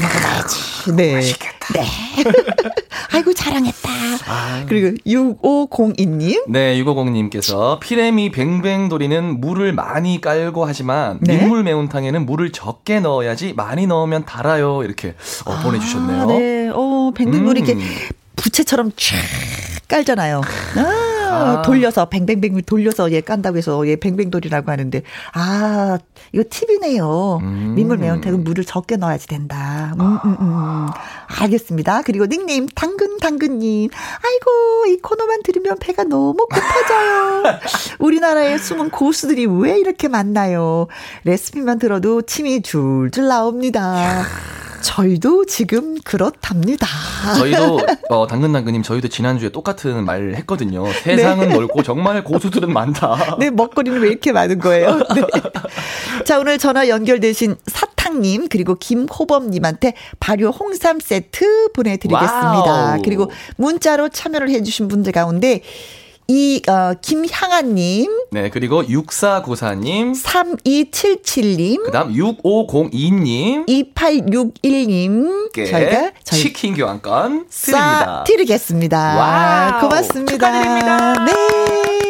먹어야지. 0.00 0.92
네. 0.92 1.14
맛있겠다. 1.14 1.72
네. 1.74 1.86
아이고, 3.12 3.32
자랑했다. 3.32 3.90
아. 4.26 4.64
그리고 4.68 4.96
6502님. 5.06 6.44
네, 6.48 6.82
6502님께서 6.82 7.80
피레미 7.80 8.30
뱅뱅돌이는 8.30 9.40
물을 9.40 9.72
많이 9.72 10.20
깔고 10.20 10.64
하지만 10.64 11.18
네? 11.20 11.38
민물 11.38 11.62
매운탕에는 11.64 12.26
물을 12.26 12.52
적게 12.52 13.00
넣어야지 13.00 13.54
많이 13.54 13.86
넣으면 13.86 14.24
달아요. 14.24 14.82
이렇게 14.84 15.14
어, 15.44 15.52
아, 15.52 15.62
보내주셨네요. 15.62 16.26
네, 16.26 16.70
어, 16.72 17.12
뱅뱅돌이 17.14 17.60
음. 17.60 17.66
이렇게 17.66 17.86
부채처럼 18.36 18.92
쫙 18.96 19.16
깔잖아요. 19.88 20.40
아. 20.76 21.06
아. 21.32 21.62
돌려서 21.62 22.08
뱅뱅뱅 22.08 22.60
돌려서 22.62 23.12
얘 23.12 23.20
깐다고 23.20 23.58
해서 23.58 23.86
얘 23.88 23.96
뱅뱅돌이라고 23.96 24.70
하는데 24.70 25.02
아 25.32 25.98
이거 26.32 26.44
팁이네요. 26.48 27.38
음. 27.42 27.72
민물 27.76 27.98
매운탕은 27.98 28.44
물을 28.44 28.64
적게 28.64 28.96
넣어야지 28.96 29.26
된다. 29.26 29.94
음, 29.98 30.00
음, 30.00 30.18
음. 30.24 30.36
음. 30.40 30.86
알겠습니다. 31.40 32.02
그리고 32.02 32.26
닉네임 32.26 32.66
당근 32.66 33.18
당근님 33.18 33.90
아이고 33.92 34.86
이 34.92 34.98
코너만 35.00 35.42
들으면 35.42 35.76
배가 35.80 36.04
너무 36.04 36.46
고파져요. 36.46 37.42
우리나라에 37.98 38.58
숨은 38.58 38.90
고수들이 38.90 39.46
왜 39.46 39.78
이렇게 39.78 40.08
많나요? 40.08 40.86
레시피만 41.24 41.78
들어도 41.78 42.22
침이 42.22 42.62
줄줄 42.62 43.26
나옵니다. 43.26 44.24
저희도 44.82 45.46
지금 45.46 45.96
그렇답니다. 46.02 46.86
저희도 47.38 47.80
어, 48.08 48.26
당근당근님 48.26 48.82
저희도 48.82 49.08
지난주에 49.08 49.50
똑같은 49.50 50.04
말 50.04 50.34
했거든요. 50.36 50.90
세상은 50.92 51.48
네. 51.48 51.54
넓고 51.54 51.82
정말 51.82 52.24
고수들은 52.24 52.72
많다. 52.72 53.36
네, 53.38 53.50
먹거리는 53.50 54.00
왜 54.00 54.08
이렇게 54.08 54.32
많은 54.32 54.58
거예요? 54.58 54.98
네. 55.14 55.22
자, 56.24 56.38
오늘 56.38 56.58
전화 56.58 56.88
연결되신 56.88 57.56
사탕님 57.66 58.48
그리고 58.48 58.74
김호범님한테 58.76 59.94
발효 60.18 60.48
홍삼 60.50 61.00
세트 61.00 61.72
보내드리겠습니다. 61.72 62.72
wow. 62.72 63.02
그리고 63.04 63.30
문자로 63.56 64.08
참여를 64.08 64.50
해주신 64.50 64.88
분들 64.88 65.12
가운데 65.12 65.62
이, 66.32 66.62
어, 66.68 66.94
김향아님. 67.02 68.08
네, 68.30 68.50
그리고 68.50 68.84
6494님. 68.84 70.14
3277님. 70.14 71.82
그 71.86 71.90
다음 71.90 72.14
6502님. 72.14 73.66
2861님. 73.66 75.52
저희가 75.52 76.12
저희 76.22 76.40
치킨 76.40 76.74
교환권 76.76 77.46
드립니다. 77.50 78.24
드리겠습니다. 78.28 78.96
와 79.18 79.80
고맙습니다. 79.80 80.32
축하드립니다. 80.32 81.24
네. 81.24 82.09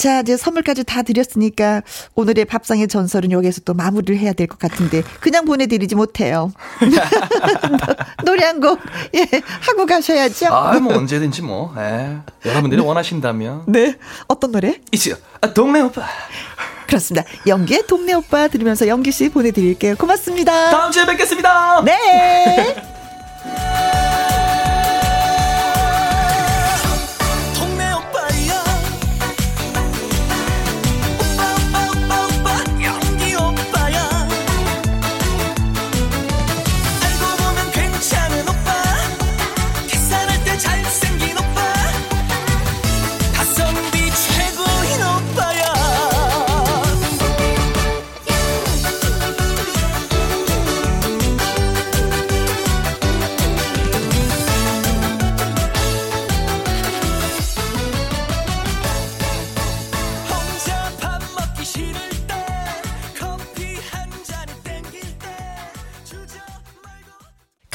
자, 0.00 0.20
이제 0.20 0.34
선물까지 0.34 0.84
다 0.84 1.02
드렸으니까 1.02 1.82
오늘의 2.14 2.46
밥상의 2.46 2.88
전설은 2.88 3.32
여기에서 3.32 3.60
또 3.66 3.74
마무리를 3.74 4.16
해야 4.16 4.32
될 4.32 4.46
것 4.46 4.58
같은데 4.58 5.02
그냥 5.20 5.44
보내드리지 5.44 5.94
못해요. 5.94 6.52
노래 8.24 8.46
한 8.46 8.60
곡, 8.62 8.78
예, 9.14 9.26
하고 9.60 9.84
가셔야죠. 9.84 10.46
아, 10.46 10.80
뭐 10.80 10.96
언제든지 10.96 11.42
뭐, 11.42 11.74
예. 11.76 12.16
여러분들이 12.46 12.80
네. 12.80 12.88
원하신다면. 12.88 13.64
네. 13.66 13.98
어떤 14.26 14.52
노래? 14.52 14.80
있어요. 14.90 15.16
아, 15.42 15.52
동네 15.52 15.82
오빠. 15.82 16.06
그렇습니다. 16.86 17.26
연기의 17.46 17.86
동네 17.86 18.14
오빠 18.14 18.48
들으면서 18.48 18.88
연기 18.88 19.12
씨 19.12 19.28
보내드릴게요. 19.28 19.96
고맙습니다. 19.96 20.70
다음 20.70 20.90
주에 20.90 21.04
뵙겠습니다. 21.04 21.82
네. 21.84 22.74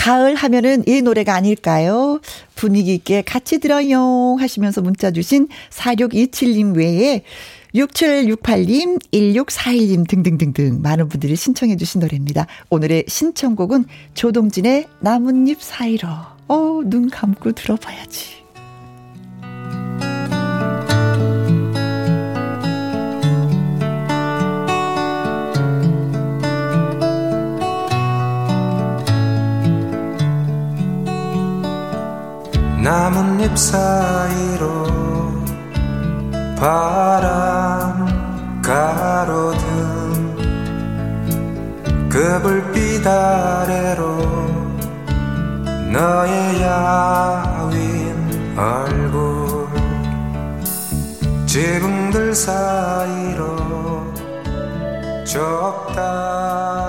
가을 0.06 0.36
하면은 0.36 0.84
이 0.88 1.02
노래가 1.02 1.34
아닐까요? 1.34 2.20
분위기 2.54 2.94
있게 2.94 3.24
같이 3.24 3.58
들어요 3.58 4.36
하시면서 4.40 4.82
문자 4.82 5.10
주신 5.10 5.48
4627님 5.72 6.78
외에 6.78 7.24
6768님, 7.74 9.02
1641님 9.12 10.08
등등등등 10.08 10.84
많은 10.84 11.10
분들이 11.10 11.36
신청해 11.36 11.78
주신 11.78 12.02
노래입니다. 12.02 12.46
오늘의 12.70 13.06
신청곡은 13.08 13.86
조동진의 14.14 14.86
나뭇잎 15.00 15.60
사이로. 15.60 16.08
어, 16.50 16.82
눈 16.86 17.10
감고 17.10 17.54
들어봐야지. 17.54 18.45
나뭇잎 32.86 33.58
사이로 33.58 34.86
바람 36.56 38.06
가로등 38.62 40.36
그 42.08 42.40
불빛 42.44 43.08
아래로 43.08 44.20
너의 45.92 46.62
야윈 46.62 48.56
얼굴 48.56 49.68
지붕들 51.48 52.36
사이로 52.36 53.56
적다 55.26 56.85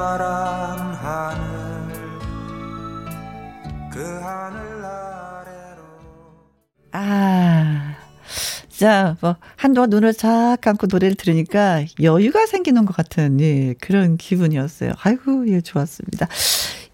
자, 8.78 9.16
뭐, 9.22 9.36
한동안 9.56 9.88
눈을 9.88 10.12
쫙 10.12 10.58
감고 10.60 10.86
노래를 10.90 11.14
들으니까 11.16 11.84
여유가 12.02 12.44
생기는 12.44 12.84
것 12.84 12.94
같은, 12.94 13.40
예, 13.40 13.74
그런 13.80 14.18
기분이었어요. 14.18 14.92
아이고, 15.00 15.48
예, 15.48 15.62
좋았습니다. 15.62 16.28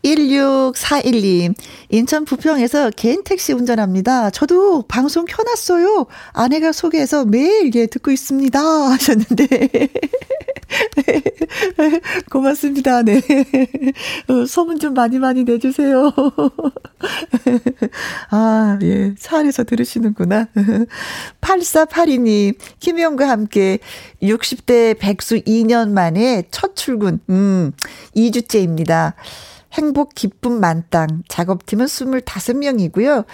1641님, 0.04 1.54
인천 1.88 2.24
부평에서 2.24 2.90
개인 2.90 3.22
택시 3.22 3.52
운전합니다. 3.52 4.30
저도 4.30 4.82
방송 4.82 5.24
켜놨어요. 5.24 6.06
아내가 6.32 6.72
소개해서 6.72 7.24
매일 7.24 7.72
예, 7.74 7.86
듣고 7.86 8.10
있습니다. 8.10 8.60
하셨는데. 8.60 9.46
네. 11.06 11.22
고맙습니다. 12.30 13.02
네. 13.02 13.20
어, 14.28 14.46
소문 14.46 14.78
좀 14.78 14.94
많이 14.94 15.18
많이 15.18 15.44
내주세요. 15.44 16.12
아, 18.30 18.78
예. 18.82 19.14
차 19.18 19.38
안에서 19.38 19.64
들으시는구나. 19.64 20.48
8482님, 21.40 22.56
김희영과 22.80 23.28
함께 23.28 23.78
60대 24.22 24.98
백수 24.98 25.40
2년 25.40 25.90
만에 25.90 26.44
첫 26.50 26.74
출근, 26.74 27.20
음, 27.28 27.72
2주째입니다. 28.16 29.14
행복 29.72 30.14
기쁨 30.14 30.60
만땅. 30.60 31.22
작업팀은 31.28 31.86
25명이고요. 31.86 33.24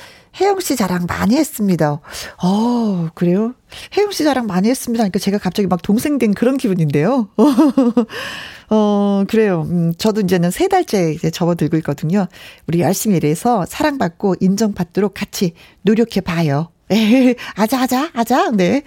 혜영 0.40 0.60
씨 0.60 0.76
자랑 0.76 1.06
많이 1.08 1.36
했습니다. 1.36 2.00
어, 2.42 3.08
그래요? 3.14 3.54
혜영 3.96 4.12
씨 4.12 4.24
자랑 4.24 4.46
많이 4.46 4.68
했습니다. 4.68 5.02
그러니까 5.02 5.18
제가 5.18 5.38
갑자기 5.38 5.66
막 5.66 5.82
동생 5.82 6.18
된 6.18 6.34
그런 6.34 6.56
기분인데요. 6.56 7.28
어, 8.70 9.24
그래요. 9.26 9.66
음, 9.68 9.92
저도 9.96 10.20
이제는 10.20 10.50
세 10.50 10.68
달째 10.68 11.12
이제 11.12 11.30
접어들고 11.30 11.76
있거든요. 11.78 12.26
우리 12.66 12.80
열심히 12.80 13.16
일해서 13.16 13.64
사랑받고 13.66 14.36
인정받도록 14.40 15.14
같이 15.14 15.54
노력해 15.82 16.20
봐요. 16.20 16.70
에 16.90 17.34
아자, 17.54 17.82
아자, 17.82 18.10
아자. 18.14 18.50
네. 18.50 18.82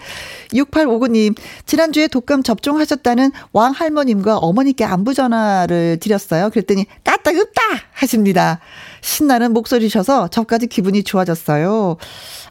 6859님, 0.52 1.36
지난주에 1.66 2.08
독감 2.08 2.42
접종하셨다는 2.42 3.30
왕 3.52 3.72
할머님과 3.72 4.38
어머니께 4.38 4.84
안부 4.84 5.14
전화를 5.14 5.98
드렸어요. 6.00 6.50
그랬더니, 6.50 6.86
까딱 7.04 7.36
없다! 7.36 7.62
하십니다. 7.92 8.60
신나는 9.00 9.52
목소리셔서 9.52 10.28
저까지 10.28 10.66
기분이 10.66 11.04
좋아졌어요. 11.04 11.96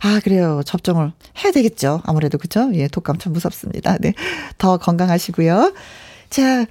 아, 0.01 0.19
그래요. 0.23 0.61
접종을 0.65 1.11
해야 1.43 1.51
되겠죠. 1.51 2.01
아무래도, 2.05 2.37
그죠? 2.37 2.69
예, 2.73 2.87
독감 2.87 3.17
참 3.17 3.33
무섭습니다. 3.33 3.97
네. 3.99 4.13
더 4.57 4.77
건강하시고요. 4.77 5.73
자, 6.29 6.65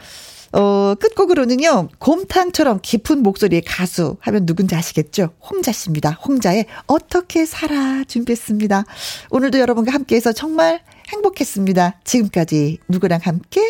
어, 0.53 0.95
끝곡으로는요, 0.97 1.89
곰탕처럼 1.99 2.81
깊은 2.83 3.23
목소리의 3.23 3.63
가수 3.63 4.17
하면 4.21 4.47
누군지 4.47 4.75
아시겠죠? 4.75 5.31
홍자 5.49 5.73
씨입니다. 5.73 6.11
홍자의 6.27 6.67
어떻게 6.87 7.47
살아 7.47 8.05
준비했습니다. 8.05 8.85
오늘도 9.31 9.61
여러분과 9.61 9.93
함께해서 9.93 10.33
정말 10.33 10.83
행복했습니다. 11.13 12.01
지금까지 12.05 12.79
누구랑 12.89 13.21
함께? 13.23 13.61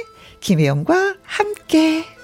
김혜영과 0.41 1.17
함께. 1.23 2.20